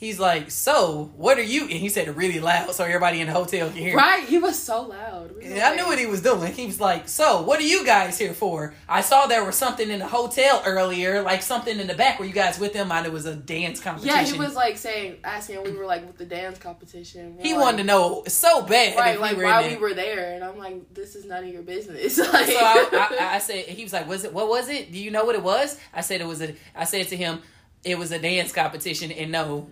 [0.00, 3.26] He's like, "So what are you?" And he said it really loud so everybody in
[3.26, 3.96] the hotel can hear.
[3.96, 5.34] right, he was so loud.
[5.36, 6.52] We were Yeah, I knew what he was doing.
[6.52, 9.90] He was like, "So, what are you guys here for?" I saw there was something
[9.90, 12.20] in the hotel earlier, like something in the back.
[12.20, 12.92] Were you guys with him?
[12.92, 14.16] And it was a dance competition.
[14.16, 17.34] Yeah, he was like saying, asking, we were like with the dance competition.
[17.36, 20.34] We're He like, wanted to know so bad, right, like we why we were there,
[20.34, 22.16] and I'm like, this is none of your business.
[22.18, 22.88] like, So I,
[23.20, 24.32] I, I said, he was like, "Was it?
[24.32, 24.92] What was it?
[24.92, 27.42] Do you know what it was?" I said, "It was a." I said to him,
[27.82, 29.70] "It was a dance competition." And no.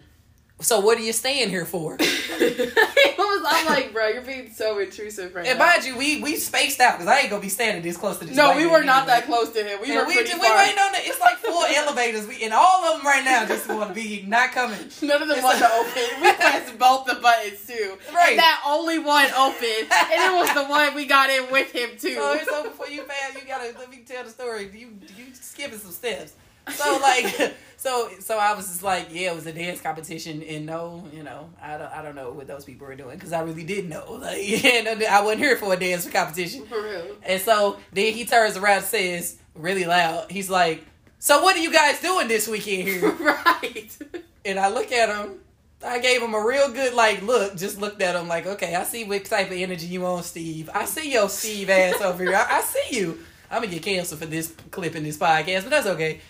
[0.60, 1.96] So what are you staying here for?
[2.00, 3.42] was.
[3.48, 5.66] I'm like, bro, you're being so intrusive right And now.
[5.66, 8.24] mind you, we we spaced out because I ain't gonna be standing this close to
[8.24, 8.34] this.
[8.36, 9.20] No, white we man were not anyway.
[9.20, 9.80] that close to him.
[9.82, 10.56] We And were we, pretty we far.
[10.56, 10.98] waiting on the.
[11.02, 12.26] It's like four elevators.
[12.26, 14.78] We and all of them right now just want to be not coming.
[15.02, 16.22] None of them It's wanted like- to open.
[16.22, 17.98] We pressed both the buttons too.
[18.14, 18.30] Right.
[18.30, 19.92] And that only one opened.
[19.92, 22.14] and it was the one we got in with him too.
[22.14, 24.70] So, Oh, so before you pass, you gotta let me tell the story.
[24.74, 26.32] You you skipping some steps.
[26.72, 30.66] So like so so I was just like yeah it was a dance competition and
[30.66, 33.40] no you know I don't I don't know what those people were doing because I
[33.42, 37.16] really didn't know like yeah, I wasn't here for a dance competition For real.
[37.22, 40.84] and so then he turns around and says really loud he's like
[41.18, 43.98] so what are you guys doing this weekend here right.
[44.44, 45.38] and I look at him.
[45.84, 47.56] I gave him a real good like look.
[47.56, 50.70] Just looked at him like, okay, I see what type of energy you on, Steve.
[50.72, 52.34] I see your Steve ass over here.
[52.34, 53.18] I, I see you.
[53.50, 56.20] I'm gonna get canceled for this clip in this podcast, but that's okay.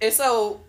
[0.00, 0.60] And so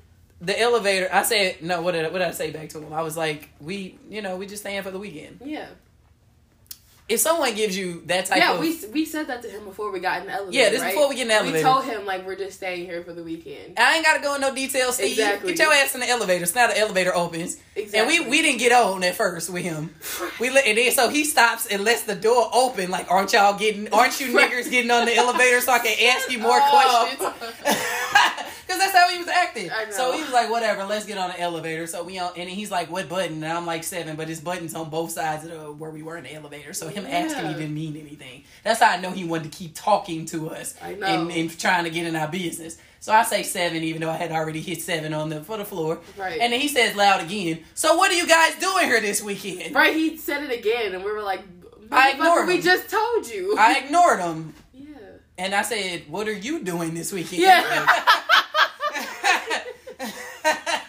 [0.42, 1.82] the elevator, I said no.
[1.82, 2.94] What did what did I say back to him?
[2.94, 5.42] I was like, we, you know, we just staying for the weekend.
[5.44, 5.68] Yeah.
[7.08, 9.64] If someone gives you that type of Yeah, of we we said that to him
[9.64, 10.58] before we got in the elevator.
[10.58, 10.92] Yeah, this right?
[10.94, 11.58] before we get in the elevator.
[11.58, 13.78] We told him like we're just staying here for the weekend.
[13.78, 15.12] I ain't gotta go in no details, Steve.
[15.12, 15.54] Exactly.
[15.54, 16.48] Get your ass in the elevator.
[16.48, 17.58] So now the elevator opens.
[17.76, 18.00] Exactly.
[18.18, 19.94] And we, we didn't get on at first with him.
[20.40, 22.90] We let, and then so he stops and lets the door open.
[22.90, 23.94] Like, aren't y'all getting?
[23.94, 27.16] Aren't you niggers getting on the elevator so I can ask you more Oh.
[27.20, 27.34] questions?
[28.66, 29.70] Because that's how he was acting.
[29.92, 31.86] So he was like, whatever, let's get on the elevator.
[31.86, 33.44] So we on, and he's like, what button?
[33.44, 36.18] And I'm like seven, but his buttons on both sides of the, where we were
[36.18, 36.74] in the elevator.
[36.74, 38.44] So him asking me didn't mean anything.
[38.64, 41.06] That's how I know he wanted to keep talking to us I know.
[41.06, 42.78] and, and trying to get in our business.
[43.00, 45.66] So I say seven, even though I had already hit seven on the for the
[45.66, 46.00] floor.
[46.18, 46.40] Right.
[46.42, 47.60] And then he says loud again.
[47.76, 49.76] So what are you guys doing here this weekend?
[49.76, 51.42] Right, he said it again, and we were like,
[51.92, 52.62] I "Motherfucker, ignored We him.
[52.64, 53.56] just told you.
[53.60, 54.88] I ignored him yeah.
[55.38, 57.86] and I said, "What are you doing this weekend?" Yeah.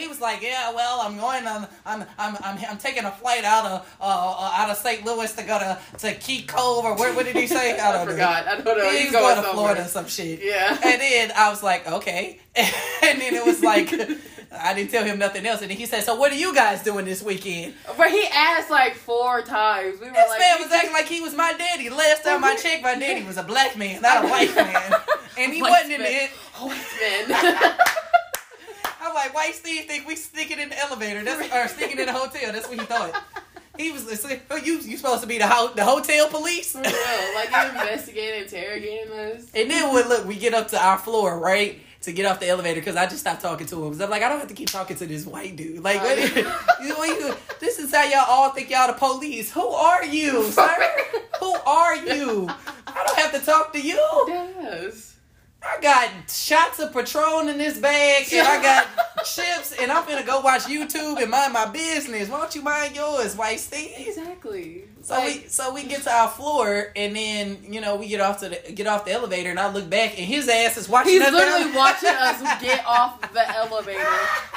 [0.00, 1.68] he was like, "Yeah, well, I'm going on.
[1.86, 5.04] I'm I'm I'm, I'm taking a flight out of uh, uh, out of St.
[5.04, 7.12] Louis to go to to Key Cove or where?
[7.14, 7.78] What did he say?
[7.78, 8.12] I I, don't know.
[8.12, 8.46] forgot.
[8.48, 8.90] I don't know.
[8.90, 9.54] He He's was going, going to somewhere.
[9.74, 10.40] Florida some shit.
[10.42, 10.78] Yeah.
[10.82, 12.40] And then I was like, okay.
[13.02, 13.90] And then it was like,
[14.52, 15.62] I didn't tell him nothing else.
[15.62, 17.74] And then he said, so what are you guys doing this weekend?
[17.96, 19.98] But he asked like four times.
[20.00, 21.88] We were This like, man was acting like he was my daddy.
[21.88, 24.92] Last time I checked, my daddy was a black man, not a white man.
[25.38, 26.24] And he White wasn't in man.
[26.24, 26.30] it.
[26.58, 28.09] White
[29.00, 31.24] I'm like, white Steve think we sneaking in the elevator.
[31.24, 32.52] That's or sticking in the hotel.
[32.52, 33.14] That's what he thought.
[33.78, 36.74] He was like, oh, you you supposed to be the ho- the hotel police?
[36.74, 36.84] Real,
[37.34, 39.46] like you investigating, interrogating us.
[39.54, 41.80] And then when look, we get up to our floor, right?
[42.02, 44.00] To get off the elevator because I just stopped talking to him.
[44.02, 45.82] I'm like, I don't have to keep talking to this white dude.
[45.82, 46.18] Like, what,
[46.98, 49.50] what you, this is how y'all all think y'all the police.
[49.52, 50.76] Who are you, sir?
[51.40, 52.50] Who are you?
[52.86, 53.98] I don't have to talk to you.
[54.28, 55.09] Yes.
[55.62, 58.86] I got shots of Patron in this bag, and I got
[59.24, 62.28] chips, and I'm gonna go watch YouTube and mind my business.
[62.28, 63.92] Why don't you mind yours, White Steve?
[63.96, 64.84] Exactly.
[65.02, 68.20] So Like, we so we get to our floor, and then you know we get
[68.20, 70.90] off to the get off the elevator, and I look back, and his ass is
[70.90, 74.06] watching He's us literally watching us get off the elevator.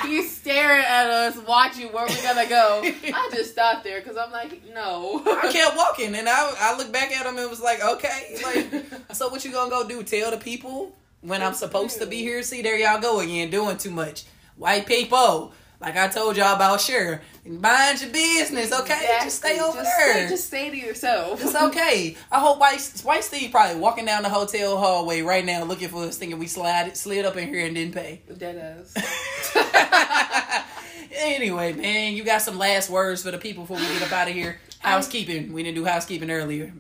[0.02, 2.82] He's staring at us, watching where we're gonna go.
[2.84, 5.24] I just stopped there because I'm like, no.
[5.26, 8.86] I kept walking, and I I looked back at him and was like, okay, like,
[9.14, 10.04] so what you gonna go do?
[10.04, 12.28] Tell the people when I'm supposed to be mm-hmm.
[12.28, 12.44] here?
[12.44, 14.26] See, there y'all go again, doing too much.
[14.58, 18.94] White people, like I told y'all about, sure, mind your business, okay?
[18.94, 19.26] Exactly.
[19.26, 20.14] Just stay over just there.
[20.14, 21.42] Stay, just stay to yourself.
[21.44, 22.16] It's okay.
[22.32, 26.04] I hope White White Steve probably walking down the hotel hallway right now looking for
[26.06, 28.22] us, thinking we slid slid up in here and didn't pay.
[28.38, 28.58] Dead
[28.96, 30.64] ass.
[31.16, 34.28] anyway, man, you got some last words for the people before we get up out
[34.30, 34.60] of here.
[34.80, 35.54] Housekeeping.
[35.54, 36.74] We didn't do housekeeping earlier.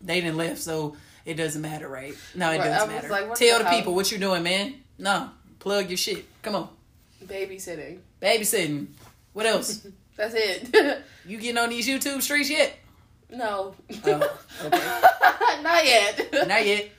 [0.00, 2.14] They didn't left, so it doesn't matter, right?
[2.34, 3.08] No, it Right, doesn't matter.
[3.08, 4.74] like, Tell the the people what you're doing, man.
[4.98, 5.30] No,
[5.60, 6.24] plug your shit.
[6.42, 6.68] Come on,
[7.24, 7.98] Babysitting.
[8.20, 8.88] babysitting.
[9.32, 9.86] What else?
[10.16, 11.02] That's it.
[11.26, 12.76] you getting on these YouTube streets yet?
[13.30, 13.74] no.
[14.04, 15.00] Oh, okay.
[15.62, 16.28] Not yet.
[16.46, 16.90] Not yet.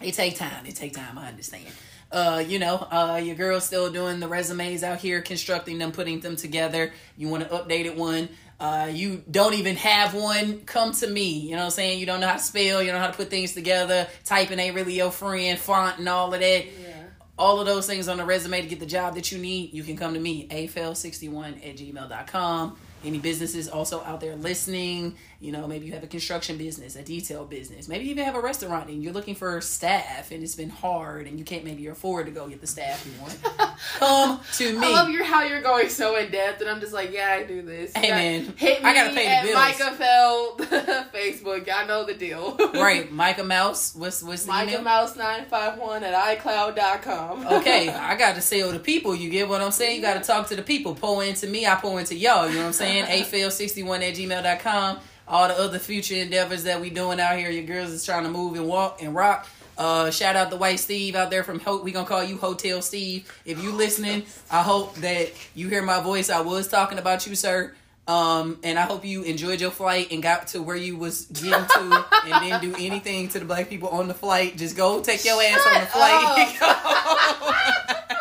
[0.00, 0.64] It take time.
[0.66, 1.18] It take time.
[1.18, 1.66] I understand.
[2.10, 6.20] Uh, you know, uh, your girl's still doing the resumes out here, constructing them, putting
[6.20, 6.92] them together.
[7.16, 8.28] You want an updated one.
[8.58, 10.60] Uh, you don't even have one.
[10.60, 11.40] Come to me.
[11.40, 11.98] You know what I'm saying?
[11.98, 12.82] You don't know how to spell.
[12.82, 14.06] You don't know how to put things together.
[14.24, 15.58] Typing ain't really your friend.
[15.58, 16.64] Font and all of that.
[16.66, 17.01] Yeah.
[17.42, 19.74] All of those things on the resume to get the job that you need.
[19.74, 22.76] You can come to me, afl61 at gmail.com.
[23.04, 27.02] Any businesses also out there listening, you know, maybe you have a construction business, a
[27.02, 30.54] detail business, maybe you even have a restaurant and you're looking for staff and it's
[30.54, 33.36] been hard and you can't maybe afford to go get the staff you want.
[33.98, 34.86] Come to me.
[34.86, 37.42] I love your how you're going so in depth, and I'm just like, yeah, I
[37.42, 37.92] do this.
[37.94, 39.54] Hey, man, hit me I gotta pay the at bills.
[39.54, 40.58] Micah Feld
[41.12, 41.68] Facebook.
[41.72, 42.56] I know the deal.
[42.74, 43.94] right, Micah Mouse.
[43.96, 44.80] What's what's the Micah?
[44.80, 47.46] Mouse nine five one at iCloud.com.
[47.48, 49.14] okay, I got to sell oh, the people.
[49.14, 49.96] You get what I'm saying?
[49.96, 50.94] You got to talk to the people.
[50.94, 52.48] Pour into me, I pour into y'all.
[52.48, 53.04] You know what I'm saying?
[53.06, 54.98] AFL61 at gmail.com.
[55.28, 57.50] All the other future endeavors that we doing out here.
[57.50, 59.46] Your girls is trying to move and walk and rock.
[59.78, 61.82] Uh, shout out to White Steve out there from Hope.
[61.82, 63.32] We gonna call you Hotel Steve.
[63.44, 66.28] If you listening, I hope that you hear my voice.
[66.30, 67.72] I was talking about you, sir.
[68.08, 71.66] Um, and I hope you enjoyed your flight and got to where you was getting
[71.66, 74.56] to, and didn't do anything to the black people on the flight.
[74.56, 77.98] Just go take your ass on the flight.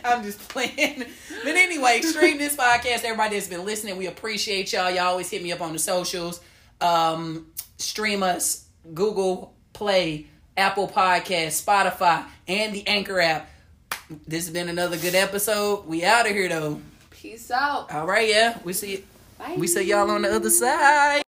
[0.04, 1.04] I'm just playing.
[1.44, 3.04] But anyway, stream this podcast.
[3.04, 4.90] Everybody that's been listening, we appreciate y'all.
[4.90, 6.40] Y'all always hit me up on the socials.
[6.80, 7.46] Um,
[7.78, 13.50] stream us, Google Play, Apple Podcast, Spotify, and the Anchor app.
[14.26, 15.86] This has been another good episode.
[15.86, 16.80] We out of here though.
[17.10, 17.92] Peace out.
[17.92, 18.58] All right, yeah.
[18.64, 19.04] We see
[19.38, 19.54] Bye.
[19.56, 21.22] we see y'all on the other side.